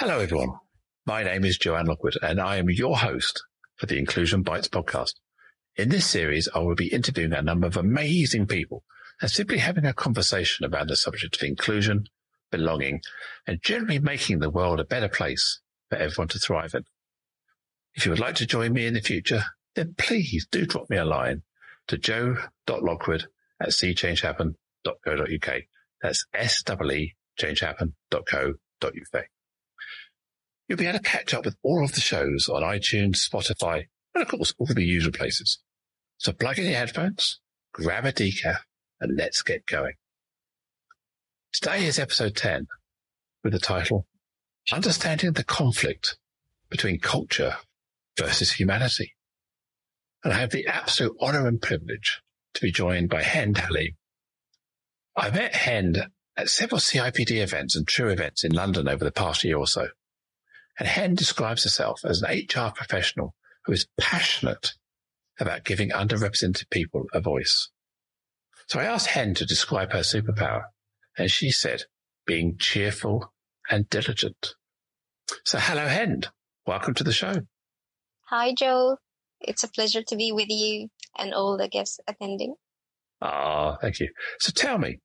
Hello, 0.00 0.20
everyone. 0.20 0.52
My 1.06 1.24
name 1.24 1.44
is 1.44 1.58
Joanne 1.58 1.86
Lockwood, 1.86 2.16
and 2.22 2.40
I 2.40 2.58
am 2.58 2.70
your 2.70 2.98
host 2.98 3.42
for 3.74 3.86
the 3.86 3.98
Inclusion 3.98 4.44
Bites 4.44 4.68
podcast. 4.68 5.14
In 5.74 5.88
this 5.88 6.06
series, 6.06 6.48
I 6.54 6.60
will 6.60 6.76
be 6.76 6.92
interviewing 6.92 7.32
a 7.32 7.42
number 7.42 7.66
of 7.66 7.76
amazing 7.76 8.46
people 8.46 8.84
and 9.20 9.28
simply 9.28 9.58
having 9.58 9.84
a 9.84 9.92
conversation 9.92 10.64
about 10.64 10.86
the 10.86 10.94
subject 10.94 11.34
of 11.34 11.42
inclusion, 11.42 12.04
belonging, 12.52 13.00
and 13.44 13.60
generally 13.60 13.98
making 13.98 14.38
the 14.38 14.50
world 14.50 14.78
a 14.78 14.84
better 14.84 15.08
place 15.08 15.58
for 15.90 15.96
everyone 15.96 16.28
to 16.28 16.38
thrive 16.38 16.74
in. 16.74 16.84
If 17.94 18.06
you 18.06 18.12
would 18.12 18.20
like 18.20 18.36
to 18.36 18.46
join 18.46 18.74
me 18.74 18.86
in 18.86 18.94
the 18.94 19.00
future, 19.00 19.42
then 19.74 19.96
please 19.98 20.46
do 20.48 20.64
drop 20.64 20.88
me 20.88 20.96
a 20.96 21.04
line 21.04 21.42
to 21.88 21.98
joe.lockwood 21.98 23.26
at 23.60 23.70
seechangehappen.co.uk. 23.70 25.62
That's 26.00 26.24
S-E-E 26.32 27.16
changehappen.co.uk. 27.36 29.24
You'll 30.68 30.78
be 30.78 30.86
able 30.86 30.98
to 30.98 31.04
catch 31.04 31.32
up 31.32 31.46
with 31.46 31.56
all 31.62 31.82
of 31.82 31.92
the 31.92 32.00
shows 32.00 32.48
on 32.48 32.62
iTunes, 32.62 33.26
Spotify, 33.26 33.86
and 34.14 34.22
of 34.22 34.28
course, 34.28 34.52
all 34.58 34.66
the 34.66 34.84
usual 34.84 35.12
places. 35.12 35.58
So 36.18 36.32
plug 36.32 36.58
in 36.58 36.66
your 36.66 36.74
headphones, 36.74 37.40
grab 37.72 38.04
a 38.04 38.12
decaf, 38.12 38.58
and 39.00 39.16
let's 39.16 39.42
get 39.42 39.64
going. 39.64 39.94
Today 41.54 41.86
is 41.86 41.98
episode 41.98 42.36
10 42.36 42.66
with 43.42 43.54
the 43.54 43.58
title 43.58 44.06
Understanding 44.70 45.32
the 45.32 45.44
Conflict 45.44 46.18
Between 46.68 47.00
Culture 47.00 47.56
versus 48.18 48.52
Humanity. 48.52 49.14
And 50.22 50.34
I 50.34 50.36
have 50.38 50.50
the 50.50 50.66
absolute 50.66 51.16
honor 51.20 51.46
and 51.46 51.62
privilege 51.62 52.20
to 52.54 52.60
be 52.60 52.70
joined 52.70 53.08
by 53.08 53.22
Hend 53.22 53.56
Halim. 53.56 53.96
I 55.16 55.30
met 55.30 55.54
Hend 55.54 56.08
at 56.36 56.50
several 56.50 56.80
CIPD 56.80 57.40
events 57.42 57.74
and 57.74 57.88
true 57.88 58.08
events 58.08 58.44
in 58.44 58.52
London 58.52 58.88
over 58.88 59.04
the 59.04 59.10
past 59.10 59.44
year 59.44 59.56
or 59.56 59.66
so. 59.66 59.88
And 60.78 60.86
Hend 60.86 61.16
describes 61.16 61.64
herself 61.64 62.04
as 62.04 62.22
an 62.22 62.30
HR 62.30 62.70
professional 62.72 63.34
who 63.64 63.72
is 63.72 63.88
passionate 63.98 64.74
about 65.40 65.64
giving 65.64 65.90
underrepresented 65.90 66.70
people 66.70 67.06
a 67.12 67.20
voice. 67.20 67.70
So 68.68 68.78
I 68.78 68.84
asked 68.84 69.08
Hend 69.08 69.36
to 69.38 69.46
describe 69.46 69.92
her 69.92 70.00
superpower, 70.00 70.64
and 71.16 71.30
she 71.30 71.50
said, 71.50 71.84
being 72.26 72.56
cheerful 72.58 73.32
and 73.70 73.88
diligent. 73.88 74.54
So 75.44 75.58
hello, 75.58 75.86
Hend. 75.86 76.28
Welcome 76.66 76.94
to 76.94 77.04
the 77.04 77.12
show. 77.12 77.34
Hi, 78.28 78.54
Joe. 78.56 78.98
It's 79.40 79.64
a 79.64 79.68
pleasure 79.68 80.02
to 80.02 80.16
be 80.16 80.32
with 80.32 80.48
you 80.48 80.88
and 81.16 81.32
all 81.32 81.56
the 81.56 81.68
guests 81.68 81.98
attending. 82.06 82.54
Ah, 83.22 83.72
oh, 83.72 83.78
thank 83.80 84.00
you. 84.00 84.08
So 84.38 84.52
tell 84.52 84.78
me, 84.78 85.00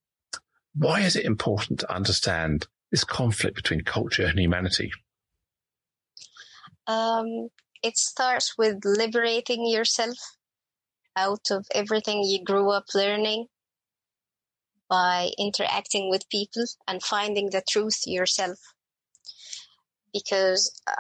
why 0.76 1.02
is 1.02 1.16
it 1.16 1.26
important 1.26 1.80
to 1.80 1.94
understand 1.94 2.68
this 2.92 3.04
conflict 3.04 3.56
between 3.56 3.82
culture 3.82 4.26
and 4.26 4.38
humanity? 4.38 4.92
Um, 6.88 7.50
it 7.82 7.98
starts 7.98 8.58
with 8.58 8.84
liberating 8.84 9.68
yourself 9.68 10.18
out 11.16 11.52
of 11.52 11.66
everything 11.74 12.24
you 12.24 12.44
grew 12.44 12.72
up 12.72 12.86
learning 12.96 13.48
by 14.90 15.32
interacting 15.38 16.10
with 16.10 16.30
people 16.30 16.66
and 16.88 17.04
finding 17.04 17.50
the 17.50 17.64
truth 17.68 18.04
yourself. 18.06 18.60
Because 20.14 20.80
uh, 20.88 20.94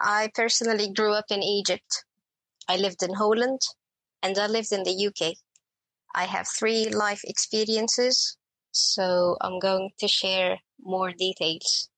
I 0.00 0.30
personally 0.34 0.92
grew 0.92 1.12
up 1.12 1.26
in 1.30 1.42
Egypt. 1.42 2.04
I 2.68 2.76
lived 2.76 3.02
in 3.02 3.14
Holland 3.14 3.60
and 4.22 4.38
I 4.38 4.46
lived 4.46 4.72
in 4.72 4.82
the 4.82 5.06
UK. 5.06 5.34
I 6.14 6.24
have 6.24 6.48
three 6.48 6.88
life 6.88 7.20
experiences, 7.24 8.36
so 8.70 9.36
I'm 9.40 9.58
going 9.58 9.90
to 10.00 10.08
share 10.08 10.58
more 10.80 11.12
details 11.12 11.88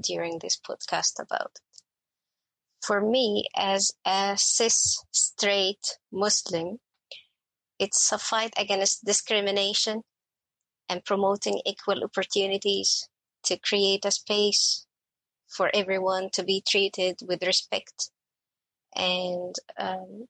during 0.00 0.38
this 0.38 0.58
podcast 0.58 1.20
about 1.20 1.58
for 2.82 3.00
me 3.00 3.46
as 3.56 3.92
a 4.04 4.36
cis 4.36 5.02
straight 5.12 5.98
Muslim, 6.12 6.78
it's 7.78 8.10
a 8.12 8.18
fight 8.18 8.52
against 8.56 9.04
discrimination 9.04 10.02
and 10.88 11.04
promoting 11.04 11.60
equal 11.66 12.04
opportunities 12.04 13.08
to 13.44 13.58
create 13.58 14.04
a 14.04 14.10
space 14.10 14.86
for 15.48 15.70
everyone 15.74 16.30
to 16.32 16.42
be 16.42 16.62
treated 16.66 17.20
with 17.26 17.42
respect 17.42 18.10
and 18.94 19.54
um, 19.78 20.26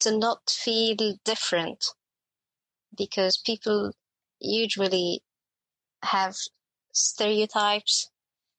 to 0.00 0.16
not 0.16 0.50
feel 0.50 0.96
different 1.24 1.84
because 2.96 3.38
people 3.38 3.92
usually 4.40 5.22
have 6.02 6.36
stereotypes. 6.92 8.10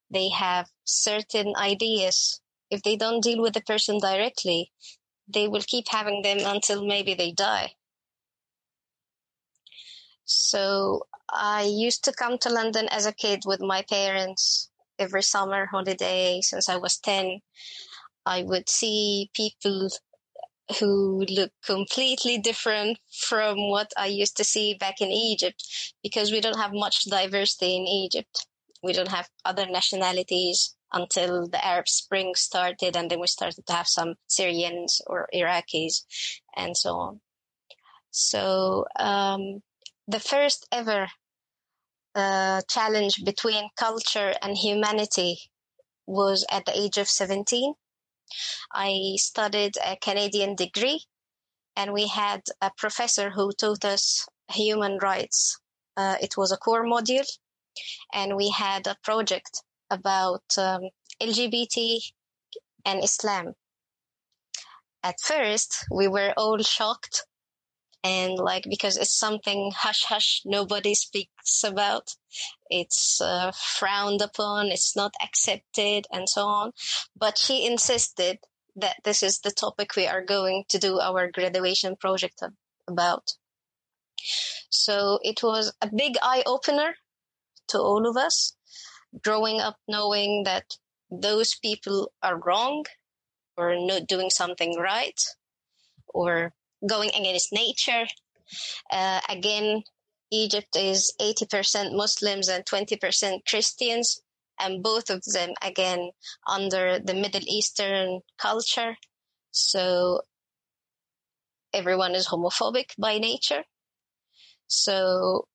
They 0.09 0.30
have 0.30 0.69
certain 0.84 1.53
ideas 1.57 2.41
if 2.73 2.81
they 2.81 2.95
don't 2.95 3.23
deal 3.23 3.41
with 3.41 3.53
the 3.53 3.61
person 3.61 4.00
directly, 4.00 4.72
they 5.28 5.47
will 5.47 5.61
keep 5.61 5.88
having 5.89 6.22
them 6.23 6.39
until 6.44 6.85
maybe 6.85 7.13
they 7.13 7.31
die. 7.31 7.73
So 10.25 11.07
I 11.29 11.63
used 11.63 12.03
to 12.06 12.13
come 12.13 12.38
to 12.39 12.50
London 12.50 12.88
as 12.89 13.06
a 13.06 13.13
kid 13.13 13.44
with 13.45 13.62
my 13.62 13.83
parents 13.83 14.69
every 14.97 15.23
summer 15.23 15.67
holiday 15.67 16.41
since 16.41 16.67
I 16.67 16.78
was 16.78 16.97
10. 16.97 17.41
I 18.25 18.44
would 18.44 18.69
see 18.69 19.29
people 19.33 19.89
who 20.79 21.25
look 21.29 21.51
completely 21.66 22.38
different 22.38 22.97
from 23.12 23.69
what 23.69 23.91
I 23.97 24.07
used 24.07 24.38
to 24.38 24.44
see 24.44 24.73
back 24.73 25.01
in 25.01 25.09
Egypt 25.09 25.62
because 26.01 26.31
we 26.31 26.41
don't 26.41 26.59
have 26.59 26.73
much 26.73 27.03
diversity 27.03 27.75
in 27.75 27.85
Egypt. 27.85 28.47
We 28.83 28.94
don't 28.94 29.11
have 29.11 29.29
other 29.45 29.66
nationalities 29.66 30.75
until 30.91 31.47
the 31.47 31.66
Arab 31.66 31.88
Spring 31.88 32.35
started, 32.35 32.95
and 32.95 33.09
then 33.09 33.19
we 33.19 33.27
started 33.27 33.66
to 33.66 33.73
have 33.73 33.88
some 33.88 34.16
Syrians 34.27 35.01
or 35.07 35.27
Iraqis, 35.33 36.03
and 36.55 36.77
so 36.77 36.95
on. 36.95 37.21
So 38.11 38.85
um, 38.99 39.63
the 40.07 40.19
first 40.19 40.67
ever 40.71 41.07
uh, 42.13 42.61
challenge 42.69 43.23
between 43.25 43.69
culture 43.75 44.33
and 44.41 44.57
humanity 44.57 45.39
was 46.05 46.45
at 46.51 46.65
the 46.65 46.77
age 46.77 46.97
of 46.97 47.09
17. 47.09 47.73
I 48.71 49.15
studied 49.17 49.77
a 49.83 49.95
Canadian 49.95 50.55
degree, 50.55 51.05
and 51.75 51.94
we 51.94 52.07
had 52.07 52.41
a 52.61 52.71
professor 52.77 53.31
who 53.31 53.51
taught 53.53 53.85
us 53.85 54.27
human 54.51 55.00
rights. 55.00 55.57
Uh, 55.97 56.17
it 56.21 56.35
was 56.38 56.51
a 56.51 56.57
core 56.57 56.85
module, 56.85 57.25
and 58.13 58.35
we 58.35 58.50
had 58.50 58.88
a 58.88 58.97
project 59.03 59.63
about 59.89 60.44
um, 60.57 60.81
LGBT 61.22 62.00
and 62.85 63.03
Islam. 63.03 63.53
At 65.03 65.16
first, 65.22 65.85
we 65.91 66.07
were 66.07 66.33
all 66.38 66.57
shocked 66.59 67.25
and 68.03 68.38
like 68.38 68.66
because 68.69 68.97
it's 68.97 69.17
something 69.17 69.72
hush 69.75 70.03
hush 70.03 70.41
nobody 70.45 70.94
speaks 70.94 71.63
about. 71.63 72.16
It's 72.69 73.22
uh, 73.22 73.51
frowned 73.56 74.22
upon 74.22 74.67
it's 74.67 74.95
not 74.95 75.13
accepted 75.22 76.06
and 76.12 76.28
so 76.28 76.45
on. 76.45 76.72
But 77.17 77.38
she 77.38 77.66
insisted 77.66 78.39
that 78.75 78.97
this 79.03 79.23
is 79.23 79.39
the 79.39 79.51
topic 79.51 79.95
we 79.95 80.07
are 80.07 80.23
going 80.23 80.66
to 80.69 80.79
do 80.79 81.00
our 81.00 81.31
graduation 81.31 81.95
project 81.95 82.41
about. 82.88 83.33
So 84.69 85.19
it 85.22 85.44
was 85.44 85.73
a 85.81 85.89
big 85.94 86.16
eye 86.22 86.44
opener 86.45 86.95
to 87.69 87.79
all 87.79 88.07
of 88.07 88.18
us 88.18 88.56
growing 89.22 89.59
up 89.59 89.78
knowing 89.88 90.44
that 90.44 90.78
those 91.12 91.56
people 91.56 92.12
are 92.22 92.40
wrong 92.40 92.85
or 93.57 93.75
not 93.75 94.07
doing 94.07 94.29
something 94.29 94.78
right 94.79 95.19
or 96.07 96.53
going 96.88 97.09
against 97.09 97.53
nature. 97.53 98.06
Uh, 98.91 99.19
again, 99.29 99.84
Egypt 100.31 100.75
is 100.75 101.13
80% 101.22 101.96
Muslims 101.96 102.47
and 102.47 102.65
20% 102.65 103.45
Christians, 103.48 104.21
and 104.60 104.81
both 104.81 105.10
of 105.10 105.24
them, 105.25 105.54
again, 105.62 106.12
under 106.48 107.00
the 107.00 107.13
Middle 107.13 107.44
Eastern 107.45 108.21
culture. 108.39 108.95
So 109.51 110.21
everyone 111.74 112.15
is 112.15 112.27
homophobic 112.27 112.92
by 112.98 113.19
nature. 113.19 113.63
So 114.68 115.48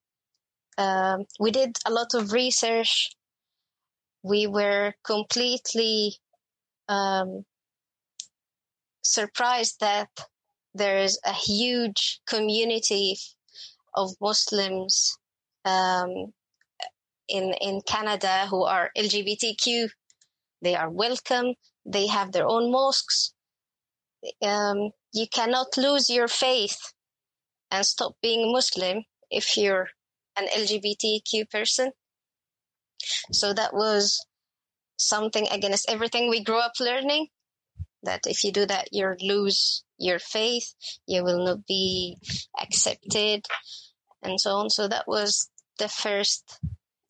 um, 0.79 1.25
we 1.39 1.51
did 1.51 1.77
a 1.85 1.91
lot 1.91 2.15
of 2.15 2.33
research 2.33 3.11
we 4.23 4.47
were 4.47 4.95
completely 5.05 6.17
um, 6.89 7.45
surprised 9.03 9.81
that 9.81 10.09
there 10.75 10.99
is 10.99 11.19
a 11.25 11.33
huge 11.33 12.21
community 12.27 13.17
of 13.95 14.11
Muslims 14.21 15.17
um, 15.65 16.33
in 17.29 17.55
in 17.61 17.81
Canada 17.87 18.47
who 18.51 18.65
are 18.65 18.91
LGBTQ. 18.97 19.89
They 20.63 20.75
are 20.75 20.91
welcome. 20.91 21.55
They 21.87 22.07
have 22.07 22.33
their 22.33 22.47
own 22.47 22.71
mosques. 22.71 23.33
Um, 24.43 24.91
you 25.13 25.27
cannot 25.33 25.77
lose 25.77 26.11
your 26.11 26.29
faith 26.29 26.79
and 27.71 27.87
stop 27.87 28.17
being 28.21 28.53
Muslim 28.53 29.05
if 29.31 29.57
you're 29.57 29.89
an 30.39 30.49
LGBTQ 30.49 31.51
person. 31.51 31.93
So 33.33 33.53
that 33.53 33.75
was 33.75 34.27
something 34.97 35.47
against 35.51 35.89
everything 35.89 36.29
we 36.29 36.43
grew 36.43 36.59
up 36.59 36.73
learning. 36.81 37.29
That 38.03 38.21
if 38.27 38.45
you 38.45 38.53
do 38.53 38.67
that, 38.67 38.89
you 38.93 39.15
lose 39.21 39.85
your 39.99 40.19
faith, 40.19 40.75
you 41.07 41.25
will 41.25 41.45
not 41.45 41.67
be 41.67 42.17
accepted, 42.61 43.47
and 44.23 44.41
so 44.41 44.51
on. 44.53 44.71
So 44.71 44.87
that 44.89 45.07
was 45.07 45.51
the 45.79 45.89
first 45.89 46.61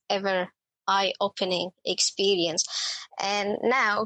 ever 0.09 0.49
eye 0.87 1.13
opening 1.21 1.71
experience. 1.85 2.65
And 3.21 3.59
now 3.63 4.05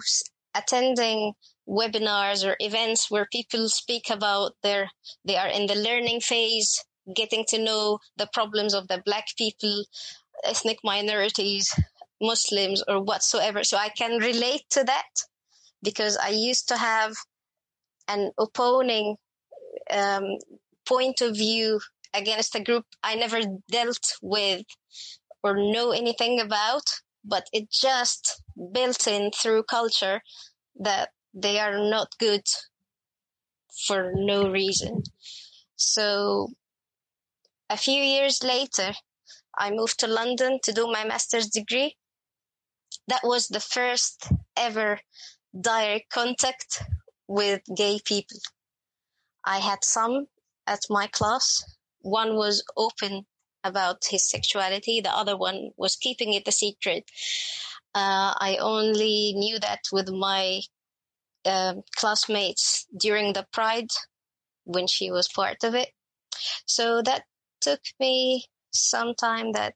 attending 0.54 1.34
webinars 1.68 2.46
or 2.46 2.56
events 2.58 3.10
where 3.10 3.28
people 3.30 3.68
speak 3.68 4.10
about 4.10 4.52
their, 4.62 4.90
they 5.24 5.36
are 5.36 5.48
in 5.48 5.66
the 5.66 5.76
learning 5.76 6.20
phase, 6.20 6.84
getting 7.14 7.44
to 7.48 7.58
know 7.58 7.98
the 8.16 8.28
problems 8.32 8.74
of 8.74 8.88
the 8.88 9.02
black 9.04 9.26
people, 9.36 9.84
ethnic 10.44 10.78
minorities, 10.84 11.74
Muslims 12.20 12.82
or 12.86 13.02
whatsoever. 13.02 13.64
So 13.64 13.76
I 13.76 13.88
can 13.88 14.18
relate 14.18 14.62
to 14.70 14.84
that 14.84 15.24
because 15.82 16.16
I 16.16 16.28
used 16.28 16.68
to 16.68 16.76
have 16.76 17.16
an 18.08 18.30
opposing 18.38 19.16
um, 19.90 20.38
point 20.86 21.20
of 21.20 21.36
view 21.36 21.80
against 22.14 22.54
a 22.54 22.62
group 22.62 22.84
I 23.02 23.14
never 23.14 23.40
dealt 23.70 24.14
with 24.22 24.64
or 25.42 25.56
know 25.56 25.90
anything 25.90 26.40
about, 26.40 26.84
but 27.24 27.48
it 27.52 27.70
just 27.70 28.42
built 28.72 29.06
in 29.06 29.30
through 29.30 29.64
culture 29.64 30.20
that 30.78 31.10
they 31.34 31.58
are 31.58 31.78
not 31.78 32.18
good 32.18 32.44
for 33.86 34.12
no 34.14 34.50
reason. 34.50 35.02
So 35.76 36.52
a 37.72 37.76
few 37.76 38.02
years 38.02 38.42
later, 38.42 38.92
I 39.58 39.70
moved 39.70 39.98
to 40.00 40.06
London 40.06 40.60
to 40.64 40.72
do 40.72 40.86
my 40.86 41.04
master's 41.04 41.48
degree. 41.48 41.96
That 43.08 43.22
was 43.24 43.48
the 43.48 43.60
first 43.60 44.28
ever 44.56 45.00
direct 45.58 46.10
contact 46.10 46.82
with 47.28 47.62
gay 47.74 47.98
people. 48.04 48.40
I 49.44 49.58
had 49.58 49.84
some 49.84 50.26
at 50.66 50.80
my 50.90 51.06
class. 51.06 51.64
One 52.00 52.36
was 52.36 52.62
open 52.76 53.24
about 53.64 54.04
his 54.10 54.28
sexuality. 54.28 55.00
The 55.00 55.16
other 55.16 55.36
one 55.36 55.70
was 55.78 55.96
keeping 55.96 56.34
it 56.34 56.46
a 56.46 56.52
secret. 56.52 57.04
Uh, 57.94 58.34
I 58.38 58.58
only 58.60 59.32
knew 59.34 59.58
that 59.60 59.80
with 59.90 60.10
my 60.10 60.60
uh, 61.46 61.74
classmates 61.96 62.86
during 62.98 63.32
the 63.32 63.46
Pride 63.50 63.90
when 64.64 64.86
she 64.86 65.10
was 65.10 65.28
part 65.28 65.64
of 65.64 65.74
it. 65.74 65.88
So 66.66 67.02
that 67.02 67.24
took 67.62 67.80
me 67.98 68.44
some 68.72 69.14
time 69.14 69.52
that 69.52 69.74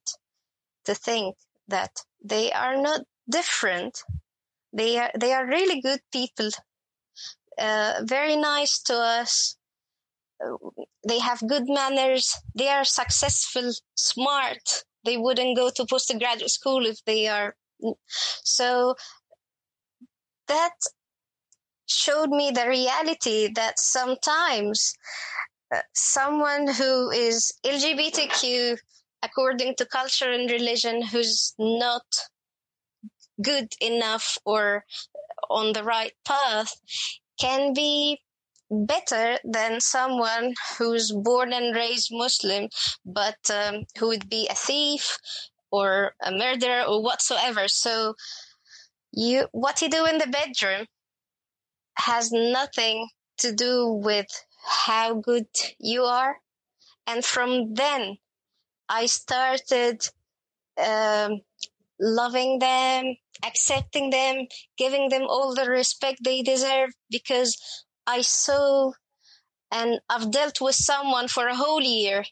to 0.85 0.95
think 0.95 1.37
that 1.69 1.91
they 2.25 2.53
are 2.53 2.77
not 2.77 3.03
different. 3.29 4.03
They 4.73 4.99
are 4.99 5.11
they 5.19 5.33
are 5.33 5.47
really 5.47 5.81
good 5.81 6.01
people, 6.13 6.51
uh, 7.59 8.03
very 8.05 8.37
nice 8.37 8.83
to 8.83 8.95
us 8.95 9.57
they 11.07 11.19
have 11.19 11.47
good 11.47 11.65
manners, 11.67 12.35
they 12.55 12.69
are 12.69 12.85
successful, 12.85 13.73
smart. 13.95 14.85
They 15.05 15.17
wouldn't 15.17 15.57
go 15.57 15.71
to 15.71 15.87
postgraduate 15.87 16.51
school 16.51 16.85
if 16.85 17.05
they 17.05 17.29
are. 17.29 17.57
So 18.45 18.97
that 20.49 20.75
showed 21.87 22.31
me 22.31 22.51
the 22.51 22.69
reality 22.69 23.49
that 23.55 23.79
sometimes 23.79 24.95
someone 25.95 26.69
who 26.69 27.11
is 27.11 27.53
LGBTQ 27.65 28.79
according 29.23 29.75
to 29.77 29.87
culture 29.87 30.31
and 30.31 30.51
religion 30.51 31.03
who's 31.03 31.55
not 31.59 32.07
good 33.43 33.73
enough 33.81 34.39
or 34.45 34.85
on 35.51 35.73
the 35.73 35.85
right 35.85 36.13
path 36.25 36.73
can 37.39 37.73
be 37.73 38.21
better 38.71 39.39
than 39.45 39.81
someone 39.81 40.55
who's 40.79 41.13
born 41.13 41.53
and 41.53 41.75
raised 41.75 42.09
Muslim, 42.11 42.69
but 43.05 43.39
um, 43.51 43.85
who 43.99 44.09
would 44.09 44.29
be 44.29 44.49
a 44.51 44.55
thief 44.55 45.19
or 45.71 46.15
a 46.23 46.33
murderer 46.33 46.83
or 46.83 47.03
whatsoever. 47.03 47.69
So 47.69 48.15
you, 49.13 49.47
what 49.53 49.83
you 49.83 49.89
do 49.89 50.07
in 50.07 50.19
the 50.19 50.27
bedroom 50.27 50.87
has 51.99 52.33
nothing 52.33 53.09
to 53.39 53.53
do 53.53 53.89
with 53.89 54.27
how 54.67 55.15
good 55.15 55.47
you 55.79 56.03
are. 56.03 56.37
And 57.07 57.25
from 57.25 57.75
then, 57.75 58.19
I 58.89 59.07
started 59.07 60.09
um, 60.83 61.41
loving 62.01 62.59
them, 62.59 63.17
accepting 63.45 64.11
them, 64.11 64.47
giving 64.77 65.09
them 65.09 65.23
all 65.23 65.55
the 65.55 65.69
respect 65.71 66.21
they 66.23 66.43
deserve 66.43 66.91
because 67.11 67.57
I 68.07 68.21
saw 68.23 68.93
and 69.71 70.01
I've 70.09 70.31
dealt 70.31 70.61
with 70.61 70.75
someone 70.75 71.29
for 71.29 71.49
a 71.49 71.57
whole 71.57 71.83
year 71.83 72.25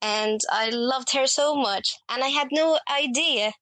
and 0.00 0.40
I 0.50 0.70
loved 0.70 1.12
her 1.12 1.26
so 1.26 1.54
much 1.54 1.96
and 2.08 2.22
I 2.22 2.28
had 2.28 2.48
no 2.52 2.78
idea 2.90 3.52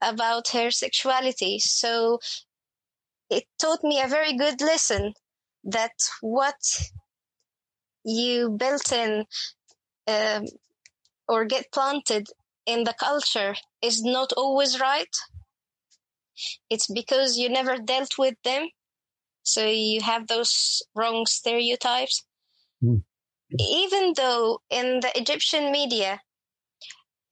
about 0.00 0.48
her 0.48 0.70
sexuality. 0.70 1.58
So 1.58 2.18
it 3.30 3.44
taught 3.60 3.84
me 3.84 4.00
a 4.00 4.08
very 4.08 4.36
good 4.36 4.60
lesson 4.60 5.14
that 5.64 5.92
what 6.20 6.60
you 8.04 8.50
built 8.50 8.92
in 8.92 9.24
um, 10.06 10.46
or 11.28 11.44
get 11.44 11.72
planted 11.72 12.26
in 12.66 12.84
the 12.84 12.94
culture 12.98 13.54
is 13.82 14.02
not 14.02 14.32
always 14.36 14.80
right. 14.80 15.14
It's 16.70 16.86
because 16.86 17.36
you 17.36 17.48
never 17.48 17.76
dealt 17.78 18.18
with 18.18 18.36
them 18.44 18.68
so 19.48 19.64
you 19.64 20.02
have 20.02 20.26
those 20.26 20.82
wrong 20.94 21.24
stereotypes. 21.24 22.22
Mm. 22.82 23.02
Even 23.58 24.12
though 24.14 24.60
in 24.68 25.00
the 25.00 25.10
Egyptian 25.14 25.72
media, 25.72 26.20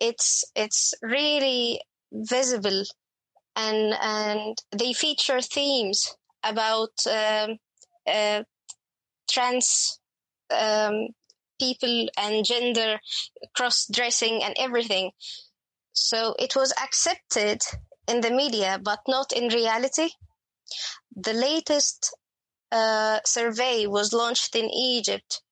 it's 0.01 0.43
it's 0.55 0.95
really 1.03 1.81
visible, 2.11 2.85
and 3.55 3.95
and 4.01 4.57
they 4.73 4.95
feature 4.95 5.43
themes 5.43 6.17
about 6.43 6.95
um, 7.07 7.59
uh, 8.07 8.43
trans 9.31 9.99
um, 10.51 11.09
people 11.59 12.09
and 12.19 12.45
gender 12.45 12.99
cross 13.55 13.87
dressing 13.91 14.43
and 14.43 14.55
everything. 14.59 15.11
So 15.93 16.35
it 16.39 16.55
was 16.55 16.73
accepted 16.83 17.63
in 18.07 18.21
the 18.21 18.31
media, 18.31 18.79
but 18.83 19.01
not 19.09 19.33
in 19.33 19.49
reality. 19.49 20.11
The 21.15 21.33
latest 21.33 22.15
uh, 22.71 23.21
survey 23.25 23.87
was 23.87 24.13
launched 24.13 24.55
in 24.55 24.69
Egypt 24.71 25.43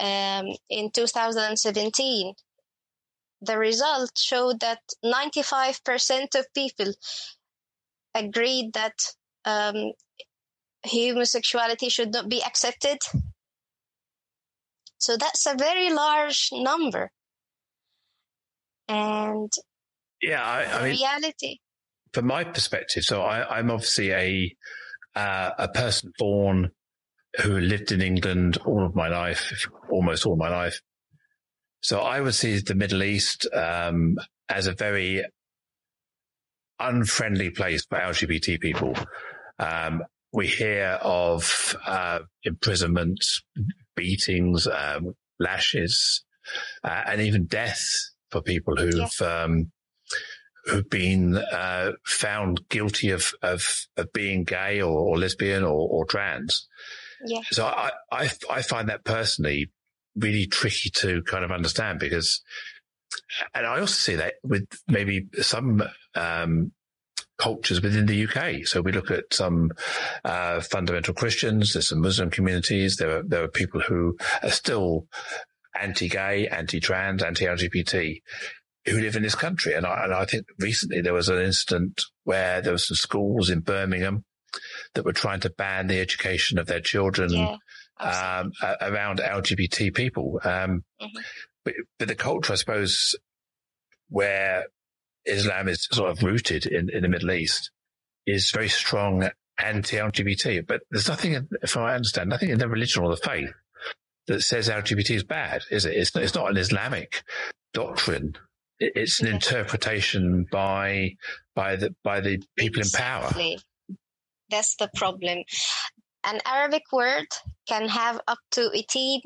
um, 0.00 0.46
in 0.70 0.90
2017. 0.90 2.34
The 3.40 3.58
result 3.58 4.12
showed 4.16 4.60
that 4.60 4.80
95% 5.04 6.34
of 6.34 6.46
people 6.54 6.92
agreed 8.14 8.72
that 8.72 8.98
um, 9.44 9.92
homosexuality 10.86 11.88
should 11.88 12.12
not 12.12 12.28
be 12.28 12.42
accepted. 12.42 12.98
So 14.98 15.16
that's 15.16 15.46
a 15.46 15.54
very 15.54 15.92
large 15.92 16.48
number. 16.52 17.10
And 18.88 19.52
yeah, 20.22 20.42
I, 20.42 20.64
I 20.64 20.82
mean, 20.82 20.98
reality 20.98 21.58
from 22.12 22.26
my 22.26 22.44
perspective, 22.44 23.04
so 23.04 23.22
I, 23.22 23.58
am 23.58 23.70
obviously 23.70 24.12
a 24.12 24.56
uh, 25.14 25.50
a 25.58 25.68
person 25.68 26.12
born 26.18 26.70
who 27.42 27.58
lived 27.58 27.92
in 27.92 28.00
England 28.00 28.58
all 28.64 28.84
of 28.84 28.94
my 28.94 29.08
life, 29.08 29.66
almost 29.90 30.26
all 30.26 30.36
my 30.36 30.48
life. 30.48 30.80
So 31.82 32.00
I 32.00 32.20
would 32.20 32.34
see 32.34 32.58
the 32.58 32.74
Middle 32.74 33.02
East 33.02 33.46
um, 33.52 34.16
as 34.48 34.66
a 34.66 34.72
very 34.72 35.24
unfriendly 36.80 37.50
place 37.50 37.84
for 37.84 37.98
LGBT 37.98 38.60
people. 38.60 38.94
Um, 39.58 40.02
we 40.32 40.46
hear 40.46 40.98
of 41.02 41.76
uh, 41.86 42.20
imprisonment, 42.44 43.24
beatings, 43.96 44.66
um, 44.66 45.14
lashes, 45.40 46.24
uh, 46.84 47.02
and 47.06 47.20
even 47.20 47.46
death 47.46 47.84
for 48.30 48.42
people 48.42 48.76
who've 48.76 49.10
yeah. 49.20 49.44
um, 49.44 49.72
who've 50.68 50.88
been 50.90 51.36
uh, 51.36 51.92
found 52.04 52.60
guilty 52.68 53.10
of, 53.10 53.32
of, 53.42 53.86
of 53.96 54.12
being 54.12 54.44
gay 54.44 54.80
or, 54.80 54.98
or 54.98 55.18
lesbian 55.18 55.64
or, 55.64 55.88
or, 55.88 56.04
trans. 56.04 56.68
Yeah. 57.24 57.40
So 57.50 57.66
I, 57.66 57.90
I, 58.12 58.30
I 58.50 58.62
find 58.62 58.88
that 58.90 59.04
personally 59.04 59.70
really 60.14 60.46
tricky 60.46 60.90
to 60.90 61.22
kind 61.22 61.44
of 61.44 61.50
understand 61.50 61.98
because, 61.98 62.42
and 63.54 63.66
I 63.66 63.80
also 63.80 63.94
see 63.94 64.16
that 64.16 64.34
with 64.42 64.66
maybe 64.86 65.26
some, 65.40 65.82
um, 66.14 66.72
cultures 67.38 67.80
within 67.82 68.06
the 68.06 68.26
UK. 68.26 68.66
So 68.66 68.80
we 68.80 68.92
look 68.92 69.10
at 69.10 69.32
some 69.32 69.70
uh, 70.24 70.60
fundamental 70.60 71.14
Christians. 71.14 71.72
There's 71.72 71.88
some 71.88 72.00
Muslim 72.00 72.30
communities. 72.30 72.96
There 72.96 73.18
are 73.18 73.22
there 73.22 73.44
are 73.44 73.48
people 73.48 73.80
who 73.80 74.16
are 74.42 74.50
still 74.50 75.06
anti-gay, 75.80 76.48
anti-trans, 76.48 77.22
anti-LGBT 77.22 78.20
who 78.86 79.00
live 79.00 79.16
in 79.16 79.22
this 79.22 79.34
country. 79.34 79.74
And 79.74 79.86
I, 79.86 80.04
and 80.04 80.14
I 80.14 80.24
think 80.24 80.46
recently 80.58 81.00
there 81.02 81.12
was 81.14 81.28
an 81.28 81.38
incident 81.40 82.02
where 82.24 82.60
there 82.60 82.72
were 82.72 82.78
some 82.78 82.96
schools 82.96 83.50
in 83.50 83.60
Birmingham 83.60 84.24
that 84.94 85.04
were 85.04 85.12
trying 85.12 85.40
to 85.40 85.50
ban 85.50 85.86
the 85.86 86.00
education 86.00 86.58
of 86.58 86.66
their 86.66 86.80
children 86.80 87.30
Yeah, 87.30 87.56
um, 88.00 88.50
around 88.80 89.20
LGBT 89.20 89.94
people. 89.94 90.40
Um, 90.42 90.84
Mhm. 91.00 91.08
but, 91.64 91.74
but 91.98 92.08
the 92.08 92.14
culture, 92.14 92.54
I 92.54 92.56
suppose, 92.56 93.14
where 94.08 94.66
Islam 95.26 95.68
is 95.68 95.86
sort 95.90 96.10
of 96.10 96.22
rooted 96.22 96.66
in, 96.66 96.88
in 96.90 97.02
the 97.02 97.08
Middle 97.08 97.30
East 97.32 97.70
is 98.26 98.50
very 98.50 98.68
strong 98.68 99.30
anti-LGBT. 99.58 100.66
But 100.66 100.82
there's 100.90 101.08
nothing, 101.08 101.32
in, 101.34 101.48
if 101.62 101.76
I 101.76 101.94
understand, 101.94 102.28
nothing 102.30 102.50
in 102.50 102.58
the 102.58 102.68
religion 102.68 103.02
or 103.02 103.10
the 103.10 103.16
faith 103.16 103.50
that 104.26 104.42
says 104.42 104.68
LGBT 104.68 105.10
is 105.12 105.24
bad, 105.24 105.62
is 105.70 105.84
it? 105.86 105.96
It's, 105.96 106.14
it's 106.16 106.34
not 106.34 106.50
an 106.50 106.56
Islamic 106.56 107.22
doctrine. 107.72 108.34
It- 108.78 108.92
It's 108.94 109.20
an 109.20 109.26
Yeah. 109.28 109.34
interpretation 109.34 110.46
by 110.52 111.16
by 111.54 111.76
the 111.76 111.94
by 112.04 112.20
the 112.20 112.40
people 112.56 112.82
in 112.82 112.88
power. 112.90 113.24
Exactly. 113.24 113.58
That's 114.50 114.76
the 114.76 114.88
problem. 114.94 115.44
An 116.24 116.40
Arabic 116.46 116.84
word 116.92 117.26
can 117.68 117.88
have 117.88 118.20
up 118.28 118.38
to 118.52 118.70
18 118.74 119.20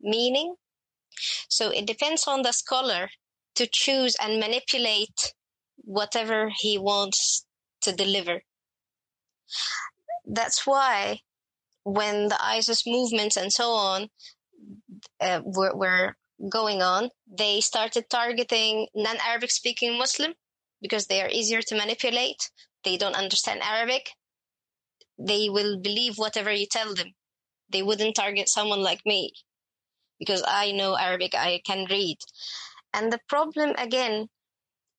meaning. 0.00 0.54
So 1.48 1.70
it 1.70 1.86
depends 1.86 2.26
on 2.26 2.42
the 2.42 2.52
scholar 2.52 3.08
to 3.56 3.68
choose 3.70 4.16
and 4.20 4.40
manipulate 4.40 5.34
whatever 5.76 6.50
he 6.58 6.78
wants 6.78 7.46
to 7.82 7.92
deliver. 7.92 8.42
That's 10.26 10.66
why 10.66 11.20
when 11.84 12.28
the 12.28 12.42
ISIS 12.42 12.84
movements 12.86 13.36
and 13.36 13.52
so 13.52 13.70
on 13.70 14.08
uh, 15.20 15.40
were, 15.44 15.74
were 15.74 16.16
going 16.50 16.82
on, 16.82 17.10
they 17.30 17.60
started 17.60 18.10
targeting 18.10 18.88
non-Arabic 18.94 19.50
speaking 19.50 19.96
Muslim 19.96 20.34
because 20.82 21.06
they 21.06 21.22
are 21.22 21.28
easier 21.30 21.62
to 21.62 21.76
manipulate. 21.76 22.50
They 22.84 22.96
don't 22.96 23.16
understand 23.16 23.60
Arabic. 23.62 24.10
They 25.18 25.48
will 25.48 25.78
believe 25.80 26.18
whatever 26.18 26.52
you 26.52 26.66
tell 26.66 26.94
them. 26.94 27.14
They 27.70 27.82
wouldn't 27.82 28.16
target 28.16 28.48
someone 28.48 28.82
like 28.82 29.00
me 29.06 29.32
because 30.18 30.42
I 30.46 30.72
know 30.72 30.96
Arabic, 30.96 31.34
I 31.34 31.60
can 31.64 31.86
read. 31.90 32.18
And 32.96 33.12
the 33.12 33.20
problem 33.28 33.74
again 33.76 34.28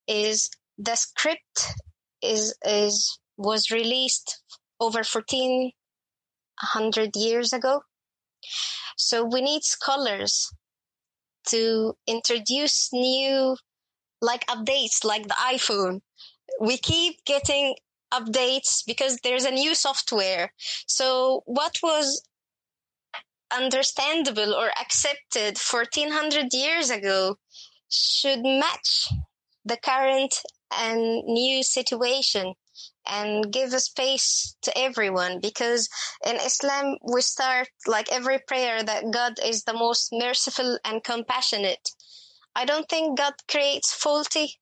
is 0.07 0.49
the 0.77 0.95
script 0.95 1.73
is 2.21 2.55
is 2.63 3.17
was 3.37 3.71
released 3.71 4.39
over 4.79 4.99
1400 4.99 7.15
years 7.15 7.53
ago. 7.53 7.81
So 8.97 9.25
we 9.25 9.41
need 9.41 9.63
scholars 9.63 10.51
to 11.47 11.95
introduce 12.05 12.93
new 12.93 13.57
like 14.21 14.45
updates 14.45 15.03
like 15.03 15.27
the 15.27 15.35
iPhone. 15.53 16.01
We 16.61 16.77
keep 16.77 17.25
getting 17.25 17.75
updates 18.13 18.83
because 18.85 19.17
there's 19.23 19.45
a 19.45 19.51
new 19.51 19.73
software. 19.73 20.53
So 20.85 21.41
what 21.45 21.79
was 21.81 22.21
understandable 23.51 24.53
or 24.53 24.69
accepted 24.79 25.57
1400 25.57 26.53
years 26.53 26.89
ago 26.89 27.37
should 27.89 28.43
match 28.43 29.09
the 29.65 29.77
current 29.77 30.35
and 30.71 31.23
new 31.25 31.63
situation 31.63 32.53
and 33.07 33.51
give 33.51 33.73
a 33.73 33.79
space 33.79 34.55
to 34.61 34.77
everyone 34.77 35.39
because 35.39 35.89
in 36.25 36.35
Islam 36.35 36.97
we 37.11 37.21
start 37.21 37.69
like 37.85 38.11
every 38.11 38.39
prayer 38.47 38.83
that 38.83 39.11
God 39.11 39.33
is 39.43 39.63
the 39.63 39.73
most 39.73 40.09
merciful 40.11 40.77
and 40.85 41.03
compassionate. 41.03 41.89
I 42.55 42.65
don't 42.65 42.89
think 42.89 43.17
God 43.17 43.33
creates 43.47 43.93
faulty. 43.93 44.59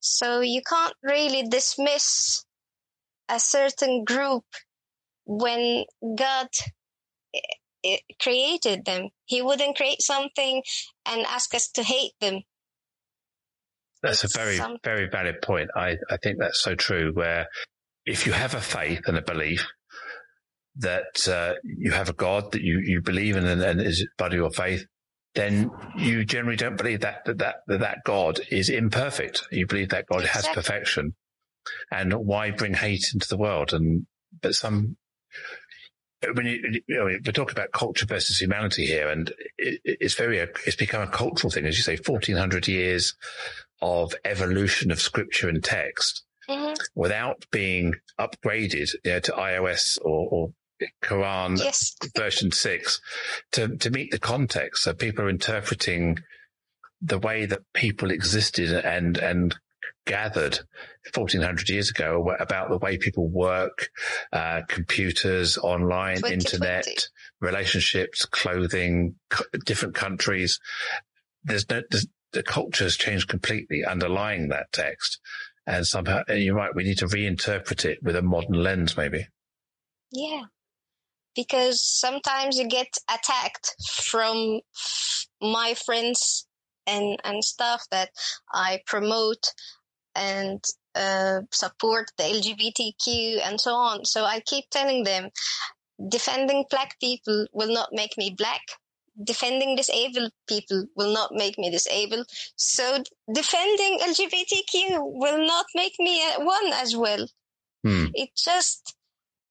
So 0.00 0.40
you 0.40 0.60
can't 0.68 0.94
really 1.02 1.48
dismiss 1.48 2.44
a 3.28 3.40
certain 3.40 4.04
group 4.04 4.44
when 5.24 5.84
God 6.16 6.48
created 8.20 8.84
them. 8.84 9.08
He 9.24 9.42
wouldn't 9.42 9.76
create 9.76 10.02
something 10.02 10.62
and 11.06 11.26
ask 11.26 11.54
us 11.54 11.68
to 11.72 11.82
hate 11.82 12.12
them. 12.20 12.42
That's 14.02 14.24
a 14.24 14.28
very, 14.28 14.56
some- 14.56 14.78
very 14.84 15.08
valid 15.08 15.40
point. 15.42 15.70
I, 15.74 15.96
I 16.10 16.18
think 16.22 16.38
that's 16.38 16.60
so 16.60 16.74
true. 16.74 17.12
Where 17.14 17.48
if 18.04 18.26
you 18.26 18.32
have 18.32 18.54
a 18.54 18.60
faith 18.60 19.02
and 19.06 19.16
a 19.16 19.22
belief 19.22 19.66
that 20.76 21.28
uh, 21.28 21.54
you 21.64 21.92
have 21.92 22.08
a 22.08 22.14
God 22.14 22.52
that 22.52 22.62
you, 22.62 22.80
you 22.80 23.00
believe 23.00 23.36
in 23.36 23.46
and, 23.46 23.62
and 23.62 23.80
is 23.80 24.06
part 24.18 24.32
of 24.32 24.36
your 24.36 24.50
faith, 24.50 24.84
then 25.34 25.70
you 25.96 26.24
generally 26.24 26.56
don't 26.56 26.76
believe 26.76 27.00
that 27.00 27.24
that, 27.24 27.38
that 27.38 27.56
that 27.66 27.80
that 27.80 27.98
God 28.04 28.40
is 28.50 28.68
imperfect. 28.68 29.42
You 29.50 29.66
believe 29.66 29.88
that 29.90 30.06
God 30.06 30.24
has 30.24 30.46
perfection. 30.48 31.14
And 31.90 32.12
why 32.12 32.50
bring 32.50 32.74
hate 32.74 33.06
into 33.12 33.28
the 33.28 33.36
world? 33.36 33.72
And 33.72 34.06
but 34.40 34.54
some 34.54 34.96
when 36.34 36.46
you, 36.46 36.80
you 36.86 36.96
know, 36.96 37.04
we're 37.04 37.32
talking 37.32 37.54
about 37.56 37.72
culture 37.72 38.06
versus 38.06 38.40
humanity 38.40 38.86
here, 38.86 39.08
and 39.08 39.32
it, 39.58 39.80
it's 39.84 40.14
very 40.14 40.38
it's 40.38 40.76
become 40.76 41.02
a 41.02 41.06
cultural 41.10 41.50
thing, 41.50 41.66
as 41.66 41.76
you 41.76 41.82
say, 41.82 41.96
fourteen 41.96 42.36
hundred 42.36 42.68
years 42.68 43.14
of 43.82 44.14
evolution 44.24 44.90
of 44.90 45.00
scripture 45.00 45.48
and 45.48 45.62
text 45.62 46.22
Mhm. 46.48 46.76
without 46.94 47.46
being 47.50 47.94
upgraded 48.20 48.90
you 49.02 49.12
know, 49.12 49.20
to 49.20 49.32
iOS 49.32 49.98
or, 50.02 50.28
or 50.30 50.48
Quran 51.02 51.58
Yes, 51.58 51.96
version 52.16 52.52
six 52.52 53.00
to, 53.52 53.76
to 53.78 53.90
meet 53.90 54.10
the 54.10 54.18
context. 54.18 54.82
So 54.82 54.92
people 54.92 55.24
are 55.24 55.30
interpreting 55.30 56.18
the 57.00 57.18
way 57.18 57.46
that 57.46 57.60
people 57.72 58.10
existed 58.10 58.72
and, 58.72 59.16
and 59.16 59.54
gathered 60.06 60.60
1400 61.14 61.68
years 61.68 61.90
ago 61.90 62.34
about 62.38 62.70
the 62.70 62.78
way 62.78 62.98
people 62.98 63.28
work, 63.28 63.88
uh, 64.32 64.62
computers, 64.68 65.58
online, 65.58 66.16
2020. 66.16 66.34
internet, 66.34 67.08
relationships, 67.40 68.24
clothing, 68.26 69.16
c- 69.32 69.44
different 69.64 69.94
countries. 69.94 70.60
There's 71.44 71.68
no, 71.70 71.82
there's, 71.90 72.06
the 72.32 72.42
culture 72.42 72.84
has 72.84 72.96
changed 72.96 73.28
completely 73.28 73.84
underlying 73.84 74.48
that 74.48 74.72
text. 74.72 75.20
And 75.66 75.86
somehow, 75.86 76.22
and 76.28 76.42
you're 76.42 76.54
right, 76.54 76.74
we 76.74 76.84
need 76.84 76.98
to 76.98 77.06
reinterpret 77.06 77.84
it 77.84 78.02
with 78.02 78.16
a 78.16 78.22
modern 78.22 78.62
lens, 78.62 78.96
maybe. 78.96 79.28
yeah. 80.10 80.42
Because 81.34 81.82
sometimes 81.82 82.58
you 82.58 82.68
get 82.68 82.86
attacked 83.12 83.74
from 84.04 84.60
my 85.40 85.74
friends 85.74 86.46
and 86.86 87.18
and 87.24 87.42
stuff 87.42 87.84
that 87.90 88.10
I 88.52 88.80
promote 88.86 89.52
and 90.14 90.62
uh, 90.94 91.40
support 91.50 92.10
the 92.18 92.24
LGBTQ 92.24 93.46
and 93.46 93.60
so 93.60 93.74
on. 93.74 94.04
So 94.04 94.24
I 94.24 94.40
keep 94.40 94.70
telling 94.70 95.04
them, 95.04 95.30
defending 96.08 96.64
black 96.70 96.98
people 97.00 97.46
will 97.52 97.72
not 97.72 97.90
make 97.92 98.16
me 98.16 98.34
black. 98.36 98.62
Defending 99.22 99.76
disabled 99.76 100.32
people 100.48 100.86
will 100.96 101.12
not 101.12 101.32
make 101.32 101.56
me 101.58 101.70
disabled. 101.70 102.26
So 102.56 103.02
defending 103.32 104.00
LGBTQ 104.00 104.98
will 104.98 105.46
not 105.46 105.66
make 105.74 105.94
me 105.98 106.20
one 106.38 106.72
as 106.72 106.96
well. 106.96 107.26
Hmm. 107.84 108.06
It's 108.14 108.44
just 108.44 108.96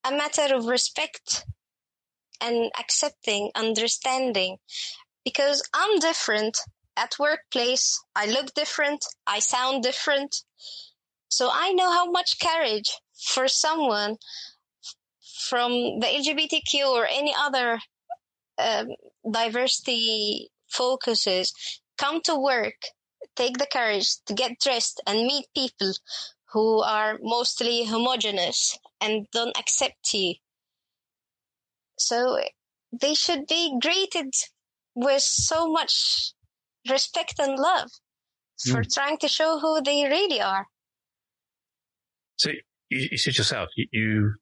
a 0.03 0.12
matter 0.12 0.53
of 0.53 0.65
respect 0.65 1.46
and 2.41 2.72
accepting, 2.77 3.51
understanding. 3.55 4.58
Because 5.24 5.63
I'm 5.74 6.00
different 6.00 6.58
at 6.95 7.15
workplace. 7.19 8.00
I 8.15 8.25
look 8.25 8.53
different. 8.53 9.05
I 9.25 9.39
sound 9.39 9.83
different. 9.83 10.35
So 11.29 11.50
I 11.51 11.73
know 11.73 11.91
how 11.91 12.09
much 12.12 12.39
courage 12.39 12.91
for 13.13 13.47
someone 13.47 14.17
from 15.50 16.00
the 16.00 16.07
LGBTQ 16.07 16.85
or 16.85 17.07
any 17.07 17.33
other 17.38 17.79
um, 18.57 18.89
diversity 19.29 20.51
focuses 20.69 21.53
come 21.97 22.21
to 22.21 22.35
work, 22.35 22.75
take 23.35 23.57
the 23.57 23.67
courage 23.71 24.17
to 24.25 24.33
get 24.33 24.59
dressed 24.59 25.01
and 25.07 25.25
meet 25.25 25.45
people 25.55 25.93
who 26.51 26.81
are 26.81 27.17
mostly 27.21 27.85
homogenous 27.85 28.77
and 29.01 29.27
don't 29.31 29.57
accept 29.57 30.13
you. 30.13 30.35
So 31.97 32.39
they 32.91 33.13
should 33.15 33.47
be 33.47 33.77
greeted 33.81 34.33
with 34.95 35.23
so 35.23 35.67
much 35.71 36.33
respect 36.90 37.40
and 37.40 37.58
love 37.58 37.90
for 38.72 38.84
trying 38.84 39.18
to 39.18 39.28
show 39.28 39.60
who 39.60 39.82
they 39.82 40.06
really 40.06 40.42
are. 40.42 40.68
So 42.38 42.52
you, 42.90 43.08
you 43.12 43.18
said 43.18 43.38
yourself, 43.38 43.70
you, 43.75 44.36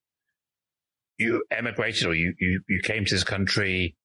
you 1.18 1.44
emigrated 1.52 2.08
or 2.08 2.16
you, 2.16 2.34
you 2.40 2.62
you 2.68 2.82
came 2.84 3.06
to 3.06 3.14
this 3.14 3.24
country. 3.24 3.96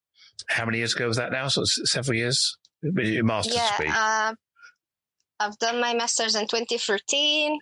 How 0.48 0.66
many 0.66 0.78
years 0.78 0.94
ago 0.94 1.08
was 1.08 1.16
that 1.16 1.32
now? 1.32 1.48
So 1.48 1.64
several 1.64 2.16
years. 2.16 2.56
Your 2.82 3.24
master's 3.24 3.54
degree. 3.70 3.86
Yeah, 3.86 4.30
uh, 4.30 4.34
I've 5.40 5.58
done 5.58 5.80
my 5.80 5.94
master's 5.94 6.34
in 6.34 6.46
2013. 6.46 7.58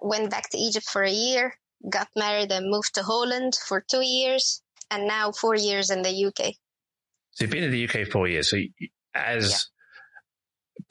Went 0.00 0.30
back 0.30 0.48
to 0.50 0.58
Egypt 0.58 0.88
for 0.88 1.02
a 1.02 1.10
year. 1.10 1.54
Got 1.88 2.08
married 2.16 2.52
and 2.52 2.70
moved 2.70 2.94
to 2.94 3.02
Holland 3.02 3.54
for 3.66 3.84
two 3.90 4.02
years, 4.02 4.62
and 4.90 5.06
now 5.06 5.32
four 5.32 5.56
years 5.56 5.90
in 5.90 6.02
the 6.02 6.26
UK. 6.26 6.54
So 7.32 7.44
you've 7.44 7.50
been 7.50 7.64
in 7.64 7.70
the 7.72 7.88
UK 7.88 8.08
four 8.08 8.28
years. 8.28 8.50
So 8.50 8.56
you, 8.56 8.70
as 9.14 9.68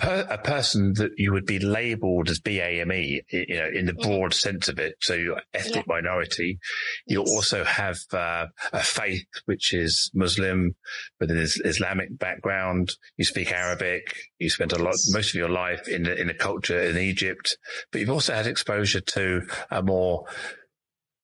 per, 0.02 0.28
a 0.30 0.38
person 0.38 0.94
that 0.96 1.12
you 1.18 1.32
would 1.32 1.46
be 1.46 1.60
labelled 1.60 2.30
as 2.30 2.40
BAME, 2.40 3.22
you 3.30 3.56
know, 3.56 3.70
in 3.74 3.86
the 3.86 3.94
mm-hmm. 3.94 4.10
broad 4.10 4.34
sense 4.34 4.68
of 4.68 4.80
it. 4.80 4.96
So 5.02 5.14
you're 5.14 5.42
ethnic 5.54 5.86
yeah. 5.88 5.94
minority. 5.96 6.60
You 7.06 7.22
yes. 7.22 7.30
also 7.30 7.64
have 7.64 8.00
uh, 8.12 8.48
a 8.74 8.82
faith 8.82 9.28
which 9.46 9.74
is 9.74 10.10
Muslim 10.14 10.76
with 11.20 11.32
an 11.32 11.38
Islamic 11.38 12.18
background. 12.18 12.92
You 13.18 13.26
speak 13.26 13.52
Arabic. 13.52 14.16
You 14.40 14.50
spent 14.50 14.74
a 14.74 14.84
lot, 14.84 14.96
most 15.10 15.30
of 15.30 15.36
your 15.36 15.50
life 15.50 15.88
in 15.88 16.08
in 16.08 16.30
a 16.30 16.34
culture 16.34 16.80
in 16.80 16.98
Egypt, 16.98 17.58
but 17.92 18.02
you've 18.02 18.10
also 18.10 18.34
had 18.34 18.48
exposure 18.48 19.02
to 19.02 19.42
a 19.70 19.84
more 19.84 20.26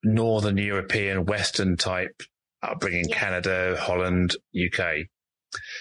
northern 0.03 0.57
European, 0.57 1.25
Western 1.25 1.77
type 1.77 2.21
upbringing, 2.61 3.05
yeah. 3.09 3.17
Canada, 3.17 3.77
Holland, 3.79 4.35
UK. 4.55 5.07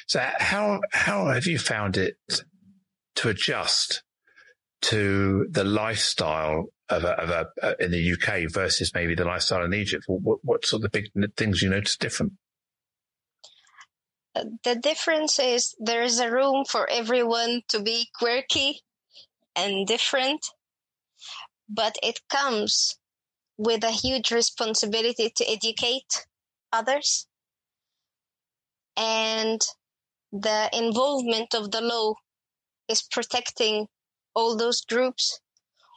So 0.06 0.26
how 0.38 0.80
how 0.92 1.26
have 1.26 1.46
you 1.46 1.58
found 1.58 1.96
it 1.96 2.16
to 3.16 3.28
adjust 3.28 4.02
to 4.82 5.46
the 5.50 5.64
lifestyle 5.64 6.66
of 6.88 7.04
a, 7.04 7.20
of 7.20 7.30
a, 7.30 7.46
uh, 7.62 7.74
in 7.80 7.90
the 7.90 8.12
UK 8.12 8.50
versus 8.50 8.92
maybe 8.94 9.14
the 9.14 9.24
lifestyle 9.24 9.64
in 9.64 9.74
Egypt? 9.74 10.04
What, 10.06 10.38
what 10.42 10.64
sort 10.64 10.84
of 10.84 10.92
big 10.92 11.06
things 11.36 11.62
you 11.62 11.70
notice 11.70 11.96
different? 11.96 12.34
Uh, 14.34 14.44
the 14.64 14.76
difference 14.76 15.38
is 15.38 15.74
there 15.78 16.02
is 16.02 16.20
a 16.20 16.30
room 16.30 16.64
for 16.68 16.88
everyone 16.90 17.62
to 17.68 17.80
be 17.80 18.08
quirky 18.18 18.82
and 19.54 19.86
different, 19.86 20.46
but 21.68 21.96
it 22.02 22.20
comes 22.28 22.98
with 23.56 23.82
a 23.82 23.90
huge 23.90 24.30
responsibility 24.30 25.32
to 25.34 25.50
educate 25.50 26.26
others 26.72 27.26
and 28.96 29.60
the 30.32 30.68
involvement 30.72 31.54
of 31.54 31.70
the 31.70 31.80
law 31.80 32.14
is 32.88 33.02
protecting 33.02 33.86
all 34.34 34.56
those 34.56 34.80
groups 34.82 35.40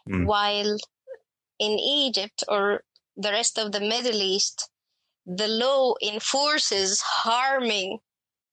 mm. 0.10 0.25
while 0.25 0.77
in 1.60 1.72
Egypt 1.79 2.43
or 2.48 2.81
the 3.17 3.31
rest 3.31 3.58
of 3.58 3.72
the 3.72 3.81
Middle 3.81 4.22
East 4.22 4.69
the 5.29 5.48
law 5.48 5.93
enforces 6.01 7.01
harming 7.01 8.00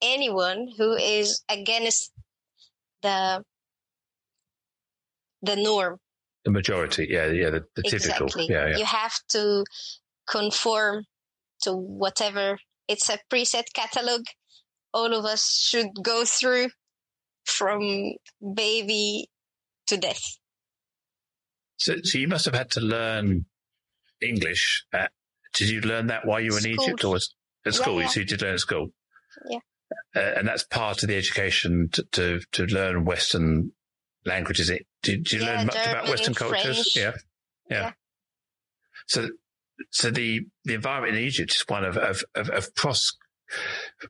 anyone 0.03 0.69
who 0.77 0.93
is 0.93 1.43
against 1.49 2.13
the 3.03 3.43
the 5.43 5.57
norm. 5.57 5.99
The 6.45 6.51
majority. 6.51 7.09
Yeah 7.09 7.27
yeah 7.27 7.51
the, 7.51 7.65
the 7.77 7.83
typical. 7.83 8.29
Yeah, 8.37 8.69
yeah. 8.69 8.77
You 8.77 8.85
have 8.85 9.15
to 9.31 9.65
conform 10.29 11.05
to 11.63 11.73
whatever. 11.73 12.59
It's 12.89 13.09
a 13.09 13.19
preset 13.31 13.73
catalog. 13.75 14.23
All 14.93 15.15
of 15.15 15.25
us 15.25 15.51
should 15.51 15.89
go 16.03 16.25
through 16.25 16.69
from 17.47 18.13
baby 18.55 19.29
to 19.87 19.97
death. 19.97 20.39
So, 21.79 21.97
so 22.03 22.19
you 22.19 22.29
must 22.29 22.45
have 22.45 22.55
had 22.55 22.71
to 22.73 22.81
learn 22.81 23.47
English. 24.21 24.85
Did 25.55 25.69
you 25.69 25.81
learn 25.81 26.09
that 26.09 26.27
while 26.27 26.41
you 26.41 26.53
were 26.53 26.59
in 26.59 26.67
Egypt 26.67 27.05
or 27.05 27.13
was 27.13 27.35
at 27.65 27.75
school? 27.75 27.95
Yeah, 27.97 28.01
yeah. 28.03 28.09
So 28.09 28.21
you 28.21 28.27
did 28.27 28.43
learn 28.43 28.55
at 28.55 28.61
school. 28.61 28.89
Yeah. 29.49 29.59
Uh, 30.15 30.21
and 30.39 30.49
that's 30.49 30.65
part 30.65 31.03
of 31.03 31.09
the 31.09 31.17
education 31.17 31.89
to, 31.93 32.03
to, 32.13 32.41
to 32.53 32.65
learn 32.67 33.05
Western 33.05 33.73
languages. 34.25 34.69
Did, 34.69 34.85
did 35.03 35.33
you 35.33 35.41
yeah, 35.41 35.47
learn 35.47 35.67
much 35.67 35.77
German, 35.77 35.91
about 35.91 36.09
Western 36.09 36.35
cultures? 36.35 36.93
Yeah. 36.97 37.13
yeah. 37.71 37.81
yeah. 37.81 37.93
So, 39.07 39.29
so 39.91 40.11
the, 40.11 40.47
the 40.65 40.75
environment 40.75 41.17
in 41.17 41.23
Egypt 41.23 41.53
is 41.53 41.65
one 41.69 41.85
of, 41.85 41.97
of, 41.97 42.25
of, 42.35 42.51
of 42.51 42.75
cross, 42.75 43.17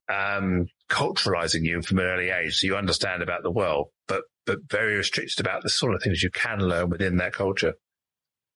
um, 0.08 0.68
culturalizing 0.88 1.64
you 1.64 1.82
from 1.82 1.98
an 1.98 2.06
early 2.06 2.30
age. 2.30 2.56
So 2.56 2.66
you 2.66 2.76
understand 2.76 3.22
about 3.22 3.42
the 3.42 3.50
world, 3.50 3.88
but, 4.06 4.22
but 4.44 4.58
very 4.70 4.96
restricted 4.96 5.40
about 5.40 5.62
the 5.62 5.68
sort 5.68 5.94
of 5.94 6.02
things 6.02 6.22
you 6.22 6.30
can 6.30 6.60
learn 6.60 6.90
within 6.90 7.16
that 7.16 7.32
culture. 7.32 7.74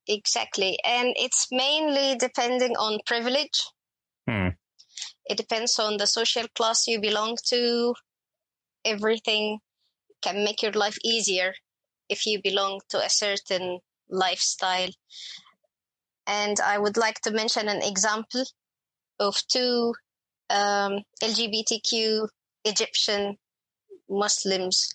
Exactly. 0.06 0.78
And 0.84 1.14
it's 1.16 1.48
mainly 1.50 2.16
depending 2.16 2.76
on 2.76 3.00
privilege. 3.06 3.62
Hmm. 4.28 4.48
It 5.26 5.36
depends 5.36 5.78
on 5.78 5.96
the 5.96 6.06
social 6.06 6.46
class 6.54 6.86
you 6.86 7.00
belong 7.00 7.36
to. 7.48 7.94
Everything 8.84 9.58
can 10.22 10.44
make 10.44 10.62
your 10.62 10.72
life 10.72 10.98
easier 11.04 11.54
if 12.08 12.26
you 12.26 12.40
belong 12.42 12.80
to 12.88 12.98
a 12.98 13.08
certain 13.08 13.78
lifestyle. 14.08 14.90
And 16.26 16.58
I 16.60 16.78
would 16.78 16.96
like 16.96 17.20
to 17.22 17.30
mention 17.30 17.68
an 17.68 17.82
example 17.82 18.44
of 19.18 19.36
two 19.48 19.94
um, 20.50 21.02
LGBTQ 21.22 22.28
Egyptian 22.64 23.36
Muslims 24.08 24.88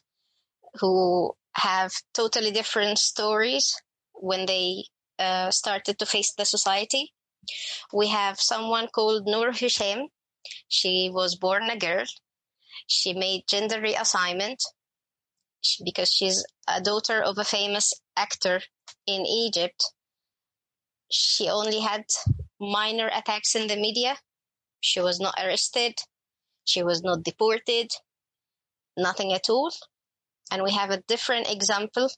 who 0.80 1.34
have 1.54 1.92
totally 2.14 2.52
different 2.52 3.00
stories 3.00 3.74
when 4.14 4.46
they 4.46 4.84
uh, 5.18 5.50
started 5.52 5.98
to 6.00 6.06
face 6.06 6.34
the 6.38 6.46
society. 6.46 7.14
We 7.94 8.08
have 8.08 8.40
someone 8.40 8.90
called 8.94 9.26
Noor 9.26 9.54
Hussein. 9.54 10.10
She 10.68 11.10
was 11.12 11.36
born 11.36 11.70
a 11.70 11.78
girl. 11.78 12.06
She 12.88 13.14
made 13.14 13.48
gender 13.48 13.80
reassignment 13.82 14.58
because 15.84 16.12
she's 16.12 16.46
a 16.68 16.82
daughter 16.82 17.22
of 17.22 17.38
a 17.38 17.44
famous 17.46 17.94
actor 18.16 18.62
in 19.08 19.26
Egypt. 19.26 19.84
She 21.10 21.50
only 21.50 21.80
had 21.80 22.06
minor 22.60 23.10
attacks 23.14 23.56
in 23.56 23.68
the 23.68 23.76
media 23.76 24.18
she 24.86 25.02
was 25.02 25.20
not 25.20 25.34
arrested. 25.44 25.96
She 26.64 26.84
was 26.84 27.02
not 27.02 27.24
deported. 27.24 27.90
Nothing 28.96 29.34
at 29.34 29.50
all. 29.50 29.72
And 30.52 30.62
we 30.62 30.72
have 30.74 30.92
a 30.92 31.02
different 31.08 31.52
example 31.52 32.10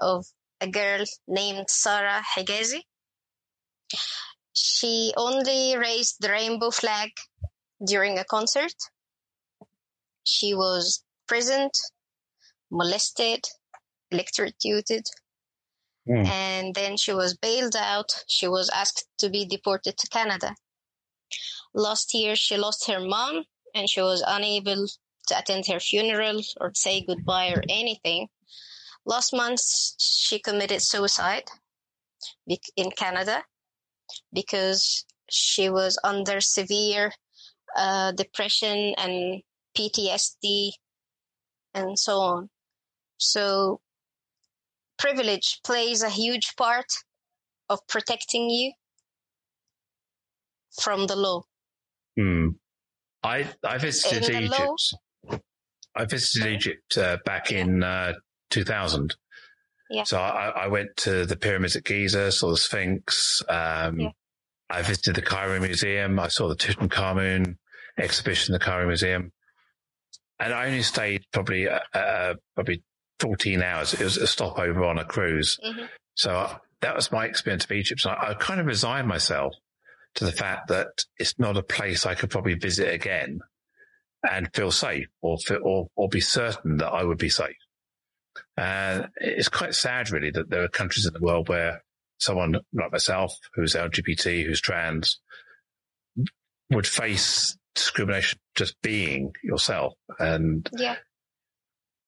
of 0.00 0.26
a 0.60 0.68
girl 0.68 1.04
named 1.28 1.70
Sarah 1.70 2.22
Hegazi. 2.36 2.82
She 4.52 5.12
only 5.16 5.76
raised 5.76 6.16
the 6.18 6.30
rainbow 6.30 6.72
flag 6.72 7.10
during 7.86 8.18
a 8.18 8.24
concert. 8.24 8.74
She 10.24 10.52
was 10.52 11.04
imprisoned, 11.22 11.74
molested, 12.72 13.44
electrocuted, 14.10 15.04
mm. 16.08 16.26
and 16.26 16.74
then 16.74 16.96
she 16.96 17.12
was 17.12 17.36
bailed 17.36 17.76
out. 17.76 18.10
She 18.26 18.48
was 18.48 18.68
asked 18.70 19.06
to 19.18 19.30
be 19.30 19.46
deported 19.46 19.96
to 19.96 20.08
Canada. 20.08 20.56
Last 21.74 22.14
year, 22.14 22.36
she 22.36 22.56
lost 22.56 22.86
her 22.86 23.00
mom 23.00 23.44
and 23.74 23.90
she 23.90 24.00
was 24.00 24.22
unable 24.26 24.86
to 25.26 25.38
attend 25.38 25.66
her 25.66 25.80
funeral 25.80 26.40
or 26.60 26.72
say 26.74 27.04
goodbye 27.04 27.50
or 27.50 27.62
anything. 27.68 28.28
Last 29.04 29.32
month, 29.34 29.60
she 29.98 30.38
committed 30.38 30.80
suicide 30.82 31.44
in 32.76 32.90
Canada 32.92 33.44
because 34.32 35.04
she 35.28 35.68
was 35.68 35.98
under 36.04 36.40
severe 36.40 37.12
uh, 37.76 38.12
depression 38.12 38.94
and 38.96 39.42
PTSD 39.76 40.70
and 41.74 41.98
so 41.98 42.18
on. 42.18 42.50
So, 43.18 43.80
privilege 44.98 45.60
plays 45.64 46.02
a 46.02 46.08
huge 46.08 46.54
part 46.56 46.86
of 47.68 47.86
protecting 47.88 48.48
you 48.48 48.72
from 50.80 51.06
the 51.06 51.16
law. 51.16 51.42
Hmm. 52.16 52.48
I 53.22 53.48
I 53.64 53.78
visited 53.78 54.28
in 54.28 54.44
Egypt. 54.44 54.94
I 55.96 56.04
visited 56.04 56.52
Egypt 56.52 56.98
uh, 56.98 57.18
back 57.24 57.52
in 57.52 57.82
uh, 57.82 58.14
2000. 58.50 59.14
Yeah. 59.90 60.04
So 60.04 60.18
I, 60.18 60.48
I, 60.48 60.66
went 60.66 60.96
to 60.98 61.24
the 61.24 61.36
pyramids 61.36 61.76
at 61.76 61.84
Giza, 61.84 62.32
saw 62.32 62.50
the 62.50 62.56
Sphinx. 62.56 63.42
Um, 63.48 64.00
yeah. 64.00 64.08
I 64.68 64.82
visited 64.82 65.14
the 65.14 65.22
Cairo 65.22 65.60
Museum. 65.60 66.18
I 66.18 66.28
saw 66.28 66.48
the 66.48 66.56
Tutankhamun 66.56 67.56
exhibition 67.98 68.54
in 68.54 68.58
the 68.58 68.64
Cairo 68.64 68.86
Museum, 68.86 69.30
and 70.40 70.52
I 70.52 70.66
only 70.66 70.82
stayed 70.82 71.22
probably 71.32 71.68
uh, 71.68 71.80
uh 71.92 72.34
probably 72.54 72.82
14 73.20 73.62
hours. 73.62 73.94
It 73.94 74.02
was 74.02 74.16
a 74.16 74.26
stopover 74.26 74.84
on 74.84 74.98
a 74.98 75.04
cruise. 75.04 75.58
Mm-hmm. 75.64 75.84
So 76.14 76.34
uh, 76.34 76.56
that 76.80 76.96
was 76.96 77.12
my 77.12 77.26
experience 77.26 77.64
of 77.64 77.72
Egypt. 77.72 78.00
So 78.00 78.10
I, 78.10 78.30
I 78.30 78.34
kind 78.34 78.60
of 78.60 78.66
resigned 78.66 79.06
myself 79.06 79.54
to 80.16 80.24
the 80.24 80.32
fact 80.32 80.68
that 80.68 81.04
it's 81.18 81.38
not 81.38 81.56
a 81.56 81.62
place 81.62 82.06
I 82.06 82.14
could 82.14 82.30
probably 82.30 82.54
visit 82.54 82.92
again 82.92 83.40
and 84.28 84.48
feel 84.54 84.70
safe 84.70 85.06
or 85.20 85.38
feel, 85.38 85.60
or, 85.62 85.88
or 85.96 86.08
be 86.08 86.20
certain 86.20 86.78
that 86.78 86.88
I 86.88 87.04
would 87.04 87.18
be 87.18 87.28
safe. 87.28 87.56
And 88.56 89.08
it's 89.16 89.48
quite 89.48 89.74
sad 89.74 90.10
really 90.10 90.30
that 90.30 90.50
there 90.50 90.62
are 90.62 90.68
countries 90.68 91.06
in 91.06 91.12
the 91.12 91.20
world 91.20 91.48
where 91.48 91.82
someone 92.18 92.56
like 92.72 92.92
myself 92.92 93.34
who's 93.54 93.74
LGBT, 93.74 94.46
who's 94.46 94.60
trans 94.60 95.20
would 96.70 96.86
face 96.86 97.56
discrimination 97.74 98.38
just 98.54 98.80
being 98.82 99.32
yourself. 99.42 99.94
And 100.18 100.68
yeah. 100.76 100.96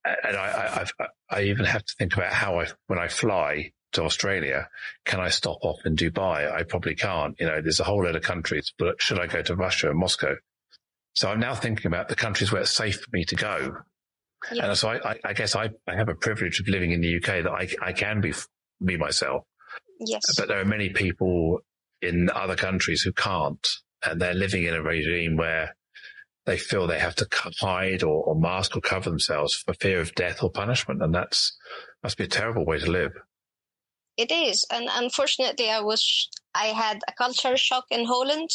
And 0.04 0.36
I, 0.36 0.86
I, 1.00 1.06
I 1.28 1.42
even 1.42 1.64
have 1.64 1.84
to 1.84 1.94
think 1.98 2.14
about 2.14 2.32
how 2.32 2.60
I, 2.60 2.68
when 2.86 3.00
I 3.00 3.08
fly, 3.08 3.72
to 3.92 4.02
Australia, 4.02 4.68
can 5.04 5.20
I 5.20 5.28
stop 5.28 5.58
off 5.62 5.78
in 5.84 5.96
Dubai? 5.96 6.52
I 6.52 6.62
probably 6.64 6.94
can't. 6.94 7.34
You 7.38 7.46
know, 7.46 7.60
there's 7.60 7.80
a 7.80 7.84
whole 7.84 8.04
lot 8.04 8.16
of 8.16 8.22
countries, 8.22 8.72
but 8.78 9.00
should 9.00 9.18
I 9.18 9.26
go 9.26 9.42
to 9.42 9.56
Russia 9.56 9.90
and 9.90 9.98
Moscow? 9.98 10.34
So 11.14 11.30
I'm 11.30 11.40
now 11.40 11.54
thinking 11.54 11.86
about 11.86 12.08
the 12.08 12.14
countries 12.14 12.52
where 12.52 12.60
it's 12.62 12.70
safe 12.70 13.00
for 13.00 13.08
me 13.12 13.24
to 13.24 13.36
go 13.36 13.76
Yeah. 14.52 14.66
And 14.66 14.78
so 14.78 14.88
I, 14.90 15.18
I, 15.24 15.32
guess 15.32 15.56
I, 15.56 15.70
I, 15.86 15.96
have 15.96 16.08
a 16.08 16.14
privilege 16.14 16.60
of 16.60 16.68
living 16.68 16.92
in 16.92 17.00
the 17.00 17.16
UK 17.16 17.44
that 17.44 17.50
I, 17.50 17.68
I 17.82 17.92
can 17.92 18.20
be, 18.20 18.32
be 18.84 18.96
myself. 18.96 19.44
Yes. 19.98 20.22
But 20.36 20.48
there 20.48 20.60
are 20.60 20.64
many 20.64 20.90
people 20.90 21.60
in 22.02 22.30
other 22.30 22.56
countries 22.56 23.02
who 23.02 23.12
can't, 23.12 23.66
and 24.04 24.20
they're 24.20 24.34
living 24.34 24.64
in 24.64 24.74
a 24.74 24.82
regime 24.82 25.36
where 25.36 25.74
they 26.44 26.58
feel 26.58 26.86
they 26.86 26.98
have 26.98 27.16
to 27.16 27.26
hide 27.60 28.02
or, 28.02 28.22
or 28.24 28.38
mask 28.38 28.76
or 28.76 28.80
cover 28.80 29.10
themselves 29.10 29.54
for 29.54 29.74
fear 29.74 30.00
of 30.00 30.14
death 30.14 30.42
or 30.42 30.50
punishment. 30.50 31.02
And 31.02 31.14
that's, 31.14 31.56
must 32.02 32.18
be 32.18 32.24
a 32.24 32.28
terrible 32.28 32.64
way 32.64 32.78
to 32.78 32.90
live. 32.90 33.12
It 34.16 34.32
is. 34.32 34.64
And 34.70 34.88
unfortunately, 34.90 35.70
I 35.70 35.80
was, 35.80 36.28
I 36.54 36.66
had 36.66 37.00
a 37.06 37.12
culture 37.12 37.56
shock 37.56 37.84
in 37.90 38.06
Holland 38.06 38.48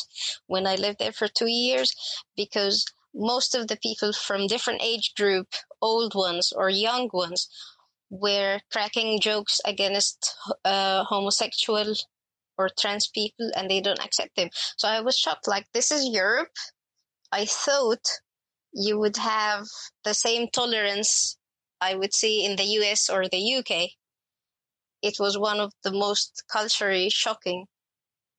when 0.47 0.65
I 0.65 0.75
lived 0.75 0.99
there 0.99 1.11
for 1.11 1.27
two 1.27 1.47
years 1.47 1.93
because 2.35 2.85
most 3.13 3.53
of 3.53 3.67
the 3.67 3.77
people 3.77 4.13
from 4.13 4.47
different 4.47 4.81
age 4.81 5.13
group, 5.15 5.47
old 5.81 6.15
ones 6.15 6.51
or 6.55 6.69
young 6.69 7.09
ones, 7.13 7.47
were 8.09 8.59
cracking 8.71 9.19
jokes 9.19 9.59
against 9.65 10.35
uh, 10.65 11.03
homosexual 11.05 11.93
or 12.57 12.69
trans 12.79 13.07
people 13.07 13.51
and 13.55 13.69
they 13.69 13.81
don't 13.81 14.03
accept 14.03 14.35
them. 14.35 14.49
So 14.77 14.87
I 14.87 15.01
was 15.01 15.17
shocked. 15.17 15.47
Like, 15.47 15.67
this 15.73 15.91
is 15.91 16.09
Europe. 16.09 16.55
I 17.31 17.45
thought 17.45 18.05
you 18.73 18.99
would 18.99 19.17
have 19.17 19.65
the 20.03 20.13
same 20.13 20.47
tolerance 20.49 21.37
I 21.79 21.95
would 21.95 22.13
see 22.13 22.45
in 22.45 22.55
the 22.57 22.63
US 22.63 23.09
or 23.09 23.27
the 23.27 23.55
UK. 23.55 23.91
It 25.01 25.17
was 25.19 25.37
one 25.37 25.59
of 25.59 25.73
the 25.83 25.91
most 25.91 26.43
culturally 26.51 27.09
shocking 27.09 27.65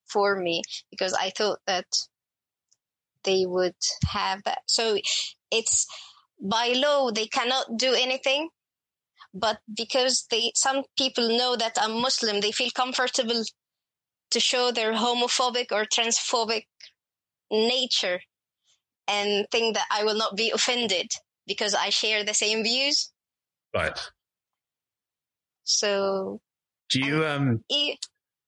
for 0.06 0.36
me 0.36 0.62
because 0.90 1.12
I 1.14 1.30
thought 1.30 1.58
that 1.66 1.86
they 3.24 3.46
would 3.46 3.74
have 4.06 4.42
that. 4.44 4.62
So 4.66 4.98
it's 5.50 5.86
by 6.40 6.72
law, 6.76 7.10
they 7.10 7.26
cannot 7.26 7.76
do 7.76 7.94
anything. 7.94 8.48
But 9.34 9.60
because 9.74 10.26
they, 10.30 10.52
some 10.54 10.82
people 10.98 11.28
know 11.28 11.56
that 11.56 11.78
I'm 11.80 12.00
Muslim, 12.00 12.40
they 12.40 12.52
feel 12.52 12.70
comfortable 12.70 13.42
to 14.30 14.40
show 14.40 14.70
their 14.70 14.92
homophobic 14.92 15.72
or 15.72 15.84
transphobic 15.84 16.66
nature 17.50 18.20
and 19.08 19.46
think 19.50 19.74
that 19.74 19.86
I 19.90 20.04
will 20.04 20.16
not 20.16 20.36
be 20.36 20.50
offended 20.50 21.10
because 21.46 21.74
I 21.74 21.88
share 21.88 22.24
the 22.24 22.34
same 22.34 22.62
views. 22.62 23.10
Right. 23.74 23.98
So. 25.64 26.40
Do 26.92 27.00
you, 27.00 27.26
um, 27.26 27.64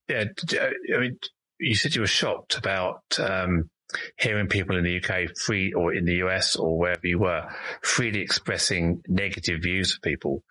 yeah, 0.09 0.25
I 0.51 0.99
mean, 0.99 1.19
you 1.59 1.75
said 1.75 1.95
you 1.95 2.03
were 2.03 2.07
shocked 2.07 2.57
about, 2.57 3.03
um, 3.19 3.71
hearing 4.19 4.49
people 4.49 4.77
in 4.77 4.85
the 4.85 4.97
UK 4.97 5.37
free 5.37 5.73
or 5.73 5.93
in 5.93 6.05
the 6.05 6.17
US 6.17 6.57
or 6.57 6.79
wherever 6.79 7.07
you 7.07 7.19
were 7.19 7.49
freely 7.83 8.21
expressing 8.21 9.03
negative 9.09 9.63
views 9.63 9.95
of 9.95 10.03
people. 10.03 10.43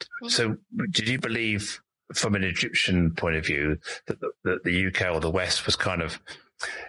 Mm-hmm. 0.00 0.28
So 0.28 0.56
did 0.90 1.08
you 1.08 1.18
believe 1.18 1.80
from 2.14 2.34
an 2.34 2.44
Egyptian 2.44 3.14
point 3.14 3.36
of 3.36 3.46
view 3.46 3.78
that 4.06 4.20
the, 4.20 4.30
that 4.44 4.64
the 4.64 4.86
UK 4.86 5.14
or 5.14 5.20
the 5.20 5.30
West 5.30 5.66
was 5.66 5.76
kind 5.76 6.02
of 6.02 6.20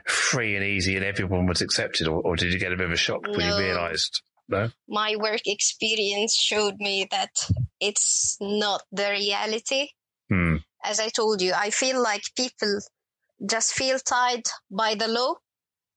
free 0.05 0.55
and 0.55 0.63
easy 0.63 0.95
and 0.95 1.05
everyone 1.05 1.47
was 1.47 1.61
accepted 1.61 2.07
or, 2.07 2.21
or 2.21 2.35
did 2.35 2.53
you 2.53 2.59
get 2.59 2.71
a 2.71 2.77
bit 2.77 2.85
of 2.85 2.91
a 2.91 2.97
shock 2.97 3.25
when 3.25 3.39
you 3.39 3.57
realized? 3.57 4.21
No. 4.49 4.69
My 4.87 5.15
work 5.15 5.41
experience 5.45 6.35
showed 6.35 6.75
me 6.77 7.07
that 7.11 7.31
it's 7.79 8.37
not 8.41 8.83
the 8.91 9.09
reality. 9.09 9.89
Hmm. 10.33 10.55
As 10.83 10.99
I 10.99 11.09
told 11.09 11.41
you, 11.41 11.53
I 11.55 11.69
feel 11.69 12.01
like 12.01 12.23
people 12.35 12.79
just 13.47 13.73
feel 13.73 13.99
tied 13.99 14.43
by 14.71 14.95
the 14.95 15.07
law 15.07 15.35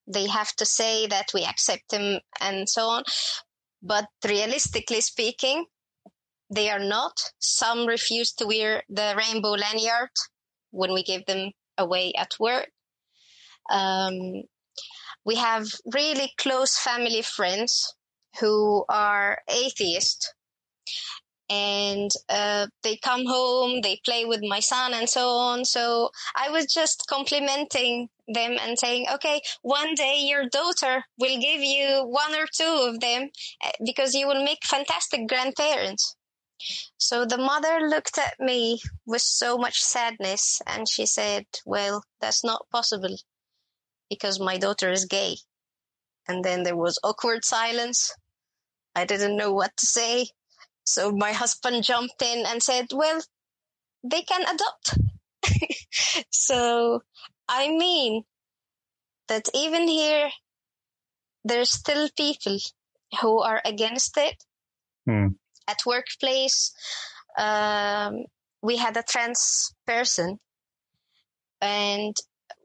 they 0.07 0.27
have 0.29 0.55
to 0.57 0.65
say 0.65 1.07
that 1.07 1.31
we 1.35 1.45
accept 1.45 1.91
them 1.91 2.21
and 2.41 2.69
so 2.69 2.87
on. 2.87 3.05
But 3.83 4.07
realistically 4.25 5.01
speaking, 5.01 5.67
they 6.51 6.71
are 6.71 6.83
not. 6.83 7.13
Some 7.39 7.87
refuse 7.87 8.33
to 8.35 8.47
wear 8.47 8.83
the 8.89 9.15
rainbow 9.17 9.53
lanyard 9.53 10.11
when 10.71 10.93
we 10.93 11.03
give 11.03 11.27
them 11.27 11.51
away 11.77 12.13
at 12.17 12.35
work. 12.39 12.71
Um, 13.69 14.45
we 15.25 15.35
have 15.37 15.67
really 15.93 16.33
close 16.39 16.79
family 16.79 17.23
friends 17.23 17.95
who 18.41 18.85
are 18.89 19.39
atheist 19.49 20.35
and 21.49 22.11
uh, 22.29 22.67
they 22.83 22.97
come 22.97 23.25
home, 23.27 23.81
they 23.81 24.01
play 24.05 24.25
with 24.25 24.41
my 24.43 24.61
son 24.61 24.93
and 24.95 25.09
so 25.09 25.29
on. 25.29 25.65
So 25.65 26.11
I 26.35 26.51
was 26.51 26.67
just 26.67 27.07
complimenting 27.09 28.09
them 28.27 28.57
and 28.61 28.79
saying, 28.79 29.07
okay, 29.15 29.41
one 29.63 29.95
day 29.95 30.19
your 30.19 30.49
daughter 30.49 31.05
will 31.19 31.41
give 31.41 31.61
you 31.61 32.05
one 32.05 32.35
or 32.35 32.47
two 32.53 32.89
of 32.89 33.01
them 33.01 33.31
eh, 33.63 33.71
because 33.85 34.15
you 34.15 34.27
will 34.27 34.45
make 34.45 34.65
fantastic 34.65 35.29
grandparents. 35.29 36.17
So 36.99 37.25
the 37.25 37.39
mother 37.39 37.87
looked 37.87 38.19
at 38.19 38.41
me 38.41 38.81
with 39.05 39.23
so 39.23 39.59
much 39.59 39.81
sadness 39.81 40.61
and 40.67 40.89
she 40.89 41.07
said, 41.07 41.45
well, 41.65 42.03
that's 42.21 42.43
not 42.43 42.67
possible 42.73 43.17
because 44.09 44.41
my 44.41 44.57
daughter 44.57 44.91
is 44.91 45.05
gay. 45.05 45.37
And 46.27 46.45
then 46.45 46.65
there 46.65 46.77
was 46.77 46.99
awkward 47.05 47.45
silence. 47.45 48.13
I 48.95 49.05
didn't 49.05 49.37
know 49.37 49.53
what 49.53 49.77
to 49.77 49.87
say. 49.87 50.29
So 50.87 51.11
my 51.11 51.33
husband 51.33 51.83
jumped 51.83 52.23
in 52.23 52.47
and 52.47 52.63
said, 52.63 52.87
well, 52.95 53.21
they 54.05 54.23
can 54.23 54.43
adopt. 54.43 54.99
so, 56.31 57.03
I 57.49 57.69
mean 57.69 58.23
that 59.29 59.49
even 59.53 59.89
here, 59.89 60.31
there's 61.45 61.73
still 61.73 62.09
people 62.17 62.59
who 63.21 63.41
are 63.41 63.61
against 63.65 64.17
it. 64.17 64.43
Hmm. 65.05 65.29
At 65.69 65.79
workplace, 65.85 66.73
um, 67.37 68.25
we 68.63 68.77
had 68.77 68.97
a 68.97 69.03
trans 69.03 69.75
person 69.87 70.39
and 71.61 72.15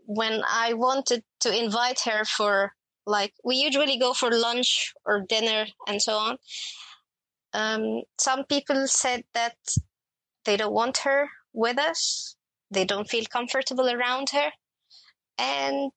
when 0.06 0.44
I 0.48 0.74
wanted 0.74 1.24
to 1.42 1.58
invite 1.58 2.02
her 2.02 2.26
for 2.26 2.74
like, 3.06 3.34
we 3.44 3.56
usually 3.56 3.98
go 3.98 4.14
for 4.14 4.30
lunch 4.30 4.94
or 5.06 5.26
dinner 5.28 5.66
and 5.88 6.02
so 6.02 6.14
on 6.14 6.38
um, 7.54 8.02
some 8.20 8.46
people 8.46 8.88
said 8.88 9.24
that 9.34 9.56
they 10.46 10.58
don't 10.58 10.74
want 10.74 10.98
her 11.00 11.30
with 11.54 11.78
us. 11.78 12.36
They 12.70 12.86
don't 12.86 13.10
feel 13.10 13.26
comfortable 13.26 13.90
around 13.90 14.30
her. 14.30 14.50
And 15.38 15.92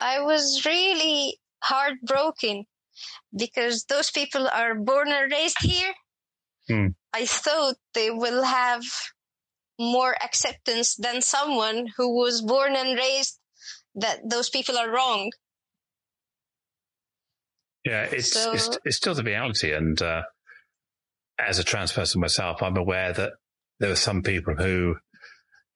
I 0.00 0.20
was 0.20 0.64
really 0.64 1.38
heartbroken 1.62 2.64
because 3.36 3.84
those 3.84 4.10
people 4.10 4.48
are 4.48 4.74
born 4.74 5.08
and 5.08 5.30
raised 5.30 5.58
here. 5.60 5.92
Hmm. 6.68 6.86
I 7.12 7.26
thought 7.26 7.76
they 7.94 8.10
will 8.10 8.42
have 8.42 8.82
more 9.78 10.14
acceptance 10.22 10.94
than 10.96 11.22
someone 11.22 11.88
who 11.96 12.16
was 12.16 12.42
born 12.42 12.76
and 12.76 12.98
raised 12.98 13.38
that 13.94 14.20
those 14.28 14.48
people 14.48 14.78
are 14.78 14.90
wrong. 14.90 15.32
Yeah, 17.84 18.04
it's 18.04 18.32
so, 18.32 18.52
it's, 18.52 18.78
it's, 18.84 18.96
still 18.98 19.14
the 19.14 19.22
reality, 19.22 19.72
and 19.72 20.00
uh, 20.02 20.22
as 21.46 21.58
a 21.58 21.64
trans 21.64 21.92
person 21.92 22.20
myself, 22.20 22.62
I'm 22.62 22.76
aware 22.76 23.12
that 23.12 23.32
there 23.78 23.90
are 23.90 23.96
some 23.96 24.22
people 24.22 24.54
who 24.54 24.96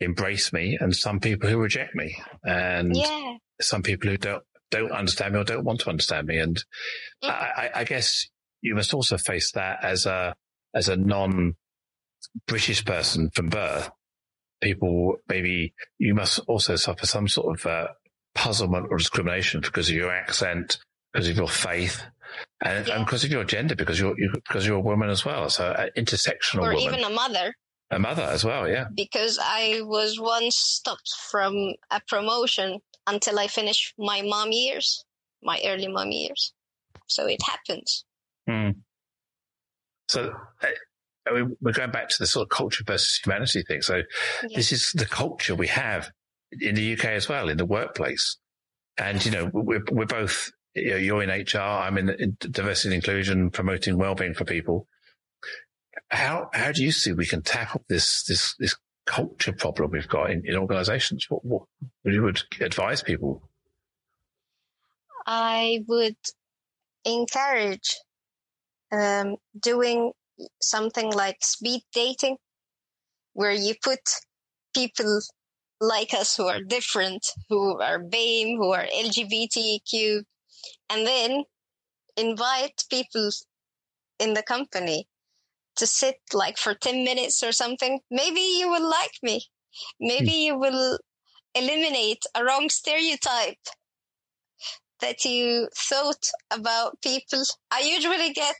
embrace 0.00 0.52
me 0.52 0.76
and 0.80 0.94
some 0.94 1.20
people 1.20 1.48
who 1.48 1.58
reject 1.58 1.94
me 1.94 2.16
and 2.42 2.94
yeah. 2.94 3.36
some 3.60 3.82
people 3.82 4.10
who 4.10 4.16
don't 4.16 4.42
don't 4.70 4.92
understand 4.92 5.34
me 5.34 5.40
or 5.40 5.44
don't 5.44 5.64
want 5.64 5.80
to 5.80 5.90
understand 5.90 6.26
me. 6.26 6.38
And 6.38 6.56
mm. 7.22 7.30
I, 7.30 7.70
I, 7.74 7.84
guess 7.84 8.26
you 8.60 8.74
must 8.74 8.92
also 8.92 9.16
face 9.16 9.52
that 9.52 9.84
as 9.84 10.04
a 10.06 10.34
as 10.74 10.88
a 10.88 10.96
non 10.96 11.54
British 12.46 12.84
person 12.84 13.30
from 13.30 13.48
birth. 13.48 13.90
People 14.60 15.16
maybe 15.28 15.74
you 15.98 16.14
must 16.14 16.40
also 16.48 16.76
suffer 16.76 17.06
some 17.06 17.28
sort 17.28 17.58
of 17.58 17.66
uh, 17.66 17.88
puzzlement 18.34 18.88
or 18.90 18.98
discrimination 18.98 19.60
because 19.60 19.88
of 19.88 19.94
your 19.94 20.10
accent, 20.10 20.78
because 21.12 21.28
of 21.28 21.36
your 21.36 21.48
faith, 21.48 22.02
and, 22.64 22.86
yeah. 22.86 22.96
and 22.96 23.06
because 23.06 23.24
of 23.24 23.30
your 23.30 23.44
gender, 23.44 23.74
because 23.74 23.98
you're 23.98 24.18
you, 24.18 24.30
because 24.32 24.66
you're 24.66 24.76
a 24.76 24.80
woman 24.80 25.10
as 25.10 25.24
well, 25.24 25.48
so 25.50 25.72
an 25.72 25.90
intersectional 25.96 26.62
or 26.62 26.74
woman. 26.74 26.80
even 26.80 27.04
a 27.04 27.10
mother. 27.10 27.54
A 27.90 27.98
mother 27.98 28.22
as 28.22 28.44
well, 28.44 28.68
yeah. 28.68 28.86
Because 28.94 29.38
I 29.40 29.80
was 29.82 30.18
once 30.18 30.56
stopped 30.56 31.10
from 31.30 31.74
a 31.90 32.00
promotion 32.08 32.78
until 33.06 33.38
I 33.38 33.46
finished 33.46 33.94
my 33.98 34.22
mom 34.22 34.52
years, 34.52 35.04
my 35.42 35.60
early 35.64 35.88
mom 35.88 36.10
years. 36.10 36.52
So 37.06 37.26
it 37.26 37.42
happens. 37.42 38.04
Hmm. 38.48 38.70
So 40.08 40.32
I 41.28 41.32
mean, 41.32 41.56
we're 41.60 41.72
going 41.72 41.90
back 41.90 42.08
to 42.10 42.16
the 42.18 42.26
sort 42.26 42.44
of 42.44 42.48
culture 42.50 42.84
versus 42.86 43.20
humanity 43.22 43.62
thing. 43.62 43.82
So 43.82 44.02
yeah. 44.46 44.56
this 44.56 44.72
is 44.72 44.92
the 44.92 45.06
culture 45.06 45.54
we 45.54 45.68
have 45.68 46.10
in 46.60 46.74
the 46.74 46.92
UK 46.92 47.06
as 47.06 47.28
well, 47.28 47.48
in 47.48 47.56
the 47.56 47.64
workplace. 47.64 48.36
And, 48.98 49.24
you 49.24 49.32
know, 49.32 49.50
we're, 49.52 49.82
we're 49.90 50.06
both 50.06 50.52
you 50.74 50.90
know, 50.90 50.96
you're 50.96 51.22
in 51.22 51.30
HR, 51.30 51.58
I'm 51.58 51.98
in, 51.98 52.36
diversity 52.38 52.88
and 52.88 52.96
inclusion, 52.96 53.50
promoting 53.50 53.96
well-being 53.96 54.34
for 54.34 54.44
people. 54.44 54.86
How 56.10 56.50
how 56.52 56.72
do 56.72 56.82
you 56.82 56.92
see 56.92 57.12
we 57.12 57.26
can 57.26 57.42
tackle 57.42 57.84
this 57.88 58.24
this 58.24 58.54
this 58.58 58.76
culture 59.06 59.52
problem 59.52 59.90
we've 59.92 60.08
got 60.08 60.30
in, 60.30 60.42
in 60.44 60.56
organisations? 60.56 61.26
What, 61.28 61.44
what 61.44 61.62
you 62.04 62.22
would 62.22 62.42
advise 62.60 63.02
people? 63.02 63.48
I 65.26 65.84
would 65.88 66.16
encourage 67.04 67.96
um, 68.92 69.36
doing 69.58 70.12
something 70.60 71.10
like 71.12 71.38
speed 71.42 71.82
dating, 71.92 72.36
where 73.32 73.52
you 73.52 73.74
put 73.82 74.00
people 74.74 75.20
like 75.80 76.14
us 76.14 76.36
who 76.36 76.46
are 76.46 76.62
different, 76.62 77.26
who 77.48 77.80
are 77.80 77.98
BAME, 77.98 78.56
who 78.56 78.72
are 78.72 78.84
LGBTQ, 78.84 80.24
and 80.90 81.06
then 81.06 81.44
invite 82.16 82.84
people 82.90 83.30
in 84.18 84.34
the 84.34 84.42
company 84.42 85.08
to 85.76 85.86
sit 85.86 86.20
like 86.32 86.56
for 86.56 86.74
10 86.74 87.04
minutes 87.04 87.42
or 87.42 87.52
something. 87.52 88.00
Maybe 88.10 88.40
you 88.40 88.70
will 88.70 88.88
like 88.88 89.18
me. 89.22 89.46
Maybe 89.98 90.30
hmm. 90.30 90.46
you 90.46 90.58
will 90.58 90.98
eliminate 91.54 92.22
a 92.34 92.44
wrong 92.44 92.68
stereotype 92.68 93.58
that 95.00 95.24
you 95.24 95.68
thought 95.76 96.26
about 96.50 97.00
people. 97.02 97.42
I 97.70 97.80
usually 97.80 98.32
get 98.32 98.56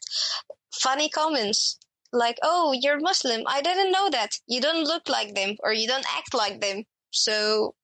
funny 0.73 1.09
comments 1.09 1.79
like, 2.13 2.39
oh, 2.43 2.77
you're 2.79 3.01
Muslim. 3.01 3.43
I 3.47 3.61
didn't 3.61 3.93
know 3.93 4.09
that. 4.11 4.31
You 4.47 4.61
don't 4.61 4.85
look 4.85 5.09
like 5.09 5.35
them 5.35 5.57
or 5.63 5.73
you 5.73 5.87
don't 5.87 6.07
act 6.17 6.35
like 6.35 6.61
them. 6.61 6.85
So 7.11 7.75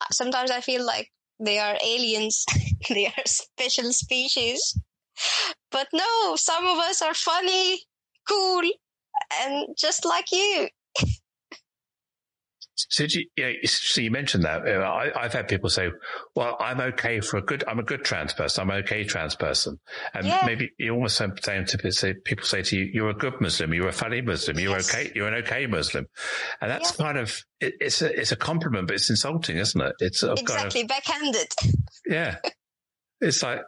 uh, 0.00 0.06
sometimes 0.10 0.50
I 0.50 0.60
feel 0.60 0.84
like 0.84 1.10
they 1.40 1.58
are 1.58 1.76
aliens. 1.84 2.44
they 2.88 3.06
are 3.06 3.26
special 3.26 3.92
species. 3.92 4.78
But 5.70 5.88
no, 5.92 6.36
some 6.36 6.66
of 6.66 6.78
us 6.78 7.02
are 7.02 7.14
funny, 7.14 7.80
cool, 8.28 8.62
and 9.42 9.68
just 9.78 10.04
like 10.04 10.26
you. 10.32 10.68
So 12.74 13.04
you, 13.04 13.26
you 13.36 13.44
know, 13.44 13.52
so 13.64 14.00
you 14.00 14.10
mentioned 14.10 14.44
that. 14.44 14.66
I, 14.66 15.22
have 15.22 15.32
had 15.32 15.48
people 15.48 15.68
say, 15.68 15.90
"Well, 16.34 16.56
I'm 16.58 16.80
okay 16.80 17.20
for 17.20 17.36
a 17.36 17.42
good. 17.42 17.64
I'm 17.68 17.78
a 17.78 17.82
good 17.82 18.04
trans 18.04 18.32
person. 18.32 18.62
I'm 18.62 18.70
okay 18.82 19.04
trans 19.04 19.34
person." 19.34 19.78
And 20.14 20.26
yeah. 20.26 20.42
maybe 20.46 20.70
you 20.78 20.92
almost 20.92 21.16
saying 21.16 21.66
to 21.66 21.92
say, 21.92 22.14
people 22.24 22.44
say 22.44 22.62
to 22.62 22.76
you, 22.76 22.90
"You're 22.92 23.10
a 23.10 23.14
good 23.14 23.40
Muslim. 23.40 23.74
You're 23.74 23.88
a 23.88 23.92
funny 23.92 24.20
Muslim. 24.20 24.58
You're 24.58 24.76
yes. 24.76 24.94
okay. 24.94 25.12
You're 25.14 25.28
an 25.28 25.42
okay 25.44 25.66
Muslim," 25.66 26.06
and 26.60 26.70
that's 26.70 26.98
yeah. 26.98 27.04
kind 27.04 27.18
of 27.18 27.38
it, 27.60 27.74
it's 27.80 28.02
a 28.02 28.18
it's 28.18 28.32
a 28.32 28.36
compliment, 28.36 28.88
but 28.88 28.94
it's 28.94 29.10
insulting, 29.10 29.58
isn't 29.58 29.80
it? 29.80 29.94
It's 30.00 30.22
exactly 30.22 30.86
kind 30.86 30.90
of, 30.90 31.04
backhanded. 31.04 31.48
Yeah, 32.06 32.36
it's 33.22 33.42
like 33.42 33.60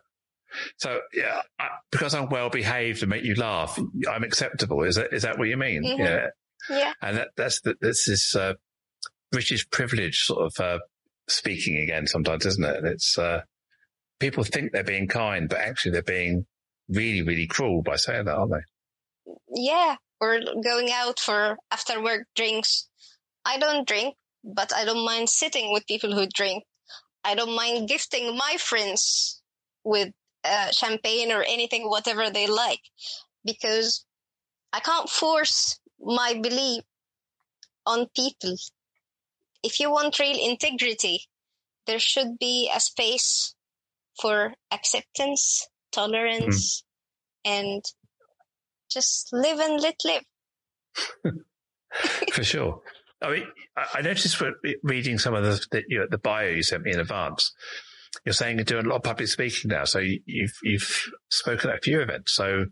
so 0.78 1.00
yeah, 1.12 1.40
I, 1.58 1.68
because 1.90 2.14
I'm 2.14 2.28
well 2.28 2.50
behaved 2.50 3.02
and 3.02 3.10
make 3.10 3.24
you 3.24 3.34
laugh, 3.34 3.78
I'm 4.10 4.24
acceptable. 4.24 4.82
Is 4.84 4.96
that 4.96 5.12
is 5.12 5.22
that 5.22 5.38
what 5.38 5.48
you 5.48 5.56
mean? 5.56 5.84
Mm-hmm. 5.84 6.00
Yeah. 6.00 6.26
Yeah. 6.70 6.92
And 7.02 7.18
that, 7.18 7.28
that's 7.36 7.60
the, 7.60 7.74
this 7.80 8.08
is 8.08 8.34
uh, 8.38 8.54
British 9.30 9.68
privilege 9.70 10.22
sort 10.24 10.46
of 10.46 10.64
uh, 10.64 10.78
speaking 11.28 11.76
again 11.78 12.06
sometimes, 12.06 12.46
isn't 12.46 12.64
it? 12.64 12.84
It's 12.84 13.18
uh, 13.18 13.42
people 14.18 14.44
think 14.44 14.72
they're 14.72 14.84
being 14.84 15.08
kind, 15.08 15.48
but 15.48 15.58
actually 15.58 15.92
they're 15.92 16.02
being 16.02 16.46
really, 16.88 17.22
really 17.22 17.46
cruel 17.46 17.82
by 17.82 17.96
saying 17.96 18.26
that, 18.26 18.36
aren't 18.36 18.52
they? 18.52 19.32
Yeah, 19.54 19.96
or 20.20 20.40
going 20.62 20.90
out 20.92 21.18
for 21.18 21.56
after 21.70 22.02
work 22.02 22.26
drinks. 22.34 22.88
I 23.44 23.58
don't 23.58 23.86
drink, 23.86 24.14
but 24.42 24.72
I 24.74 24.84
don't 24.84 25.04
mind 25.04 25.28
sitting 25.28 25.72
with 25.72 25.86
people 25.86 26.14
who 26.14 26.26
drink. 26.26 26.64
I 27.24 27.34
don't 27.34 27.54
mind 27.54 27.88
gifting 27.88 28.36
my 28.36 28.56
friends 28.58 29.33
with 29.84 30.12
uh, 30.44 30.70
champagne 30.70 31.32
or 31.32 31.42
anything, 31.42 31.88
whatever 31.88 32.30
they 32.30 32.46
like, 32.46 32.80
because 33.44 34.04
I 34.72 34.80
can't 34.80 35.08
force 35.08 35.78
my 36.00 36.38
belief 36.42 36.82
on 37.86 38.06
people 38.16 38.56
if 39.64 39.80
you 39.80 39.90
want 39.90 40.18
real 40.18 40.38
integrity, 40.38 41.22
there 41.86 41.98
should 41.98 42.38
be 42.38 42.70
a 42.72 42.78
space 42.78 43.54
for 44.20 44.52
acceptance, 44.70 45.66
tolerance, 45.90 46.84
mm. 47.46 47.50
and 47.50 47.82
just 48.90 49.30
live 49.32 49.58
and 49.58 49.80
let 49.80 49.96
live. 50.04 50.22
for 52.32 52.44
sure. 52.44 52.82
I 53.22 53.30
mean, 53.30 53.46
I 53.94 54.02
noticed 54.02 54.40
reading 54.82 55.18
some 55.18 55.34
of 55.34 55.42
the 55.42 55.66
the, 55.70 55.82
you 55.88 55.98
know, 56.00 56.06
the 56.10 56.18
bio 56.18 56.50
you 56.50 56.62
sent 56.62 56.82
me 56.82 56.92
in 56.92 57.00
advance. 57.00 57.52
You're 58.24 58.32
saying 58.32 58.58
you're 58.58 58.64
doing 58.64 58.86
a 58.86 58.88
lot 58.88 58.96
of 58.96 59.02
public 59.02 59.28
speaking 59.28 59.70
now, 59.70 59.84
so 59.84 59.98
you've 59.98 60.58
you've 60.62 61.10
spoken 61.30 61.70
at 61.70 61.78
a 61.78 61.80
few 61.80 62.00
events. 62.00 62.32
So, 62.34 62.66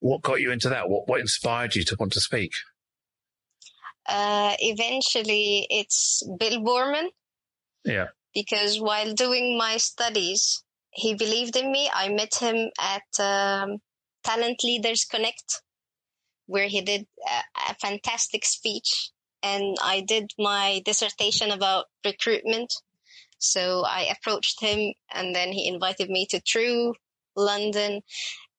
what 0.00 0.22
got 0.22 0.40
you 0.40 0.50
into 0.50 0.68
that? 0.70 0.88
What 0.88 1.08
what 1.08 1.20
inspired 1.20 1.74
you 1.74 1.84
to 1.84 1.96
want 1.98 2.12
to 2.14 2.20
speak? 2.20 2.52
uh, 4.08 4.54
eventually 4.58 5.66
it's 5.70 6.22
Bill 6.38 6.60
Boorman. 6.60 7.08
Yeah. 7.84 8.08
Because 8.34 8.80
while 8.80 9.12
doing 9.12 9.58
my 9.58 9.76
studies, 9.76 10.64
he 10.90 11.14
believed 11.14 11.56
in 11.56 11.70
me. 11.70 11.90
I 11.92 12.08
met 12.08 12.34
him 12.34 12.70
at 12.80 13.02
um, 13.20 13.78
Talent 14.24 14.62
Leaders 14.64 15.04
Connect, 15.04 15.62
where 16.46 16.68
he 16.68 16.80
did 16.80 17.06
a, 17.26 17.70
a 17.72 17.74
fantastic 17.74 18.44
speech. 18.44 19.10
And 19.42 19.76
I 19.82 20.00
did 20.00 20.30
my 20.38 20.82
dissertation 20.84 21.50
about 21.50 21.86
recruitment. 22.04 22.72
So 23.42 23.84
I 23.84 24.02
approached 24.02 24.60
him 24.60 24.94
and 25.12 25.34
then 25.34 25.52
he 25.52 25.68
invited 25.68 26.08
me 26.08 26.26
to 26.30 26.40
True 26.40 26.94
London 27.36 28.02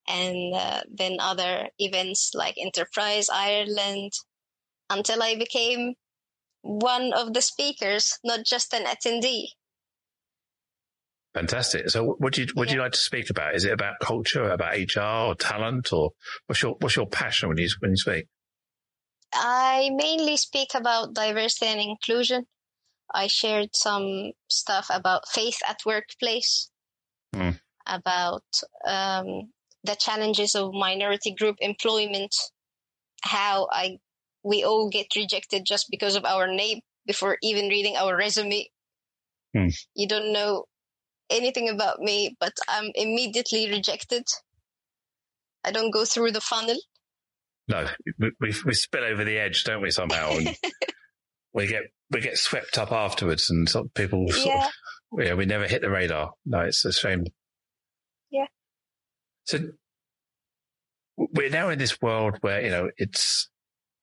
and 0.08 0.54
uh, 0.54 0.82
then 0.92 1.18
other 1.20 1.70
events 1.80 2.32
like 2.34 2.56
Enterprise 2.58 3.30
Ireland 3.30 4.12
until 4.90 5.24
I 5.24 5.36
became 5.36 5.94
one 6.62 7.14
of 7.14 7.34
the 7.34 7.42
speakers, 7.42 8.18
not 8.24 8.46
just 8.46 8.74
an 8.74 8.86
attendee. 8.86 9.48
Fantastic. 11.34 11.90
So, 11.90 12.16
what 12.20 12.34
do 12.34 12.44
you 12.44 12.48
what 12.54 12.68
do 12.68 12.76
you 12.76 12.82
like 12.82 12.92
to 12.92 13.00
speak 13.00 13.30
about? 13.30 13.56
Is 13.56 13.66
it 13.66 13.74
about 13.74 13.96
culture, 14.00 14.44
about 14.44 14.76
HR, 14.78 15.30
or 15.30 15.36
talent, 15.36 15.92
or 15.92 16.12
what's 16.46 16.62
your 16.62 16.76
what's 16.80 16.96
your 16.96 17.08
passion 17.08 17.50
when 17.50 17.58
you 17.58 17.70
when 17.80 17.92
you 17.92 17.98
speak? 17.98 18.26
I 19.34 19.90
mainly 19.96 20.38
speak 20.38 20.70
about 20.76 21.16
diversity 21.16 21.66
and 21.66 21.82
inclusion. 21.82 22.46
I 23.14 23.28
shared 23.28 23.76
some 23.76 24.32
stuff 24.50 24.88
about 24.94 25.28
faith 25.28 25.60
at 25.68 25.86
workplace, 25.86 26.70
mm. 27.36 27.60
about 27.88 28.44
um, 28.88 29.52
the 29.84 29.96
challenges 30.00 30.56
of 30.56 30.74
minority 30.74 31.34
group 31.34 31.58
employment, 31.60 32.36
how 33.22 33.68
I 33.72 33.98
we 34.44 34.64
all 34.64 34.90
get 34.90 35.16
rejected 35.16 35.64
just 35.66 35.88
because 35.90 36.16
of 36.16 36.26
our 36.26 36.48
name 36.48 36.82
before 37.06 37.38
even 37.42 37.70
reading 37.70 37.96
our 37.96 38.16
resume. 38.16 38.68
Hmm. 39.56 39.68
You 39.96 40.08
don't 40.08 40.34
know 40.34 40.66
anything 41.30 41.70
about 41.70 42.00
me, 42.00 42.36
but 42.40 42.54
I'm 42.68 42.92
immediately 42.96 43.70
rejected. 43.70 44.24
I 45.64 45.72
don't 45.72 45.92
go 45.92 46.06
through 46.06 46.32
the 46.32 46.42
funnel. 46.42 46.76
No, 47.68 47.88
we, 48.20 48.32
we, 48.42 48.54
we 48.66 48.74
spill 48.74 49.06
over 49.06 49.24
the 49.24 49.38
edge, 49.38 49.64
don't 49.64 49.82
we? 49.82 49.92
Somehow, 49.92 50.32
and 50.32 50.58
we 51.54 51.68
get 51.68 51.84
we 52.14 52.22
get 52.22 52.38
swept 52.38 52.78
up 52.78 52.92
afterwards, 52.92 53.50
and 53.50 53.68
people 53.94 54.30
sort 54.30 54.46
yeah. 54.46 54.68
of 54.68 55.26
yeah, 55.26 55.34
we 55.34 55.46
never 55.46 55.68
hit 55.68 55.82
the 55.82 55.90
radar. 55.90 56.32
No, 56.46 56.62
it's 56.62 56.86
a 56.86 56.94
shame. 56.94 57.26
Yeah. 58.32 58.46
So 59.46 59.60
we're 61.18 61.50
now 61.50 61.70
in 61.70 61.80
this 61.80 62.02
world 62.02 62.38
where 62.42 62.62
you 62.62 62.70
know 62.70 62.90
it's 62.98 63.50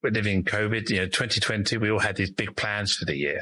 we're 0.03 0.11
living 0.11 0.37
in 0.37 0.43
COVID, 0.43 0.89
you 0.89 0.97
know, 0.97 1.05
2020, 1.05 1.77
we 1.77 1.91
all 1.91 1.99
had 1.99 2.15
these 2.15 2.31
big 2.31 2.55
plans 2.55 2.95
for 2.95 3.05
the 3.05 3.15
year. 3.15 3.41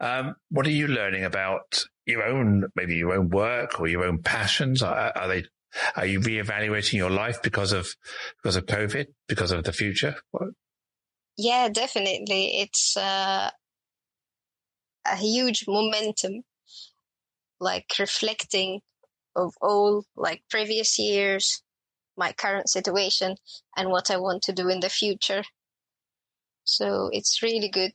Um, 0.00 0.34
what 0.50 0.66
are 0.66 0.72
you 0.72 0.88
learning 0.88 1.24
about 1.24 1.84
your 2.06 2.24
own, 2.24 2.64
maybe 2.74 2.96
your 2.96 3.12
own 3.12 3.28
work 3.28 3.78
or 3.80 3.86
your 3.86 4.04
own 4.04 4.22
passions? 4.22 4.82
Are, 4.82 5.12
are 5.14 5.28
they, 5.28 5.44
are 5.94 6.06
you 6.06 6.20
reevaluating 6.20 6.94
your 6.94 7.10
life 7.10 7.42
because 7.42 7.72
of, 7.72 7.88
because 8.42 8.56
of 8.56 8.66
COVID, 8.66 9.06
because 9.28 9.52
of 9.52 9.64
the 9.64 9.72
future? 9.72 10.16
What? 10.30 10.48
Yeah, 11.36 11.68
definitely. 11.68 12.60
It's, 12.60 12.96
uh, 12.96 13.50
a 15.04 15.16
huge 15.16 15.64
momentum, 15.66 16.42
like 17.58 17.86
reflecting 17.98 18.80
of 19.36 19.54
all 19.60 20.04
like 20.16 20.42
previous 20.50 20.98
years, 20.98 21.62
my 22.16 22.32
current 22.32 22.68
situation 22.68 23.36
and 23.76 23.90
what 23.90 24.10
I 24.10 24.16
want 24.18 24.42
to 24.44 24.52
do 24.52 24.68
in 24.68 24.80
the 24.80 24.88
future. 24.88 25.42
So 26.64 27.10
it's 27.12 27.42
really 27.42 27.68
good. 27.68 27.92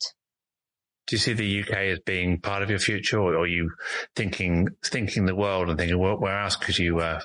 Do 1.08 1.16
you 1.16 1.20
see 1.20 1.34
the 1.34 1.62
UK 1.62 1.72
as 1.72 2.00
being 2.00 2.40
part 2.40 2.64
of 2.64 2.70
your 2.72 2.80
future, 2.80 3.20
or 3.20 3.38
are 3.38 3.48
you 3.48 3.72
thinking 4.16 4.70
thinking 4.84 5.28
the 5.28 5.36
world 5.36 5.70
and 5.70 5.78
thinking, 5.78 6.00
where 6.00 6.42
else 6.42 6.56
could 6.56 6.80
you 6.80 7.00
uh, 7.00 7.22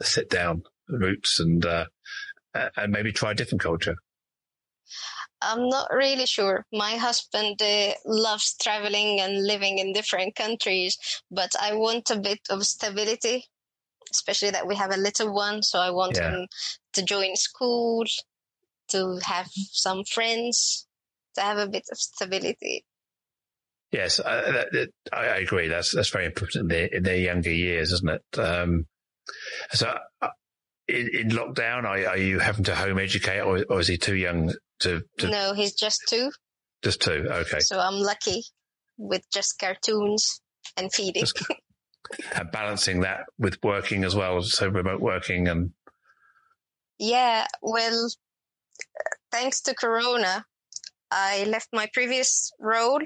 sit 0.00 0.30
down 0.30 0.62
roots 0.88 1.38
and 1.38 1.64
uh, 1.66 1.84
and 2.54 2.90
maybe 2.90 3.12
try 3.12 3.32
a 3.32 3.34
different 3.34 3.60
culture? 3.60 3.96
I'm 5.42 5.68
not 5.68 5.88
really 5.92 6.26
sure. 6.26 6.66
My 6.72 6.96
husband 6.96 7.60
uh, 7.62 7.92
loves 8.04 8.54
traveling 8.60 9.20
and 9.20 9.46
living 9.46 9.78
in 9.78 9.92
different 9.92 10.34
countries, 10.36 10.98
but 11.30 11.50
I 11.60 11.74
want 11.74 12.10
a 12.10 12.18
bit 12.18 12.40
of 12.50 12.64
stability, 12.66 13.46
especially 14.10 14.50
that 14.50 14.66
we 14.66 14.76
have 14.76 14.92
a 14.92 14.98
little 14.98 15.32
one. 15.32 15.62
So 15.62 15.78
I 15.78 15.90
want 15.90 16.16
yeah. 16.16 16.30
him 16.30 16.48
to 16.94 17.02
join 17.02 17.36
school, 17.36 18.04
to 18.90 19.18
have 19.24 19.48
some 19.54 20.04
friends, 20.04 20.86
to 21.36 21.40
have 21.40 21.58
a 21.58 21.68
bit 21.68 21.84
of 21.90 21.98
stability. 21.98 22.84
Yes, 23.92 24.20
I, 24.20 24.66
I 25.12 25.24
agree. 25.38 25.66
That's 25.68 25.92
that's 25.92 26.10
very 26.10 26.26
important 26.26 26.62
in 26.62 26.68
their, 26.68 26.86
in 26.86 27.02
their 27.02 27.16
younger 27.16 27.52
years, 27.52 27.92
isn't 27.92 28.08
it? 28.08 28.38
Um, 28.38 28.86
so, 29.72 29.92
uh, 30.22 30.28
in, 30.86 31.08
in 31.12 31.28
lockdown? 31.30 31.84
Are, 31.84 32.10
are, 32.10 32.16
you 32.16 32.38
having 32.38 32.64
to 32.64 32.74
home 32.74 32.98
educate, 32.98 33.40
or, 33.40 33.64
or 33.68 33.80
is 33.80 33.88
he 33.88 33.98
too 33.98 34.14
young 34.14 34.52
to, 34.80 35.02
to? 35.18 35.28
No, 35.28 35.54
he's 35.54 35.74
just 35.74 36.00
two. 36.08 36.30
Just 36.82 37.00
two. 37.00 37.26
Okay. 37.30 37.60
So 37.60 37.78
I'm 37.78 37.94
lucky 37.94 38.42
with 38.96 39.22
just 39.32 39.58
cartoons 39.58 40.40
and 40.76 40.92
feeding. 40.92 41.24
and 42.34 42.50
balancing 42.50 43.00
that 43.00 43.24
with 43.38 43.58
working 43.62 44.04
as 44.04 44.14
well, 44.14 44.42
so 44.42 44.68
remote 44.68 45.00
working 45.00 45.48
and. 45.48 45.72
Yeah, 46.98 47.46
well, 47.62 48.10
thanks 49.32 49.62
to 49.62 49.74
Corona, 49.74 50.44
I 51.10 51.44
left 51.44 51.68
my 51.72 51.88
previous 51.94 52.52
role 52.60 53.00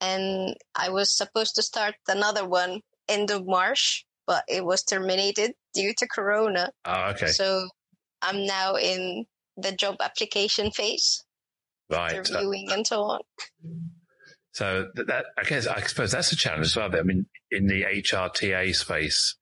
and 0.00 0.54
I 0.74 0.90
was 0.90 1.16
supposed 1.16 1.54
to 1.56 1.62
start 1.62 1.94
another 2.08 2.46
one 2.46 2.80
end 3.08 3.30
of 3.30 3.46
March, 3.46 4.04
but 4.26 4.44
it 4.48 4.64
was 4.64 4.82
terminated 4.82 5.52
due 5.74 5.92
to 5.98 6.06
Corona. 6.06 6.70
Oh, 6.84 7.10
okay. 7.10 7.26
So 7.26 7.68
I'm 8.22 8.46
now 8.46 8.76
in 8.76 9.26
the 9.56 9.72
job 9.72 9.96
application 10.00 10.70
phase, 10.70 11.24
right? 11.90 12.14
Interviewing 12.14 12.68
and 12.70 12.86
so 12.86 13.02
on. 13.02 13.20
So 14.52 14.88
that 14.94 15.26
I 15.38 15.44
guess 15.44 15.66
I 15.66 15.80
suppose 15.80 16.12
that's 16.12 16.32
a 16.32 16.36
challenge 16.36 16.66
as 16.66 16.76
well. 16.76 16.94
I 16.94 17.02
mean, 17.02 17.26
in 17.50 17.66
the 17.66 17.82
HRTA 17.82 18.74
space, 18.74 19.36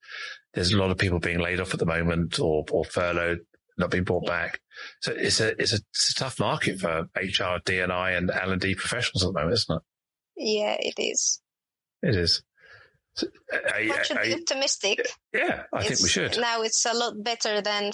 there's 0.53 0.71
a 0.71 0.77
lot 0.77 0.91
of 0.91 0.97
people 0.97 1.19
being 1.19 1.39
laid 1.39 1.59
off 1.59 1.73
at 1.73 1.79
the 1.79 1.85
moment 1.85 2.39
or, 2.39 2.65
or 2.71 2.85
furloughed, 2.85 3.39
not 3.77 3.91
being 3.91 4.03
brought 4.03 4.25
back. 4.25 4.61
So 5.01 5.11
it's 5.11 5.39
a, 5.39 5.49
it's 5.61 5.73
a, 5.73 5.77
it's 5.91 6.13
a 6.15 6.19
tough 6.19 6.39
market 6.39 6.79
for 6.79 7.09
HR, 7.15 7.59
D&I 7.65 8.11
and 8.11 8.31
L 8.31 8.51
and 8.51 8.61
D 8.61 8.75
professionals 8.75 9.23
at 9.23 9.27
the 9.27 9.33
moment, 9.33 9.53
isn't 9.53 9.75
it? 9.75 9.81
Yeah, 10.37 10.77
it 10.79 10.95
is. 10.97 11.41
It 12.01 12.15
is. 12.15 12.41
So, 13.15 13.27
uh, 13.53 13.57
one 13.87 14.03
should 14.03 14.21
be 14.23 14.33
optimistic. 14.33 15.05
Yeah, 15.33 15.63
I 15.73 15.79
it's, 15.79 15.87
think 15.87 15.99
we 16.01 16.09
should. 16.09 16.39
Now 16.39 16.61
it's 16.61 16.85
a 16.85 16.93
lot 16.93 17.21
better 17.21 17.61
than 17.61 17.91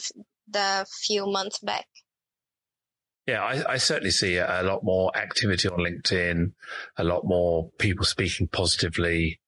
the 0.48 0.86
few 1.04 1.26
months 1.26 1.60
back. 1.60 1.88
Yeah, 3.28 3.44
I, 3.44 3.74
I, 3.74 3.78
certainly 3.78 4.12
see 4.12 4.38
a 4.38 4.62
lot 4.64 4.86
more 4.86 5.16
activity 5.16 5.68
on 5.68 5.80
LinkedIn, 5.80 6.54
a 6.96 7.04
lot 7.04 7.26
more 7.26 7.70
people 7.78 8.06
speaking 8.06 8.48
positively. 8.48 9.42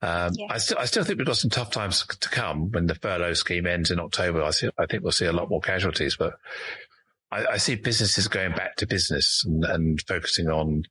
Um, 0.00 0.32
yeah. 0.34 0.46
I, 0.48 0.56
still, 0.56 0.78
I 0.78 0.86
still 0.86 1.04
think 1.04 1.18
we've 1.18 1.26
got 1.26 1.36
some 1.36 1.50
tough 1.50 1.70
times 1.70 2.06
to 2.06 2.28
come 2.30 2.70
when 2.70 2.86
the 2.86 2.94
furlough 2.94 3.34
scheme 3.34 3.66
ends 3.66 3.90
in 3.90 4.00
October. 4.00 4.42
I, 4.42 4.50
see, 4.52 4.70
I 4.78 4.86
think 4.86 5.02
we'll 5.02 5.12
see 5.12 5.26
a 5.26 5.32
lot 5.32 5.50
more 5.50 5.60
casualties, 5.60 6.16
but 6.18 6.32
I, 7.30 7.44
I 7.44 7.56
see 7.58 7.74
businesses 7.74 8.26
going 8.26 8.52
back 8.52 8.76
to 8.76 8.86
business 8.86 9.44
and, 9.44 9.64
and 9.66 10.00
focusing 10.08 10.48
on 10.48 10.84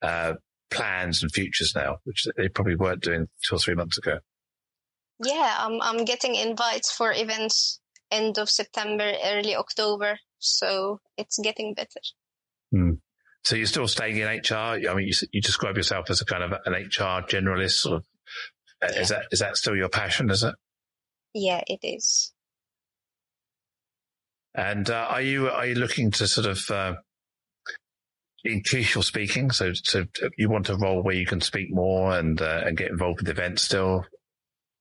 uh, 0.00 0.34
plans 0.70 1.22
and 1.22 1.30
futures 1.30 1.74
now, 1.76 1.98
which 2.04 2.26
they 2.38 2.48
probably 2.48 2.76
weren't 2.76 3.02
doing 3.02 3.28
two 3.46 3.56
or 3.56 3.58
three 3.58 3.74
months 3.74 3.98
ago. 3.98 4.18
Yeah, 5.22 5.56
I'm 5.58 5.80
I'm 5.80 6.04
getting 6.04 6.34
invites 6.34 6.92
for 6.92 7.12
events 7.12 7.80
end 8.10 8.38
of 8.38 8.48
September, 8.48 9.12
early 9.24 9.56
October, 9.56 10.18
so 10.38 11.00
it's 11.16 11.38
getting 11.38 11.74
better. 11.74 12.00
Hmm. 12.72 12.92
So 13.44 13.54
you're 13.54 13.66
still 13.66 13.86
staying 13.86 14.16
in 14.16 14.26
HR. 14.26 14.54
I 14.54 14.94
mean, 14.94 15.06
you, 15.06 15.14
you 15.32 15.40
describe 15.40 15.76
yourself 15.76 16.10
as 16.10 16.20
a 16.20 16.24
kind 16.24 16.42
of 16.42 16.52
an 16.64 16.72
HR 16.72 17.22
generalist. 17.26 17.72
Sort 17.72 17.96
of, 17.98 18.04
yeah. 18.82 19.00
is 19.00 19.08
that 19.10 19.22
is 19.30 19.38
that 19.38 19.56
still 19.56 19.76
your 19.76 19.88
passion? 19.88 20.30
Is 20.30 20.42
it? 20.42 20.54
Yeah, 21.32 21.62
it 21.68 21.80
is. 21.82 22.32
And 24.54 24.90
uh, 24.90 25.06
are 25.10 25.22
you 25.22 25.48
are 25.48 25.66
you 25.66 25.74
looking 25.76 26.10
to 26.12 26.26
sort 26.26 26.46
of 26.46 26.70
uh, 26.70 26.94
increase 28.46 28.94
your 28.94 29.02
speaking. 29.02 29.50
So, 29.50 29.72
so 29.74 30.04
you 30.36 30.48
want 30.48 30.68
a 30.68 30.76
role 30.76 31.02
where 31.02 31.14
you 31.14 31.26
can 31.26 31.40
speak 31.40 31.72
more 31.72 32.16
and 32.16 32.40
uh, 32.40 32.62
and 32.64 32.76
get 32.76 32.90
involved 32.90 33.20
with 33.20 33.28
events 33.28 33.62
still. 33.62 34.04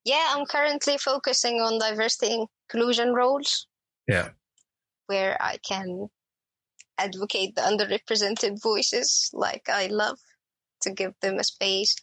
Yeah, 0.03 0.23
I'm 0.29 0.45
currently 0.45 0.97
focusing 0.97 1.61
on 1.61 1.79
diversity 1.79 2.45
inclusion 2.69 3.13
roles. 3.13 3.67
Yeah, 4.07 4.29
where 5.07 5.37
I 5.41 5.57
can 5.57 6.07
advocate 6.97 7.55
the 7.55 7.61
underrepresented 7.61 8.61
voices, 8.61 9.29
like 9.33 9.67
I 9.69 9.87
love 9.87 10.19
to 10.81 10.91
give 10.91 11.13
them 11.21 11.39
a 11.39 11.43
space, 11.43 11.95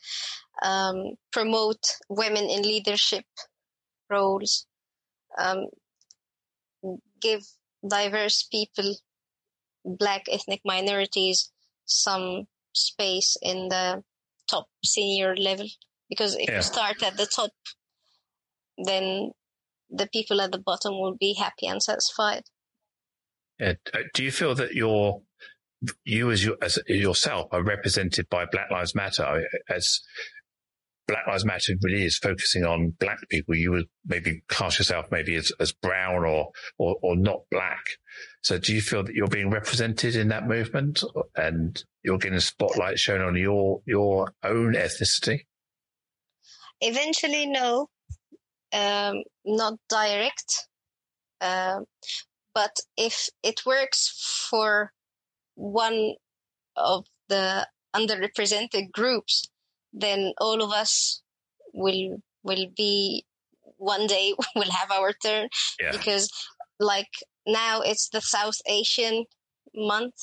um, 0.62 1.14
promote 1.32 1.84
women 2.08 2.44
in 2.44 2.62
leadership 2.62 3.24
roles, 4.10 4.66
um, 5.38 5.66
give 7.20 7.42
diverse 7.88 8.42
people 8.44 8.94
black 9.84 10.24
ethnic 10.30 10.60
minorities 10.64 11.50
some 11.84 12.46
space 12.72 13.36
in 13.42 13.68
the 13.68 14.02
top 14.48 14.66
senior 14.84 15.36
level 15.36 15.66
because 16.08 16.34
if 16.36 16.48
yeah. 16.48 16.56
you 16.56 16.62
start 16.62 17.02
at 17.02 17.16
the 17.16 17.26
top 17.26 17.50
then 18.78 19.30
the 19.90 20.08
people 20.12 20.40
at 20.40 20.52
the 20.52 20.58
bottom 20.58 20.94
will 20.94 21.16
be 21.18 21.34
happy 21.34 21.66
and 21.66 21.82
satisfied 21.82 22.44
uh, 23.62 23.74
do 24.14 24.24
you 24.24 24.30
feel 24.30 24.54
that 24.54 24.74
your 24.74 25.22
you 26.04 26.30
as, 26.30 26.44
your, 26.44 26.56
as 26.62 26.78
yourself 26.86 27.48
are 27.52 27.62
represented 27.62 28.28
by 28.28 28.44
black 28.46 28.70
lives 28.70 28.94
matter 28.94 29.46
as 29.68 30.00
Black 31.08 31.26
Lives 31.26 31.44
Matter 31.44 31.74
really 31.82 32.04
is 32.04 32.16
focusing 32.16 32.64
on 32.64 32.94
black 32.98 33.18
people. 33.28 33.54
You 33.54 33.72
would 33.72 33.88
maybe 34.06 34.42
class 34.48 34.78
yourself 34.78 35.06
maybe 35.10 35.34
as, 35.34 35.52
as 35.58 35.72
brown 35.72 36.24
or, 36.24 36.50
or, 36.78 36.96
or 37.02 37.16
not 37.16 37.40
black. 37.50 37.84
So 38.42 38.58
do 38.58 38.74
you 38.74 38.80
feel 38.80 39.02
that 39.04 39.14
you're 39.14 39.26
being 39.26 39.50
represented 39.50 40.14
in 40.14 40.28
that 40.28 40.46
movement 40.46 41.02
and 41.36 41.82
you're 42.02 42.18
getting 42.18 42.38
a 42.38 42.40
spotlight 42.40 42.98
shown 42.98 43.20
on 43.20 43.36
your, 43.36 43.80
your 43.84 44.32
own 44.44 44.74
ethnicity? 44.74 45.40
Eventually, 46.80 47.46
no, 47.46 47.88
um, 48.72 49.22
not 49.44 49.74
direct. 49.88 50.68
Uh, 51.40 51.80
but 52.54 52.76
if 52.96 53.28
it 53.42 53.64
works 53.66 54.46
for 54.50 54.92
one 55.54 56.14
of 56.76 57.06
the 57.28 57.66
underrepresented 57.94 58.92
groups, 58.92 59.48
then 59.92 60.32
all 60.38 60.62
of 60.62 60.70
us 60.70 61.22
will 61.72 62.18
will 62.42 62.66
be 62.76 63.24
one 63.76 64.06
day 64.06 64.34
will 64.56 64.70
have 64.70 64.90
our 64.90 65.12
turn 65.12 65.48
yeah. 65.80 65.92
because 65.92 66.30
like 66.78 67.10
now 67.46 67.80
it's 67.80 68.08
the 68.08 68.20
South 68.20 68.58
Asian 68.66 69.24
month. 69.74 70.14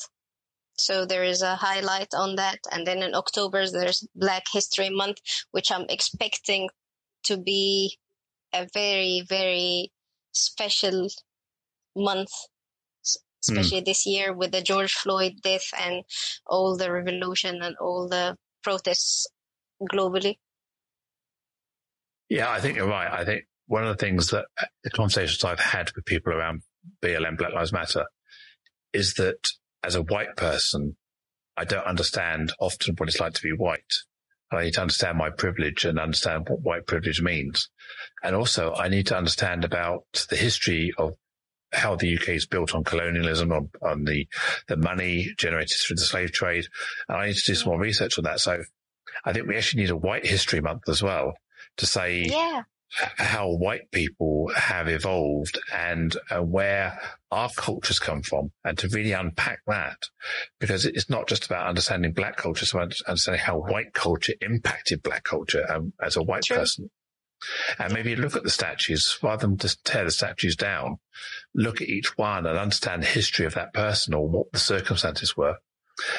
So 0.78 1.04
there 1.04 1.24
is 1.24 1.42
a 1.42 1.56
highlight 1.56 2.14
on 2.14 2.36
that. 2.36 2.58
And 2.72 2.86
then 2.86 3.02
in 3.02 3.14
October, 3.14 3.68
there's 3.68 4.06
Black 4.14 4.44
History 4.50 4.88
Month, 4.88 5.18
which 5.50 5.70
I'm 5.70 5.84
expecting 5.90 6.70
to 7.24 7.36
be 7.36 7.98
a 8.54 8.66
very, 8.72 9.22
very 9.28 9.92
special 10.32 11.08
month, 11.96 12.30
especially 13.42 13.82
mm. 13.82 13.84
this 13.84 14.06
year 14.06 14.32
with 14.32 14.52
the 14.52 14.62
George 14.62 14.92
Floyd 14.92 15.34
death 15.42 15.70
and 15.78 16.04
all 16.46 16.76
the 16.76 16.90
revolution 16.92 17.62
and 17.62 17.76
all 17.80 18.08
the 18.08 18.36
protests 18.62 19.26
globally. 19.92 20.36
Yeah, 22.28 22.50
I 22.50 22.60
think 22.60 22.76
you're 22.76 22.88
right. 22.88 23.10
I 23.10 23.24
think 23.24 23.44
one 23.66 23.84
of 23.84 23.96
the 23.96 24.04
things 24.04 24.30
that 24.30 24.46
the 24.84 24.90
conversations 24.90 25.44
I've 25.44 25.60
had 25.60 25.90
with 25.94 26.04
people 26.04 26.32
around 26.32 26.62
BLM 27.02 27.36
Black 27.36 27.52
Lives 27.52 27.72
Matter 27.72 28.06
is 28.92 29.14
that 29.14 29.48
as 29.82 29.94
a 29.94 30.02
white 30.02 30.36
person, 30.36 30.96
I 31.56 31.64
don't 31.64 31.86
understand 31.86 32.52
often 32.60 32.94
what 32.96 33.08
it's 33.08 33.20
like 33.20 33.34
to 33.34 33.42
be 33.42 33.52
white. 33.52 33.92
I 34.52 34.64
need 34.64 34.74
to 34.74 34.80
understand 34.80 35.18
my 35.18 35.30
privilege 35.30 35.84
and 35.84 35.98
understand 35.98 36.48
what 36.48 36.62
white 36.62 36.86
privilege 36.86 37.22
means. 37.22 37.68
And 38.22 38.34
also 38.34 38.74
I 38.74 38.88
need 38.88 39.06
to 39.08 39.16
understand 39.16 39.64
about 39.64 40.26
the 40.28 40.36
history 40.36 40.92
of 40.98 41.12
how 41.72 41.96
the 41.96 42.16
UK 42.16 42.30
is 42.30 42.46
built 42.46 42.74
on 42.74 42.84
colonialism, 42.84 43.52
on, 43.52 43.70
on 43.82 44.04
the, 44.04 44.26
the 44.68 44.76
money 44.76 45.32
generated 45.36 45.76
through 45.78 45.96
the 45.96 46.02
slave 46.02 46.32
trade. 46.32 46.66
And 47.08 47.18
I 47.18 47.26
need 47.28 47.36
to 47.36 47.44
do 47.44 47.54
some 47.54 47.70
more 47.70 47.80
research 47.80 48.18
on 48.18 48.24
that. 48.24 48.40
So 48.40 48.62
I 49.24 49.32
think 49.32 49.46
we 49.46 49.56
actually 49.56 49.82
need 49.82 49.90
a 49.90 49.96
white 49.96 50.26
history 50.26 50.60
month 50.60 50.88
as 50.88 51.02
well 51.02 51.34
to 51.76 51.86
say 51.86 52.22
yeah. 52.22 52.62
how 53.16 53.50
white 53.50 53.90
people 53.92 54.50
have 54.54 54.88
evolved 54.88 55.58
and 55.74 56.16
uh, 56.30 56.42
where 56.42 56.98
our 57.30 57.50
cultures 57.56 57.98
come 57.98 58.22
from 58.22 58.50
and 58.64 58.76
to 58.78 58.88
really 58.88 59.12
unpack 59.12 59.60
that 59.66 60.08
because 60.58 60.84
it's 60.84 61.08
not 61.08 61.28
just 61.28 61.46
about 61.46 61.68
understanding 61.68 62.12
black 62.12 62.36
culture, 62.36 62.62
it's 62.62 62.72
about 62.72 62.94
understanding 63.06 63.42
how 63.44 63.58
white 63.58 63.92
culture 63.94 64.34
impacted 64.40 65.02
black 65.02 65.24
culture 65.24 65.64
um, 65.70 65.92
as 66.02 66.16
a 66.16 66.22
white 66.22 66.42
True. 66.42 66.56
person. 66.56 66.90
And 67.78 67.92
maybe 67.92 68.16
look 68.16 68.36
at 68.36 68.42
the 68.42 68.50
statues 68.50 69.18
rather 69.22 69.46
than 69.46 69.56
just 69.56 69.84
tear 69.84 70.04
the 70.04 70.10
statues 70.10 70.56
down. 70.56 70.98
Look 71.54 71.80
at 71.80 71.88
each 71.88 72.16
one 72.18 72.46
and 72.46 72.58
understand 72.58 73.02
the 73.02 73.06
history 73.06 73.46
of 73.46 73.54
that 73.54 73.72
person 73.72 74.14
or 74.14 74.28
what 74.28 74.52
the 74.52 74.58
circumstances 74.58 75.36
were 75.36 75.56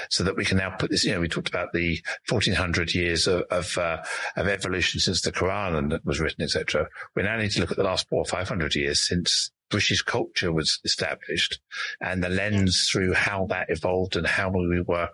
so 0.09 0.23
that 0.23 0.35
we 0.35 0.45
can 0.45 0.57
now 0.57 0.71
put 0.71 0.91
this, 0.91 1.03
you 1.03 1.13
know, 1.13 1.19
we 1.19 1.27
talked 1.27 1.49
about 1.49 1.73
the 1.73 1.99
1400 2.29 2.93
years 2.93 3.27
of, 3.27 3.43
of, 3.49 3.77
uh, 3.77 3.97
of 4.35 4.47
evolution 4.47 4.99
since 4.99 5.21
the 5.21 5.31
Quran 5.31 5.77
and 5.77 5.99
was 6.03 6.19
written, 6.19 6.43
etc. 6.43 6.87
We 7.15 7.23
now 7.23 7.37
need 7.37 7.51
to 7.51 7.59
look 7.59 7.71
at 7.71 7.77
the 7.77 7.83
last 7.83 8.07
four 8.09 8.21
or 8.21 8.25
500 8.25 8.75
years 8.75 9.07
since 9.07 9.51
British 9.69 10.01
culture 10.01 10.51
was 10.51 10.79
established 10.83 11.59
and 12.01 12.23
the 12.23 12.29
lens 12.29 12.89
through 12.91 13.13
how 13.13 13.47
that 13.49 13.69
evolved 13.69 14.15
and 14.15 14.27
how 14.27 14.49
we 14.49 14.81
were, 14.81 15.09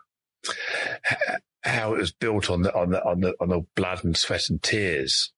how 1.61 1.93
it 1.93 1.99
was 1.99 2.11
built 2.11 2.49
on 2.49 2.63
the, 2.63 2.73
on 2.75 2.89
the, 2.91 3.03
on 3.03 3.21
the, 3.21 3.33
on 3.39 3.49
the 3.49 3.61
blood 3.75 4.03
and 4.03 4.17
sweat 4.17 4.49
and 4.49 4.61
tears 4.61 5.31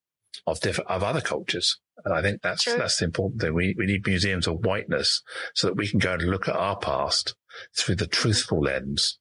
of 0.48 0.60
different, 0.62 0.90
of 0.90 1.04
other 1.04 1.22
cultures. 1.22 1.80
And 2.06 2.14
I 2.14 2.22
think 2.22 2.42
that's, 2.42 2.64
True. 2.64 2.78
that's 2.78 2.98
the 2.98 3.06
important 3.06 3.42
thing. 3.42 3.54
We, 3.54 3.76
we 3.78 3.86
need 3.86 4.06
museums 4.06 4.48
of 4.48 4.66
whiteness 4.66 5.22
so 5.54 5.68
that 5.68 5.76
we 5.78 5.88
can 5.88 6.00
go 6.00 6.14
and 6.14 6.24
look 6.24 6.48
at 6.48 6.56
our 6.56 6.78
past 6.78 7.36
through 7.78 7.96
the 7.96 8.08
truthful 8.08 8.62
lens 8.62 9.20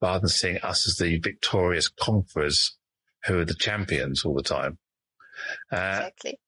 rather 0.00 0.20
than 0.20 0.28
seeing 0.28 0.58
us 0.58 0.86
as 0.86 0.96
the 0.96 1.18
victorious 1.18 1.88
conquerors 1.88 2.76
who 3.24 3.38
are 3.40 3.44
the 3.44 3.54
champions 3.54 4.24
all 4.24 4.34
the 4.34 4.42
time. 4.42 4.78
Uh, 5.72 5.96
exactly. 6.00 6.38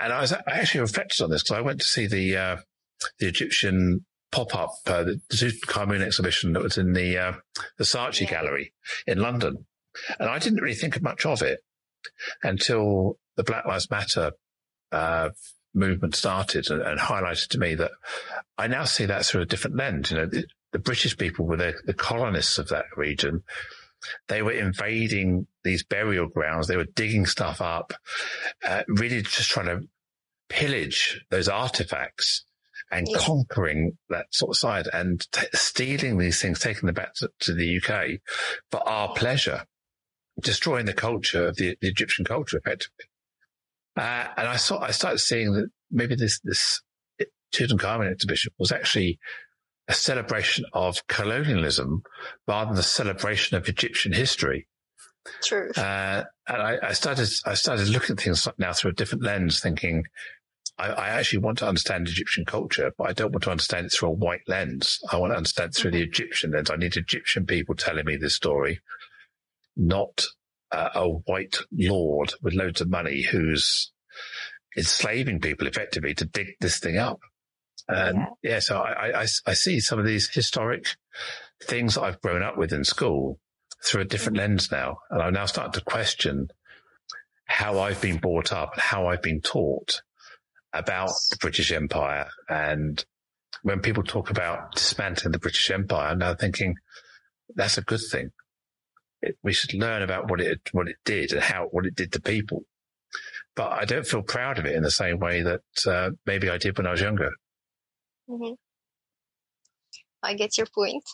and 0.00 0.12
I 0.12 0.20
was 0.20 0.32
I 0.32 0.40
actually 0.46 0.80
reflected 0.80 1.22
on 1.22 1.30
this 1.30 1.42
because 1.42 1.58
I 1.58 1.60
went 1.62 1.80
to 1.80 1.86
see 1.86 2.06
the 2.06 2.36
uh, 2.36 2.56
the 3.18 3.26
Egyptian 3.28 4.06
pop 4.32 4.54
up 4.54 4.70
uh, 4.86 5.02
the 5.04 5.20
Tutankhamun 5.32 6.00
exhibition 6.02 6.52
that 6.52 6.62
was 6.62 6.78
in 6.78 6.92
the 6.92 7.18
uh, 7.18 7.32
the 7.78 7.84
Saatchi 7.84 8.22
Yeah. 8.22 8.30
Gallery 8.30 8.72
in 9.06 9.18
London, 9.18 9.66
and 10.18 10.28
I 10.28 10.38
didn't 10.38 10.60
really 10.62 10.76
think 10.76 11.00
much 11.02 11.26
of 11.26 11.42
it 11.42 11.60
until 12.42 13.18
the 13.36 13.44
Black 13.44 13.66
Lives 13.66 13.90
Matter 13.90 14.32
uh, 14.92 15.30
movement 15.74 16.14
started 16.14 16.70
and, 16.70 16.82
and 16.82 16.98
highlighted 16.98 17.48
to 17.48 17.58
me 17.58 17.74
that 17.74 17.90
I 18.56 18.66
now 18.66 18.84
see 18.84 19.06
that 19.06 19.24
through 19.26 19.42
a 19.42 19.46
different 19.46 19.76
lens. 19.76 20.10
You 20.10 20.16
know, 20.18 20.26
the, 20.26 20.44
the 20.72 20.78
British 20.78 21.16
people 21.16 21.46
were 21.46 21.56
the, 21.56 21.74
the 21.84 21.94
colonists 21.94 22.58
of 22.58 22.68
that 22.68 22.86
region. 22.96 23.42
They 24.28 24.42
were 24.42 24.52
invading 24.52 25.46
these 25.64 25.84
burial 25.84 26.28
grounds. 26.28 26.66
They 26.68 26.76
were 26.76 26.84
digging 26.84 27.26
stuff 27.26 27.60
up, 27.60 27.92
uh, 28.66 28.82
really 28.88 29.22
just 29.22 29.50
trying 29.50 29.66
to 29.66 29.80
pillage 30.48 31.24
those 31.30 31.48
artifacts 31.48 32.44
and 32.90 33.08
Yeah. 33.10 33.18
conquering 33.18 33.98
that 34.10 34.26
sort 34.30 34.50
of 34.54 34.58
side 34.58 34.86
and 34.92 35.20
t- 35.32 35.46
stealing 35.54 36.18
these 36.18 36.40
things, 36.40 36.60
taking 36.60 36.86
them 36.86 36.94
back 36.94 37.14
to, 37.14 37.30
to 37.40 37.52
the 37.54 37.78
UK 37.80 38.20
for 38.70 38.86
our 38.88 39.12
pleasure, 39.14 39.64
destroying 40.40 40.86
the 40.86 40.92
culture 40.92 41.48
of 41.48 41.56
the, 41.56 41.76
the 41.80 41.88
Egyptian 41.88 42.24
culture 42.24 42.58
effectively. 42.58 43.06
Uh, 43.96 44.26
and 44.36 44.48
I 44.48 44.56
saw, 44.56 44.80
I 44.80 44.90
started 44.90 45.18
seeing 45.18 45.54
that 45.54 45.68
maybe 45.90 46.14
this, 46.14 46.40
this 46.40 46.82
Tutankhamun 47.54 48.10
exhibition 48.10 48.52
was 48.58 48.72
actually 48.72 49.18
a 49.88 49.94
celebration 49.94 50.64
of 50.72 51.06
colonialism 51.06 52.02
rather 52.46 52.70
than 52.70 52.80
a 52.80 52.82
celebration 52.82 53.56
of 53.56 53.68
Egyptian 53.68 54.12
history. 54.12 54.66
True. 55.42 55.70
Uh, 55.76 56.24
and 56.48 56.62
I, 56.62 56.78
I 56.82 56.92
started, 56.92 57.28
I 57.46 57.54
started 57.54 57.88
looking 57.88 58.14
at 58.14 58.20
things 58.20 58.46
now 58.58 58.72
through 58.72 58.90
a 58.90 58.94
different 58.94 59.24
lens, 59.24 59.60
thinking, 59.60 60.04
I, 60.78 60.88
I 60.88 61.08
actually 61.08 61.38
want 61.38 61.58
to 61.58 61.68
understand 61.68 62.08
Egyptian 62.08 62.44
culture, 62.44 62.92
but 62.98 63.08
I 63.08 63.12
don't 63.12 63.32
want 63.32 63.44
to 63.44 63.50
understand 63.50 63.86
it 63.86 63.92
through 63.92 64.10
a 64.10 64.12
white 64.12 64.42
lens. 64.46 65.00
I 65.10 65.16
want 65.16 65.32
to 65.32 65.36
understand 65.36 65.70
it 65.70 65.76
through 65.76 65.92
the 65.92 66.02
Egyptian 66.02 66.52
lens. 66.52 66.70
I 66.70 66.76
need 66.76 66.96
Egyptian 66.96 67.46
people 67.46 67.74
telling 67.74 68.04
me 68.04 68.16
this 68.16 68.34
story, 68.34 68.80
not 69.76 70.24
uh, 70.72 70.90
a 70.94 71.08
white 71.08 71.56
lord 71.72 72.34
with 72.42 72.54
loads 72.54 72.80
of 72.80 72.88
money 72.90 73.22
who's 73.22 73.92
enslaving 74.76 75.40
people 75.40 75.66
effectively 75.66 76.14
to 76.14 76.24
dig 76.24 76.48
this 76.60 76.78
thing 76.78 76.96
up. 76.98 77.20
And 77.88 78.18
yeah, 78.42 78.50
Yeah. 78.52 78.58
so 78.60 78.78
I, 78.78 79.22
I, 79.22 79.26
I 79.46 79.54
see 79.54 79.80
some 79.80 79.98
of 79.98 80.04
these 80.06 80.28
historic 80.28 80.86
things 81.62 81.94
that 81.94 82.02
I've 82.02 82.20
grown 82.20 82.42
up 82.42 82.56
with 82.58 82.72
in 82.72 82.84
school 82.84 83.38
through 83.84 84.02
a 84.02 84.06
different 84.06 84.38
lens 84.38 84.70
now. 84.70 84.98
And 85.10 85.22
I'm 85.22 85.32
now 85.34 85.46
starting 85.46 85.72
to 85.72 85.80
question 85.82 86.48
how 87.46 87.78
I've 87.78 88.00
been 88.00 88.18
brought 88.18 88.52
up 88.52 88.72
and 88.72 88.82
how 88.82 89.06
I've 89.06 89.22
been 89.22 89.40
taught 89.40 90.02
about 90.72 91.10
the 91.30 91.36
British 91.40 91.70
Empire. 91.70 92.26
And 92.48 93.04
when 93.62 93.80
people 93.80 94.02
talk 94.02 94.30
about 94.30 94.74
dismantling 94.74 95.32
the 95.32 95.38
British 95.38 95.70
Empire, 95.70 96.08
I'm 96.08 96.18
now 96.18 96.34
thinking 96.34 96.74
that's 97.54 97.78
a 97.78 97.82
good 97.82 98.00
thing. 98.10 98.30
It, 99.22 99.36
we 99.42 99.52
should 99.52 99.74
learn 99.74 100.02
about 100.02 100.30
what 100.30 100.40
it, 100.40 100.60
what 100.72 100.88
it 100.88 100.96
did 101.04 101.32
and 101.32 101.42
how, 101.42 101.66
what 101.70 101.86
it 101.86 101.94
did 101.94 102.12
to 102.12 102.20
people. 102.20 102.64
But 103.54 103.72
I 103.72 103.84
don't 103.84 104.06
feel 104.06 104.22
proud 104.22 104.58
of 104.58 104.66
it 104.66 104.76
in 104.76 104.82
the 104.82 104.90
same 104.90 105.18
way 105.18 105.42
that 105.42 105.62
uh, 105.86 106.10
maybe 106.26 106.50
I 106.50 106.58
did 106.58 106.76
when 106.76 106.86
I 106.86 106.92
was 106.92 107.00
younger. 107.00 107.32
hmm 108.28 108.52
I 110.22 110.34
get 110.34 110.58
your 110.58 110.66
point. 110.74 111.04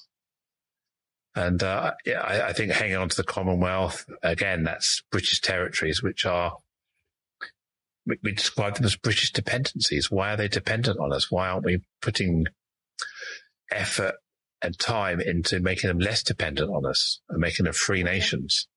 And 1.34 1.62
uh, 1.62 1.92
yeah, 2.04 2.20
I, 2.20 2.48
I 2.48 2.52
think 2.52 2.72
hanging 2.72 2.96
on 2.96 3.08
to 3.08 3.16
the 3.16 3.24
Commonwealth 3.24 4.04
again, 4.22 4.64
that's 4.64 5.02
British 5.10 5.40
territories, 5.40 6.02
which 6.02 6.26
are 6.26 6.58
we, 8.06 8.18
we 8.22 8.32
describe 8.32 8.76
them 8.76 8.84
as 8.84 8.96
British 8.96 9.32
dependencies. 9.32 10.10
Why 10.10 10.34
are 10.34 10.36
they 10.36 10.48
dependent 10.48 10.98
on 10.98 11.12
us? 11.12 11.30
Why 11.30 11.48
aren't 11.48 11.64
we 11.64 11.82
putting 12.00 12.46
effort 13.70 14.14
and 14.62 14.78
time 14.78 15.20
into 15.20 15.60
making 15.60 15.88
them 15.88 15.98
less 15.98 16.22
dependent 16.22 16.70
on 16.70 16.86
us 16.86 17.20
and 17.28 17.40
making 17.40 17.64
them 17.64 17.74
free 17.74 18.02
nations, 18.02 18.68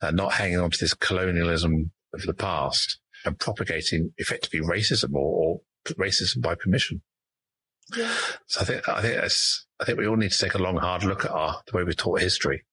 and 0.00 0.16
not 0.16 0.32
hanging 0.32 0.58
on 0.58 0.70
to 0.70 0.78
this 0.78 0.94
colonialism 0.94 1.90
of 2.12 2.22
the 2.22 2.34
past 2.34 2.98
and 3.24 3.38
propagating 3.38 4.12
effectively 4.18 4.60
racism 4.60 5.14
or, 5.14 5.60
or 5.88 5.94
racism 5.94 6.40
by 6.40 6.54
permission? 6.54 7.02
Yeah. 7.96 8.14
So 8.46 8.60
I 8.60 8.64
think 8.64 8.88
I 8.88 9.02
think 9.02 9.16
that's 9.16 9.66
I 9.80 9.84
think 9.84 9.98
we 9.98 10.06
all 10.06 10.16
need 10.16 10.32
to 10.32 10.38
take 10.38 10.54
a 10.54 10.62
long, 10.62 10.76
hard 10.76 11.04
look 11.04 11.24
at 11.24 11.30
our 11.30 11.60
the 11.66 11.76
way 11.76 11.84
we're 11.84 11.92
taught 11.92 12.20
history, 12.20 12.64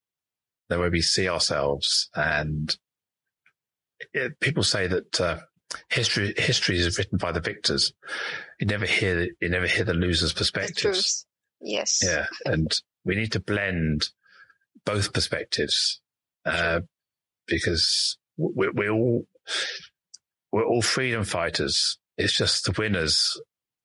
the 0.70 0.80
way 0.80 0.90
we 0.90 1.02
see 1.02 1.28
ourselves, 1.28 2.10
and 2.16 2.76
it, 4.14 4.40
people 4.40 4.64
say 4.64 4.88
that 4.88 5.20
uh, 5.20 5.40
history 5.90 6.34
history 6.38 6.78
is 6.78 6.98
written 6.98 7.18
by 7.18 7.32
the 7.32 7.42
victors. 7.42 7.94
You 8.60 8.68
never 8.68 8.86
hear 8.86 9.16
the, 9.16 9.30
you 9.42 9.50
never 9.50 9.68
hear 9.68 9.84
the 9.84 9.94
losers' 9.94 10.34
perspectives. 10.34 11.26
Yes. 11.62 12.00
Yeah, 12.04 12.26
and 12.46 12.72
we 13.06 13.16
need 13.16 13.32
to 13.34 13.40
blend 13.40 14.10
both 14.86 15.14
perspectives 15.14 16.02
uh, 16.46 16.82
because 17.48 18.18
we're, 18.38 18.72
we're 18.72 18.92
all 18.92 19.26
we're 20.52 20.66
all 20.66 20.82
freedom 20.82 21.24
fighters. 21.24 21.98
It's 22.18 22.36
just 22.36 22.66
the 22.66 22.74
winners 22.78 23.40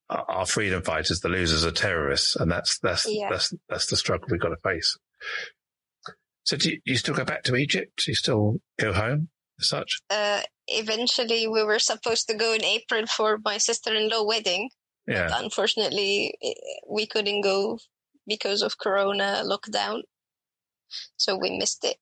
are 0.09 0.25
are 0.27 0.45
freedom 0.45 0.81
fighters, 0.81 1.19
the 1.19 1.29
losers 1.29 1.65
are 1.65 1.71
terrorists, 1.71 2.35
and 2.35 2.51
that's 2.51 2.79
that's 2.79 3.05
Yeah. 3.07 3.29
that's 3.29 3.53
that's 3.69 3.87
the 3.87 3.95
struggle 3.95 4.27
we've 4.31 4.41
got 4.41 4.49
to 4.49 4.57
face. 4.63 4.97
So, 6.43 6.55
do 6.55 6.69
you, 6.71 6.79
you 6.85 6.95
still 6.95 7.13
go 7.13 7.25
back 7.25 7.43
to 7.43 7.55
Egypt? 7.55 8.03
Do 8.05 8.11
you 8.11 8.15
still 8.15 8.61
go 8.79 8.93
home 8.93 9.27
as 9.59 9.67
such? 9.67 9.99
Uh, 10.09 10.41
eventually, 10.67 11.45
we 11.47 11.61
were 11.63 11.79
supposed 11.79 12.27
to 12.29 12.35
go 12.35 12.53
in 12.53 12.63
April 12.63 13.05
for 13.05 13.37
my 13.43 13.57
sister-in-law 13.57 14.23
wedding. 14.25 14.69
Yeah, 15.07 15.29
Unfortunately, 15.33 16.33
eh, 16.43 16.53
we 16.89 17.07
couldn't 17.07 17.41
go 17.41 17.79
because 18.27 18.61
of 18.61 18.77
Corona 18.77 19.43
lockdown, 19.45 20.01
so 21.15 21.37
we 21.37 21.57
missed 21.57 21.83
it. 21.85 21.97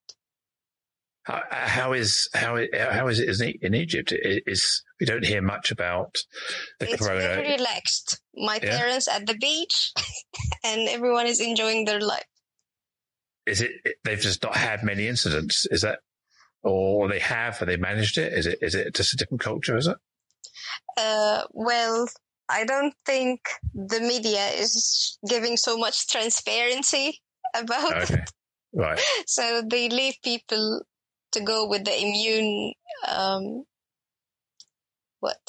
how, 1.24 1.41
how 1.51 1.93
is 1.93 2.30
how 2.34 2.58
how 2.91 3.08
is 3.08 3.20
it 3.20 3.58
in 3.62 3.74
Egypt? 3.76 4.12
Is 4.14 4.84
we 4.99 5.06
don't 5.06 5.26
hear 5.26 5.41
much 5.41 5.72
about 5.72 6.16
the 6.80 6.88
It's 6.89 7.01
corona. 7.03 7.36
very 7.36 7.51
relaxed. 7.58 8.22
My 8.36 8.60
Yeah. 8.62 8.78
parents 8.78 9.08
at 9.08 9.26
the 9.28 9.36
beach, 9.36 9.91
and 10.64 10.88
everyone 10.89 11.28
is 11.28 11.39
enjoying 11.39 11.86
their 11.86 12.01
life. 12.01 12.26
is 13.45 13.62
it 13.62 13.72
they've 14.03 14.20
just 14.20 14.41
not 14.41 14.56
had 14.56 14.84
many 14.84 15.08
incidents 15.08 15.68
is 15.70 15.82
that 15.82 15.99
or 16.64 17.08
they 17.08 17.20
have 17.20 17.62
or 17.62 17.66
they 17.66 17.78
managed 17.78 18.18
it 18.18 18.34
is 18.34 18.47
it 18.47 18.58
is 18.62 18.74
it 18.74 18.95
just 18.95 19.14
a 19.14 19.18
different 19.18 19.41
culture 19.41 19.78
is 19.78 19.86
it 19.88 19.97
Uh, 20.97 21.43
well, 21.51 22.08
I 22.50 22.64
don't 22.64 22.93
think 23.06 23.41
the 23.74 24.00
media 24.00 24.48
is 24.50 25.18
giving 25.28 25.58
so 25.58 25.78
much 25.78 26.08
transparency 26.08 27.22
about 27.54 28.04
okay. 28.04 28.24
Right. 28.78 29.00
So 29.26 29.62
they 29.66 29.88
leave 29.88 30.16
people 30.22 30.84
to 31.32 31.39
go 31.39 31.66
with 31.66 31.86
the 31.86 31.98
immune 31.98 32.74
um 33.08 33.64
what 35.22 35.39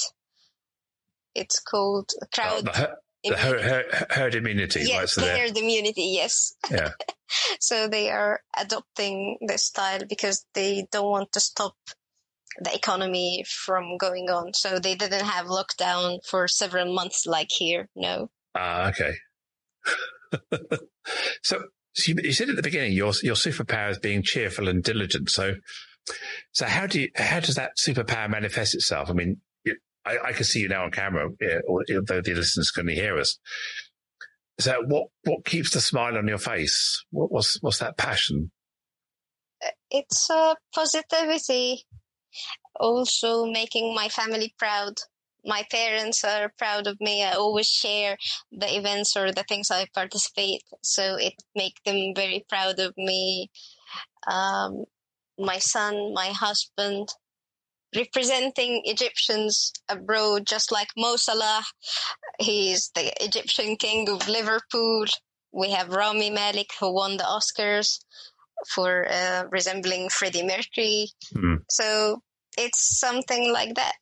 it's 1.34 1.58
called 1.58 2.10
Oh, 2.22 2.26
crowd 2.32 2.64
the, 2.66 2.96
the 3.24 3.36
her, 3.36 3.62
her, 3.62 4.06
herd 4.10 4.34
immunity 4.36 4.80
right 4.80 4.88
yes 4.88 5.12
so 5.12 5.22
the 5.22 5.28
herd 5.28 5.56
immunity 5.56 6.14
yes. 6.14 6.54
Yeah. 6.70 6.90
so 7.60 7.88
they 7.88 8.10
are 8.10 8.40
adopting 8.56 9.38
this 9.46 9.66
style 9.66 10.02
because 10.08 10.44
they 10.54 10.86
don't 10.92 11.10
want 11.10 11.32
to 11.32 11.40
stop 11.40 11.74
the 12.60 12.74
economy 12.74 13.44
from 13.46 13.96
going 13.96 14.28
on 14.30 14.52
so 14.54 14.78
they 14.78 14.94
didn't 14.94 15.24
have 15.24 15.46
lockdown 15.46 16.18
for 16.28 16.48
several 16.48 16.92
months 16.94 17.26
like 17.26 17.50
here 17.50 17.88
no 17.94 18.28
ah 18.54 18.88
okay 18.88 19.14
so, 21.42 21.62
so 21.94 22.12
you, 22.12 22.16
you 22.22 22.32
said 22.32 22.48
at 22.48 22.56
the 22.56 22.62
beginning 22.62 22.92
your 22.92 23.12
your 23.22 23.34
superpower 23.34 23.90
is 23.90 23.98
being 23.98 24.22
cheerful 24.22 24.68
and 24.68 24.82
diligent 24.82 25.30
so 25.30 25.54
so 26.52 26.66
how 26.66 26.86
do 26.86 27.02
you 27.02 27.08
how 27.16 27.40
does 27.40 27.56
that 27.56 27.72
superpower 27.78 28.28
manifest 28.28 28.74
itself 28.74 29.10
i 29.10 29.12
mean 29.12 29.40
I, 30.04 30.28
I 30.28 30.32
can 30.32 30.44
see 30.44 30.60
you 30.60 30.68
now 30.68 30.84
on 30.84 30.92
camera, 30.92 31.28
yeah, 31.40 31.58
although 31.68 32.20
the 32.20 32.34
listeners 32.34 32.70
can 32.70 32.82
only 32.82 32.94
hear 32.94 33.18
us. 33.18 33.40
So, 34.60 34.84
what 34.86 35.08
what 35.24 35.44
keeps 35.44 35.72
the 35.72 35.80
smile 35.80 36.16
on 36.16 36.28
your 36.28 36.38
face? 36.38 37.04
What, 37.10 37.32
what's 37.32 37.60
what's 37.60 37.80
that 37.80 37.98
passion? 37.98 38.52
it's 39.90 40.28
uh, 40.30 40.54
positivity 40.74 41.84
also 42.78 43.46
making 43.46 43.94
my 43.94 44.08
family 44.08 44.54
proud 44.58 44.94
my 45.44 45.62
parents 45.70 46.24
are 46.24 46.52
proud 46.58 46.86
of 46.86 47.00
me 47.00 47.24
i 47.24 47.32
always 47.32 47.68
share 47.68 48.16
the 48.52 48.76
events 48.76 49.16
or 49.16 49.32
the 49.32 49.44
things 49.44 49.70
i 49.70 49.86
participate 49.94 50.62
so 50.82 51.16
it 51.16 51.34
make 51.54 51.76
them 51.84 52.12
very 52.14 52.44
proud 52.48 52.78
of 52.78 52.92
me 52.96 53.50
um, 54.26 54.84
my 55.38 55.58
son 55.58 56.12
my 56.12 56.28
husband 56.28 57.08
representing 57.94 58.82
Egyptians 58.84 59.72
abroad, 59.88 60.46
just 60.46 60.70
like 60.70 60.88
Mo 60.96 61.16
Salah. 61.16 61.64
He's 62.38 62.90
the 62.94 63.12
Egyptian 63.22 63.76
king 63.76 64.08
of 64.08 64.28
Liverpool. 64.28 65.06
We 65.52 65.70
have 65.70 65.88
Rami 65.88 66.30
Malek, 66.30 66.70
who 66.78 66.92
won 66.92 67.16
the 67.16 67.24
Oscars 67.24 67.98
for 68.68 69.06
uh, 69.10 69.44
resembling 69.50 70.08
Freddie 70.08 70.44
Mercury. 70.44 71.08
Mm. 71.34 71.62
So 71.70 72.22
it's 72.56 72.98
something 72.98 73.52
like 73.52 73.74
that 73.74 73.96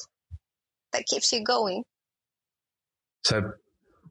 that 0.92 1.04
keeps 1.06 1.32
you 1.32 1.42
going. 1.42 1.82
So 3.24 3.52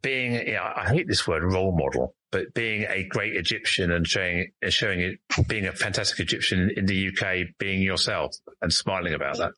being, 0.02 0.34
yeah, 0.48 0.74
I 0.76 0.90
hate 0.90 1.08
this 1.08 1.28
word 1.28 1.44
role 1.44 1.72
model, 1.76 2.16
but 2.32 2.54
being 2.54 2.86
a 2.90 3.04
great 3.04 3.36
Egyptian 3.36 3.92
and 3.92 4.06
showing, 4.08 4.52
showing 4.70 5.00
it, 5.02 5.48
being 5.48 5.66
a 5.68 5.72
fantastic 5.74 6.20
Egyptian 6.20 6.72
in 6.76 6.86
the 6.86 7.10
UK, 7.10 7.48
being 7.60 7.82
yourself 7.82 8.36
and 8.62 8.74
smiling 8.74 9.14
about 9.14 9.38
that. 9.38 9.52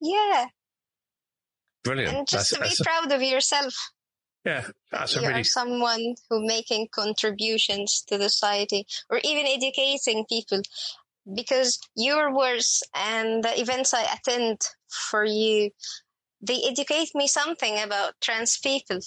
Yeah. 0.00 0.46
Brilliant. 1.82 2.14
And 2.16 2.28
just 2.28 2.50
That's- 2.50 2.70
to 2.74 2.76
be 2.76 2.78
that's- 2.78 2.82
proud 2.82 3.12
of 3.12 3.22
yourself. 3.22 3.74
yeah, 4.44 4.66
that's 4.90 5.16
a 5.16 5.20
you 5.22 5.28
really, 5.28 5.40
are 5.40 5.44
someone 5.44 6.14
who 6.28 6.46
making 6.46 6.88
contributions 6.92 8.04
to 8.08 8.18
the 8.18 8.28
society 8.28 8.86
or 9.10 9.18
even 9.24 9.46
educating 9.46 10.24
people 10.28 10.60
because 11.32 11.78
your 11.96 12.34
words 12.34 12.82
and 12.94 13.42
the 13.42 13.58
events 13.60 13.94
I 13.94 14.02
attend 14.02 14.60
for 14.88 15.24
you, 15.24 15.70
they 16.40 16.60
educate 16.68 17.10
me 17.14 17.26
something 17.26 17.82
about 17.82 18.14
trans 18.20 18.58
people. 18.58 19.00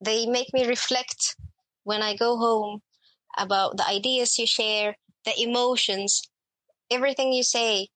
They 0.00 0.26
make 0.26 0.52
me 0.52 0.66
reflect 0.66 1.36
when 1.84 2.02
I 2.02 2.16
go 2.16 2.36
home 2.36 2.82
about 3.38 3.76
the 3.76 3.88
ideas 3.88 4.38
you 4.38 4.46
share, 4.46 4.96
the 5.24 5.40
emotions, 5.40 6.22
everything 6.90 7.32
you 7.32 7.42
say. 7.42 7.88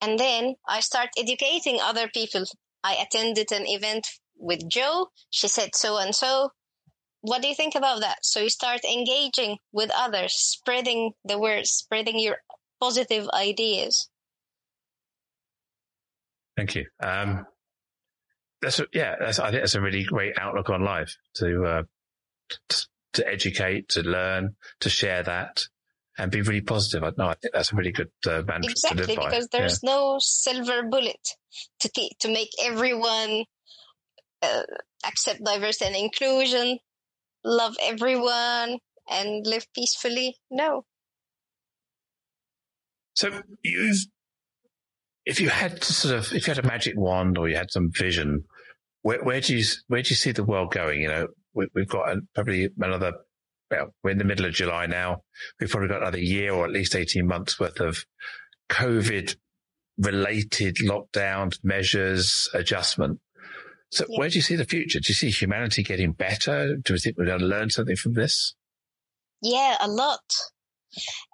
And 0.00 0.18
then 0.18 0.54
I 0.66 0.80
start 0.80 1.10
educating 1.18 1.78
other 1.80 2.08
people. 2.08 2.44
I 2.82 2.94
attended 2.94 3.52
an 3.52 3.66
event 3.66 4.06
with 4.36 4.68
Joe. 4.68 5.08
She 5.30 5.48
said 5.48 5.74
so 5.74 5.98
and 5.98 6.14
so. 6.14 6.50
What 7.20 7.42
do 7.42 7.48
you 7.48 7.54
think 7.54 7.76
about 7.76 8.00
that? 8.00 8.24
So 8.24 8.40
you 8.40 8.48
start 8.48 8.80
engaging 8.84 9.58
with 9.70 9.90
others, 9.94 10.34
spreading 10.34 11.12
the 11.24 11.38
word, 11.38 11.66
spreading 11.66 12.18
your 12.18 12.38
positive 12.82 13.28
ideas. 13.32 14.08
thank 16.56 16.74
you. 16.74 16.84
Um, 17.00 17.46
that's, 18.60 18.80
yeah, 18.92 19.14
that's, 19.18 19.38
I 19.38 19.50
think 19.50 19.62
that's 19.62 19.74
a 19.76 19.80
really 19.80 20.04
great 20.04 20.34
outlook 20.38 20.68
on 20.68 20.84
life 20.84 21.16
to, 21.36 21.64
uh, 21.64 21.82
to, 22.68 22.86
to 23.14 23.28
educate, 23.28 23.88
to 23.90 24.02
learn, 24.02 24.56
to 24.80 24.90
share 24.90 25.22
that 25.22 25.62
and 26.18 26.30
be 26.30 26.42
really 26.42 26.60
positive. 26.60 27.02
I, 27.04 27.12
no, 27.16 27.28
I 27.28 27.34
think 27.34 27.54
that's 27.54 27.72
a 27.72 27.76
really 27.76 27.92
good 27.92 28.10
uh, 28.26 28.42
mantra 28.46 28.62
to 28.62 28.70
Exactly, 28.70 29.06
live 29.06 29.16
by. 29.16 29.24
because 29.30 29.48
there's 29.48 29.82
no 29.82 30.16
silver 30.18 30.82
bullet 30.82 31.28
to 31.80 31.88
to 32.20 32.28
make 32.28 32.50
everyone 32.62 33.44
uh, 34.42 34.62
accept 35.06 35.42
diversity 35.44 35.86
and 35.86 35.96
inclusion, 35.96 36.78
love 37.44 37.76
everyone, 37.82 38.78
and 39.10 39.46
live 39.46 39.66
peacefully. 39.74 40.36
No, 40.50 40.84
So 43.14 43.30
you've, 43.62 43.96
if 45.24 45.40
you 45.40 45.48
had 45.50 45.80
to 45.82 45.92
sort 45.92 46.14
of, 46.16 46.32
if 46.32 46.46
you 46.46 46.54
had 46.54 46.64
a 46.64 46.66
magic 46.66 46.94
wand 46.96 47.38
or 47.38 47.48
you 47.48 47.56
had 47.56 47.70
some 47.70 47.90
vision, 47.92 48.44
where, 49.02 49.22
where 49.22 49.40
do 49.40 49.56
you, 49.56 49.64
where 49.88 50.02
do 50.02 50.08
you 50.10 50.16
see 50.16 50.32
the 50.32 50.44
world 50.44 50.72
going? 50.72 51.00
You 51.00 51.08
know, 51.08 51.26
we, 51.54 51.66
we've 51.74 51.88
got 51.88 52.16
probably 52.34 52.68
another, 52.80 53.12
well, 53.70 53.94
we're 54.02 54.10
in 54.10 54.18
the 54.18 54.24
middle 54.24 54.46
of 54.46 54.52
July 54.54 54.86
now. 54.86 55.22
We've 55.60 55.70
probably 55.70 55.88
got 55.88 56.02
another 56.02 56.18
year 56.20 56.52
or 56.52 56.64
at 56.64 56.72
least 56.72 56.94
18 56.96 57.26
months 57.26 57.58
worth 57.60 57.80
of 57.80 58.04
COVID 58.70 59.36
related 59.98 60.76
lockdowns, 60.76 61.58
measures, 61.62 62.48
adjustment. 62.54 63.20
So 63.90 64.06
Yeah. 64.08 64.18
where 64.20 64.28
do 64.30 64.36
you 64.36 64.42
see 64.42 64.56
the 64.56 64.64
future? 64.64 65.00
Do 65.00 65.08
you 65.08 65.14
see 65.14 65.30
humanity 65.30 65.82
getting 65.82 66.12
better? 66.12 66.76
Do 66.76 66.94
you 66.94 66.98
think 66.98 67.18
we're 67.18 67.26
going 67.26 67.40
to 67.40 67.46
learn 67.46 67.68
something 67.70 67.96
from 67.96 68.14
this? 68.14 68.54
yeah, 69.44 69.76
a 69.80 69.88
lot. 69.88 70.20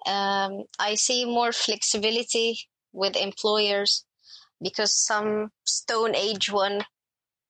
Um, 0.07 0.65
I 0.79 0.95
see 0.95 1.25
more 1.25 1.53
flexibility 1.53 2.59
with 2.93 3.17
employers 3.17 4.05
because 4.63 4.95
some 4.95 5.53
Stone 5.65 6.15
Age 6.17 6.51
one 6.51 6.85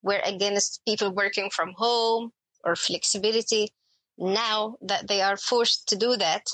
were 0.03 0.21
against 0.25 0.83
people 0.87 1.13
working 1.13 1.51
from 1.51 1.75
home 1.77 2.33
or 2.65 2.77
flexibility. 2.77 3.75
Now 4.19 4.77
that 4.83 5.09
they 5.09 5.23
are 5.23 5.37
forced 5.37 5.89
to 5.89 5.97
do 5.97 6.17
that, 6.17 6.47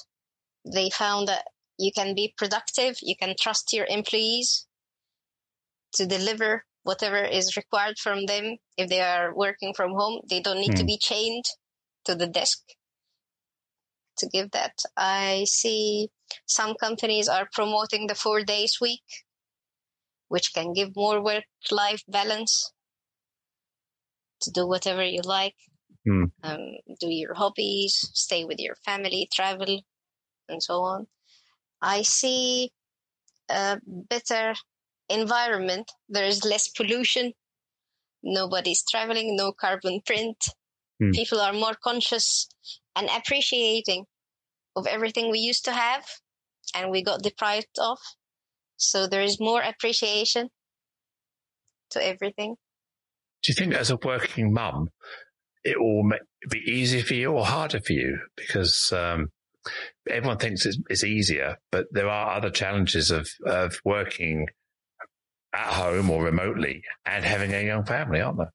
they 0.65 0.91
found 0.91 1.29
that 1.29 1.47
you 1.79 1.93
can 1.93 2.15
be 2.15 2.35
productive, 2.37 2.99
you 3.03 3.17
can 3.17 3.35
trust 3.41 3.73
your 3.73 3.87
employees 3.87 4.67
to 5.93 6.07
deliver 6.07 6.65
whatever 6.83 7.17
is 7.25 7.57
required 7.57 7.99
from 7.99 8.27
them. 8.27 8.59
If 8.77 8.91
they 8.91 9.01
are 9.01 9.35
working 9.35 9.73
from 9.75 9.93
home, 9.93 10.21
they 10.29 10.41
don't 10.41 10.61
need 10.61 10.77
to 10.77 10.85
Hmm. 10.85 10.87
be 10.87 10.99
chained 10.99 11.45
to 12.05 12.15
the 12.15 12.27
desk 12.27 12.61
to 14.19 14.29
give 14.29 14.51
that. 14.53 14.73
I 14.97 15.45
see 15.47 16.11
some 16.47 16.75
companies 16.75 17.29
are 17.29 17.49
promoting 17.53 18.07
the 18.07 18.15
four 18.15 18.43
days 18.43 18.79
week, 18.81 19.03
which 20.29 20.53
can 20.55 20.73
give 20.73 20.97
more 20.97 21.23
work 21.23 21.45
life 21.71 22.03
balance 22.09 22.73
to 24.43 24.51
do 24.51 24.67
whatever 24.67 25.05
you 25.05 25.21
like, 25.25 25.57
Hmm. 26.07 26.25
um, 26.43 26.61
do 27.01 27.09
your 27.09 27.35
hobbies, 27.35 28.11
stay 28.13 28.45
with 28.45 28.59
your 28.59 28.77
family, 28.85 29.29
travel, 29.33 29.81
and 30.49 30.63
so 30.63 30.83
on. 30.83 31.07
I 31.81 32.03
see 32.03 32.73
a 33.49 33.79
better 33.87 34.55
environment. 35.09 35.91
There 36.09 36.25
is 36.25 36.45
less 36.45 36.69
pollution. 36.69 37.33
Nobody's 38.23 38.85
traveling, 38.85 39.37
no 39.37 39.53
carbon 39.53 40.01
print. 40.05 40.37
Hmm. 40.99 41.11
People 41.13 41.41
are 41.41 41.53
more 41.53 41.75
conscious 41.75 42.49
and 42.97 43.09
appreciating 43.09 44.05
of 44.77 44.87
everything 44.87 45.31
we 45.31 45.39
used 45.39 45.65
to 45.65 45.73
have 45.73 46.05
and 46.75 46.91
we 46.91 47.03
got 47.03 47.23
deprived 47.23 47.79
of. 47.79 47.99
So 48.77 49.07
there 49.07 49.23
is 49.23 49.41
more 49.41 49.63
appreciation 49.63 50.49
to 51.91 52.05
everything. 52.05 52.57
Do 53.43 53.53
you 53.53 53.55
think 53.55 53.75
as 53.75 53.91
a 53.91 53.99
working 54.03 54.53
mum, 54.53 54.89
it 55.65 55.79
will 55.79 56.11
be 56.51 56.59
easier 56.59 57.03
for 57.03 57.15
you 57.15 57.33
or 57.33 57.45
harder 57.45 57.81
for 57.81 57.93
you? 57.93 58.19
Because 58.37 58.93
um, 58.93 59.29
everyone 60.09 60.39
thinks 60.39 60.67
it's, 60.67 60.79
it's 60.89 61.05
easier, 61.05 61.57
but 61.71 61.87
there 61.93 62.09
are 62.09 62.37
other 62.37 62.51
challenges 62.51 63.11
of, 63.11 63.29
of 63.47 63.79
working 63.85 64.47
at 65.55 65.73
home 65.75 66.11
or 66.11 66.25
remotely 66.25 66.83
and 67.07 67.25
having 67.25 67.55
a 67.55 67.65
young 67.65 67.85
family, 67.85 68.21
aren't 68.21 68.39
there? 68.39 68.53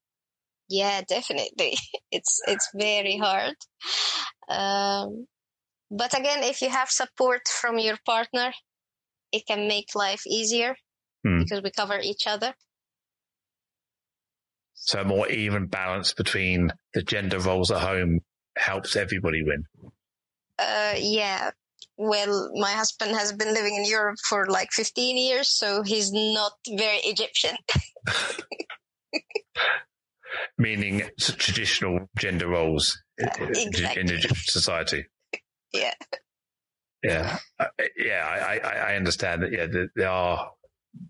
Yeah, 0.69 1.01
definitely. 1.07 1.77
It's 2.11 2.41
it's 2.47 2.69
very 2.73 3.17
hard. 3.17 3.55
Um, 4.47 5.27
but 5.91 6.17
again, 6.17 6.43
if 6.43 6.61
you 6.61 6.69
have 6.69 6.89
support 6.89 7.41
from 7.47 7.77
your 7.79 7.97
partner, 8.05 8.51
it 9.31 9.45
can 9.47 9.67
make 9.67 9.95
life 9.95 10.25
easier 10.25 10.75
Hmm. 11.23 11.39
because 11.39 11.61
we 11.61 11.71
cover 11.71 11.99
each 11.99 12.25
other. 12.27 12.53
So 14.73 15.01
a 15.01 15.03
more 15.03 15.27
even 15.27 15.67
balance 15.67 16.13
between 16.13 16.71
the 16.93 17.03
gender 17.03 17.39
roles 17.39 17.71
at 17.71 17.81
home 17.81 18.21
helps 18.57 18.95
everybody 18.95 19.43
win. 19.43 19.65
Uh, 20.57 20.95
yeah. 20.97 21.51
Well, 21.97 22.51
my 22.55 22.71
husband 22.71 23.11
has 23.11 23.33
been 23.33 23.53
living 23.53 23.75
in 23.75 23.85
Europe 23.85 24.17
for 24.27 24.47
like 24.47 24.71
15 24.71 25.17
years, 25.17 25.49
so 25.49 25.83
he's 25.83 26.11
not 26.13 26.53
very 26.67 26.99
Egyptian. 27.03 27.57
Meaning 30.57 31.03
traditional 31.19 32.07
gender 32.17 32.47
roles 32.47 33.01
i- 33.19 33.29
in 33.39 34.09
Egyptian 34.11 34.35
society. 34.35 35.05
Yeah. 35.73 35.93
Yeah, 37.03 37.37
Uh, 37.59 37.67
yeah, 37.95 38.25
I, 38.27 38.57
I, 38.57 38.91
I 38.91 38.95
understand 38.95 39.43
that. 39.43 39.51
Yeah, 39.53 39.67
that 39.67 39.87
there 39.95 40.09
are 40.09 40.51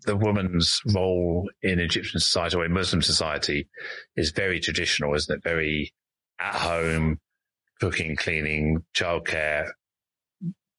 the 0.06 0.16
woman's 0.16 0.80
role 0.94 1.50
in 1.62 1.80
Egyptian 1.80 2.20
society 2.20 2.56
or 2.56 2.64
in 2.64 2.72
Muslim 2.72 3.02
society 3.02 3.68
is 4.14 4.30
very 4.30 4.60
traditional, 4.60 5.14
isn't 5.14 5.38
it? 5.38 5.42
Very 5.42 5.92
at 6.38 6.54
home, 6.54 7.18
cooking, 7.80 8.14
cleaning, 8.14 8.84
childcare. 8.94 9.70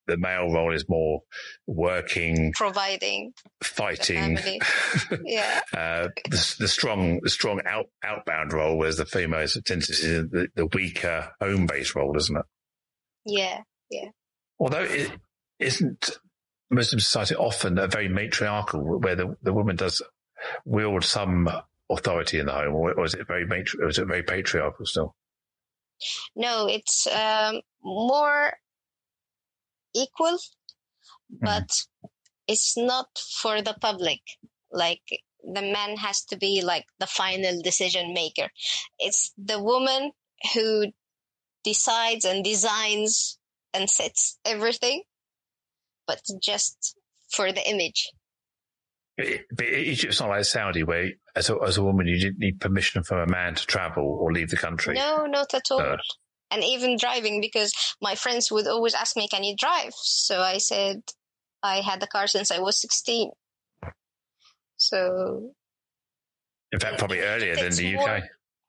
The 0.08 0.18
male 0.18 0.52
role 0.52 0.74
is 0.74 0.90
more 0.90 1.22
working, 1.68 2.52
Providing. 2.54 3.34
fighting. 3.64 4.38
Yeah. 5.24 5.62
Uh, 5.74 6.08
the, 6.30 6.56
the 6.60 6.68
strong, 6.68 7.20
the 7.22 7.30
strong 7.30 7.62
out, 7.66 7.86
outbound 8.04 8.52
role, 8.54 8.78
whereas 8.78 8.98
the 8.98 9.06
female 9.06 9.46
tends 9.66 9.88
to 9.88 9.94
see 9.94 10.08
the, 10.08 10.48
the 10.56 10.66
weaker 10.68 11.30
home-based 11.40 11.96
role, 11.96 12.18
isn't 12.18 12.36
it? 12.36 12.46
Yeah. 13.26 13.62
Yeah. 13.90 14.10
Although 14.60 14.84
it 14.84 15.12
isn't 15.60 16.18
Muslim 16.70 17.00
society 17.00 17.36
often 17.36 17.78
a 17.78 17.88
very 17.88 18.08
matriarchal, 18.10 19.00
where 19.00 19.16
the, 19.16 19.36
the 19.44 19.54
woman 19.54 19.76
does 19.76 20.02
wield 20.66 21.04
some 21.04 21.48
authority 21.90 22.40
in 22.40 22.48
the 22.48 22.54
home, 22.54 22.74
or, 22.74 22.94
or 22.94 23.06
is 23.06 23.14
it 23.14 23.28
very 23.28 23.46
matri- 23.46 23.80
or 23.84 23.90
is 23.90 24.00
it 24.00 24.08
very 24.08 24.24
patriarchal 24.24 24.86
still? 24.86 25.16
No, 26.36 26.68
it's 26.68 27.06
um, 27.08 27.62
more 27.84 28.54
equal, 29.94 30.38
but 31.30 31.70
it's 32.48 32.78
not 32.78 33.08
for 33.42 33.62
the 33.62 33.76
public. 33.80 34.22
Like 34.72 35.02
the 35.44 35.62
man 35.62 35.98
has 35.98 36.24
to 36.26 36.38
be 36.38 36.62
like 36.62 36.86
the 37.00 37.08
final 37.08 37.62
decision 37.62 38.14
maker. 38.14 38.50
It's 39.00 39.34
the 39.38 39.62
woman 39.62 40.12
who 40.54 40.88
decides 41.64 42.26
and 42.26 42.44
designs 42.44 43.38
and 43.74 43.90
sets 43.90 44.40
everything, 44.46 45.04
but 46.08 46.22
just 46.42 46.96
for 47.32 47.52
the 47.52 47.68
image. 47.70 48.10
But 49.18 49.66
Egypt's 49.66 50.20
not 50.20 50.30
like 50.30 50.46
Saudi, 50.46 50.84
where 50.84 51.10
as 51.36 51.50
a, 51.50 51.58
as 51.66 51.78
a 51.78 51.84
woman 51.84 52.08
you 52.08 52.20
didn't 52.20 52.40
need 52.40 52.60
permission 52.60 53.04
from 53.04 53.20
a 53.20 53.28
man 53.28 53.56
to 53.56 53.66
travel 53.66 54.18
or 54.20 54.32
leave 54.32 54.50
the 54.50 54.58
country. 54.58 54.96
No, 54.96 55.26
not 55.26 55.54
at 55.54 55.70
all. 55.70 55.82
Uh, 55.82 55.98
and 56.52 56.64
even 56.64 56.98
driving, 56.98 57.42
because 57.42 57.74
my 58.02 58.16
friends 58.16 58.52
would 58.52 58.68
always 58.68 58.94
ask 58.94 59.16
me, 59.16 59.28
"Can 59.28 59.44
you 59.44 59.56
drive?" 59.56 59.94
So 59.96 60.42
I 60.42 60.58
said, 60.58 61.02
"I 61.64 61.82
had 61.82 62.00
the 62.00 62.08
car 62.08 62.28
since 62.28 62.52
I 62.52 62.60
was 62.60 62.80
16." 62.80 63.32
So, 64.78 65.54
in 66.72 66.80
fact, 66.80 66.98
probably 66.98 67.20
earlier 67.20 67.56
than 67.56 67.72
the 67.72 67.96
more, 67.96 68.10
UK. 68.10 68.24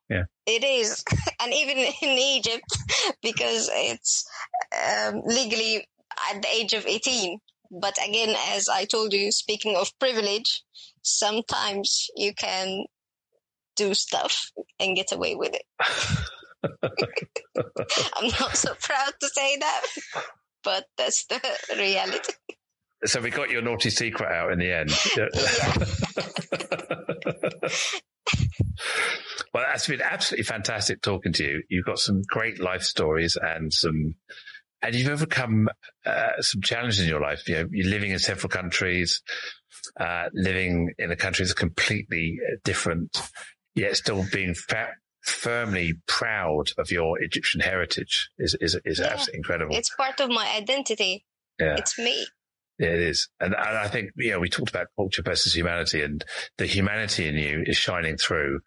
Yeah, 0.09 0.23
it 0.45 0.63
is, 0.63 1.03
and 1.41 1.53
even 1.53 1.77
in 1.77 2.17
Egypt, 2.17 2.65
because 3.21 3.69
it's 3.71 4.25
um, 4.71 5.21
legally 5.25 5.87
at 6.29 6.41
the 6.41 6.47
age 6.49 6.73
of 6.73 6.85
18. 6.85 7.39
But 7.71 7.97
again, 8.07 8.35
as 8.49 8.69
I 8.69 8.85
told 8.85 9.13
you, 9.13 9.31
speaking 9.31 9.75
of 9.75 9.97
privilege, 9.97 10.63
sometimes 11.01 12.07
you 12.15 12.33
can 12.35 12.85
do 13.75 13.93
stuff 13.93 14.51
and 14.79 14.95
get 14.95 15.11
away 15.11 15.35
with 15.35 15.55
it. 15.55 15.63
I'm 18.15 18.31
not 18.39 18.57
so 18.57 18.73
proud 18.79 19.13
to 19.19 19.29
say 19.29 19.57
that, 19.57 19.81
but 20.63 20.85
that's 20.97 21.25
the 21.25 21.41
reality. 21.77 22.33
So 23.05 23.19
we 23.19 23.31
got 23.31 23.49
your 23.49 23.61
naughty 23.61 23.89
secret 23.89 24.31
out 24.31 24.53
in 24.53 24.59
the 24.59 24.71
end. 24.71 24.91
well, 29.53 29.65
that's 29.67 29.87
been 29.87 30.01
absolutely 30.01 30.43
fantastic 30.43 31.01
talking 31.01 31.33
to 31.33 31.43
you. 31.43 31.63
You've 31.69 31.85
got 31.85 31.99
some 31.99 32.21
great 32.27 32.59
life 32.59 32.83
stories 32.83 33.37
and 33.41 33.73
some 33.73 34.15
and 34.81 34.93
you've 34.93 35.09
overcome 35.09 35.69
uh, 36.05 36.41
some 36.41 36.61
challenges 36.61 36.99
in 36.99 37.07
your 37.07 37.21
life. 37.21 37.47
You 37.47 37.55
know, 37.55 37.67
you're 37.71 37.89
living 37.89 38.11
in 38.11 38.19
several 38.19 38.49
countries, 38.49 39.21
uh, 39.97 40.25
living 40.33 40.91
in 40.99 41.09
a 41.09 41.15
country 41.15 41.45
that's 41.45 41.53
completely 41.53 42.37
different, 42.65 43.17
yet 43.75 43.95
still 43.95 44.25
being 44.31 44.53
fa- 44.53 44.95
firmly 45.23 45.93
proud 46.07 46.71
of 46.77 46.91
your 46.91 47.21
Egyptian 47.21 47.61
heritage 47.61 48.29
is 48.37 48.55
is, 48.59 48.77
is 48.85 48.99
yeah. 48.99 49.07
absolutely 49.07 49.37
incredible. 49.37 49.75
It's 49.75 49.93
part 49.95 50.19
of 50.19 50.29
my 50.29 50.51
identity. 50.55 51.25
Yeah. 51.59 51.75
It's 51.77 51.97
me. 51.97 52.25
Yeah, 52.79 52.89
it 52.89 53.01
is. 53.01 53.29
And, 53.39 53.53
and 53.53 53.77
I 53.77 53.87
think, 53.87 54.09
you 54.15 54.31
know, 54.31 54.39
we 54.39 54.49
talked 54.49 54.71
about 54.71 54.87
culture 54.95 55.21
versus 55.21 55.55
humanity 55.55 56.01
and 56.01 56.25
the 56.57 56.65
humanity 56.65 57.27
in 57.27 57.35
you 57.35 57.63
is 57.67 57.77
shining 57.77 58.17
through 58.17 58.61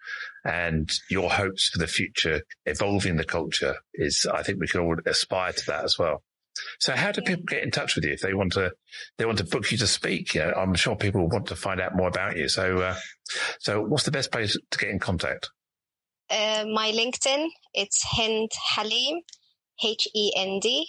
and 0.45 0.89
your 1.11 1.29
hopes 1.29 1.69
for 1.69 1.79
the 1.79 1.89
future, 1.89 2.43
evolving 2.67 3.17
the 3.17 3.25
culture 3.25 3.75
is, 3.95 4.25
I 4.33 4.45
think 4.45 4.61
we 4.61 4.69
can 4.69 4.81
all 4.81 4.97
aspire 5.07 5.53
to 5.53 5.67
that 5.67 5.85
as 5.85 5.99
well. 5.99 6.23
So 6.79 6.95
how 6.95 7.11
do 7.11 7.21
people 7.21 7.45
get 7.49 7.65
in 7.65 7.73
touch 7.73 7.97
with 7.97 8.05
you 8.05 8.13
if 8.13 8.21
they 8.21 8.33
want 8.33 8.53
to, 8.53 8.73
they 9.19 9.27
want 9.27 9.39
to 9.39 9.45
book 9.45 9.71
you 9.73 9.79
to 9.79 9.89
speak? 9.89 10.35
You 10.35 10.43
know, 10.43 10.53
I'm 10.53 10.75
sure 10.75 10.95
people 10.95 11.29
want 11.29 11.49
to 11.49 11.57
find 11.57 11.81
out 11.81 11.97
more 11.97 12.09
about 12.09 12.37
you. 12.37 12.49
So, 12.49 12.79
uh, 12.79 12.97
so 13.59 13.83
what's 13.83 14.05
the 14.05 14.13
best 14.13 14.31
place 14.31 14.57
to 14.71 14.79
get 14.79 14.89
in 14.89 15.01
contact? 15.01 15.51
Uh, 16.31 16.65
my 16.73 16.93
LinkedIn, 16.93 17.49
it's 17.75 18.03
Hend 18.17 18.51
Halim, 18.75 19.21
H 19.83 20.09
E 20.15 20.33
N 20.37 20.59
D 20.61 20.89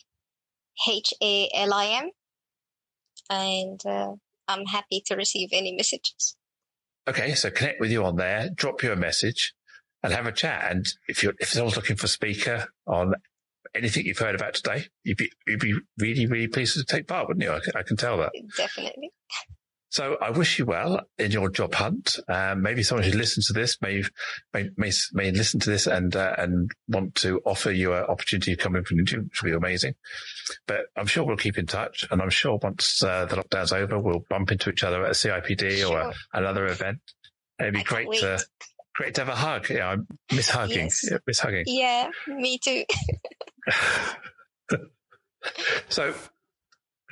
H 0.88 1.14
A 1.22 1.50
L 1.54 1.74
I 1.74 1.86
M 1.86 2.10
and 3.30 3.86
uh, 3.86 4.14
I'm 4.48 4.66
happy 4.66 5.02
to 5.08 5.16
receive 5.16 5.50
any 5.52 5.76
messages. 5.76 6.36
Okay, 7.08 7.34
so 7.36 7.50
connect 7.50 7.80
with 7.80 7.92
you 7.92 8.04
on 8.04 8.18
there, 8.18 8.50
drop 8.54 8.84
you 8.84 8.92
a 8.92 8.96
message, 8.96 9.54
and 10.04 10.14
have 10.14 10.28
a 10.28 10.32
chat. 10.32 10.70
And 10.70 10.86
if 11.08 11.24
you're 11.24 11.34
if 11.40 11.50
someone's 11.50 11.76
looking 11.76 11.96
for 11.96 12.06
a 12.06 12.10
speaker 12.10 12.68
on 12.86 13.14
anything 13.76 14.06
you've 14.06 14.18
heard 14.18 14.36
about 14.36 14.56
today, 14.56 14.86
you'd 15.04 15.18
be 15.18 15.32
you'd 15.46 15.60
be 15.60 15.76
really 15.98 16.26
really 16.26 16.48
pleased 16.48 16.76
to 16.78 16.84
take 16.84 17.08
part, 17.08 17.28
wouldn't 17.28 17.44
you? 17.44 17.52
I, 17.52 17.80
I 17.80 17.84
can 17.84 17.98
tell 17.98 18.18
that. 18.18 18.32
Definitely. 18.58 19.12
So 19.90 20.18
I 20.22 20.32
wish 20.32 20.60
you 20.60 20.66
well 20.66 21.02
in 21.18 21.32
your 21.32 21.50
job 21.50 21.74
hunt. 21.74 22.20
Um, 22.28 22.62
maybe 22.62 22.84
someone 22.84 23.10
who 23.10 23.18
listens 23.18 23.48
to 23.48 23.54
this 23.54 23.78
may 23.82 24.04
may 24.54 24.70
may, 24.76 24.92
may 25.14 25.32
listen 25.32 25.60
to 25.62 25.70
this 25.70 25.88
and 25.88 26.16
uh, 26.16 26.36
and 26.38 26.70
want 26.88 27.16
to 27.16 27.42
offer 27.46 27.72
you 27.72 27.94
an 27.94 28.04
opportunity 28.04 28.56
to 28.56 28.62
come 28.62 28.76
in 28.76 28.84
for 28.84 28.96
an 28.96 29.00
interview, 29.00 29.24
which 29.24 29.42
will 29.42 29.52
be 29.52 29.56
amazing. 29.56 29.96
But 30.68 30.88
I'm 30.98 31.06
sure 31.06 31.26
we'll 31.26 31.38
keep 31.38 31.58
in 31.58 31.68
touch, 31.68 32.06
and 32.12 32.22
I'm 32.22 32.30
sure 32.30 32.60
once 32.62 33.02
uh, 33.02 33.26
the 33.26 33.38
lockdown's 33.38 33.72
over, 33.72 33.98
we'll 33.98 34.26
bump 34.30 34.52
into 34.52 34.70
each 34.70 34.84
other 34.84 35.04
at 35.06 35.12
a 35.12 35.14
CIPD 35.14 35.78
sure. 35.80 35.94
or 35.94 36.00
a, 36.00 36.14
another 36.34 36.66
event. 36.66 37.00
It'd 37.60 37.74
be 37.74 37.80
I 37.80 37.84
great 37.84 38.12
to 38.20 38.44
great 38.94 39.16
to 39.16 39.22
have 39.22 39.30
a 39.30 39.36
hug. 39.36 39.70
Yeah, 39.70 39.92
I 39.92 40.36
miss 40.36 40.50
hugging. 40.50 40.86
Yes. 40.86 41.10
Yeah, 41.10 41.18
miss 41.26 41.40
hugging. 41.40 41.64
Yeah, 41.66 42.10
me 42.28 42.58
too. 42.58 42.84
so 45.90 46.14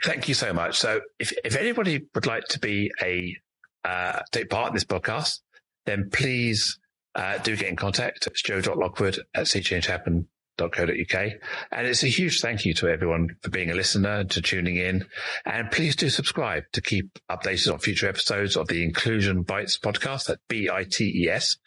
Thank 0.03 0.27
you 0.27 0.33
so 0.33 0.53
much. 0.53 0.77
So 0.77 1.01
if, 1.19 1.33
if 1.43 1.55
anybody 1.55 2.05
would 2.13 2.25
like 2.25 2.45
to 2.49 2.59
be 2.59 2.91
a, 3.01 3.35
uh, 3.83 4.21
take 4.31 4.49
part 4.49 4.69
in 4.69 4.73
this 4.73 4.83
podcast, 4.83 5.39
then 5.85 6.09
please, 6.11 6.79
uh, 7.15 7.37
do 7.39 7.55
get 7.55 7.69
in 7.69 7.75
contact. 7.75 8.27
It's 8.27 8.41
joe.lockwood 8.41 9.19
at 9.33 9.45
seechangehappen.co.uk. 9.45 11.31
And 11.71 11.87
it's 11.87 12.03
a 12.03 12.07
huge 12.07 12.41
thank 12.41 12.65
you 12.65 12.73
to 12.75 12.89
everyone 12.89 13.37
for 13.41 13.49
being 13.49 13.71
a 13.71 13.75
listener, 13.75 14.25
to 14.25 14.41
tuning 14.41 14.75
in. 14.75 15.05
And 15.45 15.71
please 15.71 15.95
do 15.95 16.09
subscribe 16.09 16.63
to 16.73 16.81
keep 16.81 17.17
updated 17.31 17.71
on 17.71 17.79
future 17.79 18.09
episodes 18.09 18.57
of 18.57 18.67
the 18.67 18.83
Inclusion 18.83 19.43
Bites 19.43 19.79
podcast 19.79 20.29
at 20.29 20.39
B-I-T-E-S. 20.49 21.57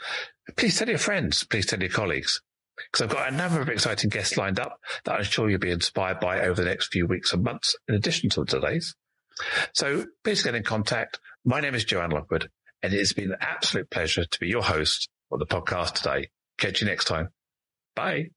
Please 0.57 0.79
tell 0.79 0.89
your 0.89 0.99
friends. 0.99 1.45
Please 1.45 1.67
tell 1.67 1.81
your 1.81 1.89
colleagues 1.91 2.43
because 2.91 3.05
I've 3.05 3.17
got 3.17 3.33
a 3.33 3.37
number 3.37 3.61
of 3.61 3.69
exciting 3.69 4.11
guests 4.11 4.37
lined 4.37 4.61
up 4.61 4.79
that 5.05 5.15
I'm 5.15 5.25
sure 5.25 5.49
you'll 5.49 5.59
be 5.59 5.71
inspired 5.71 6.21
by 6.21 6.41
over 6.41 6.63
the 6.63 6.69
next 6.69 6.93
few 6.93 7.07
weeks 7.07 7.33
and 7.33 7.43
months, 7.43 7.77
in 7.89 7.95
addition 7.95 8.31
to 8.31 8.45
today's. 8.45 8.95
So 9.75 10.07
please 10.25 10.43
get 10.43 10.55
in 10.55 10.63
contact. 10.63 11.21
My 11.45 11.61
name 11.61 11.75
is 11.75 11.85
Joanne 11.85 12.11
Lockwood, 12.11 12.51
and 12.83 12.93
it 12.93 12.99
has 12.99 13.13
been 13.13 13.33
an 13.33 13.39
absolute 13.41 13.91
pleasure 13.91 14.25
to 14.25 14.41
be 14.41 14.49
your 14.49 14.63
host 14.63 15.09
for 15.29 15.39
the 15.39 15.47
podcast 15.47 15.95
today. 15.95 16.31
Catch 16.59 16.81
you 16.81 16.89
next 16.89 17.05
time. 17.05 17.29
Bye. 17.95 18.31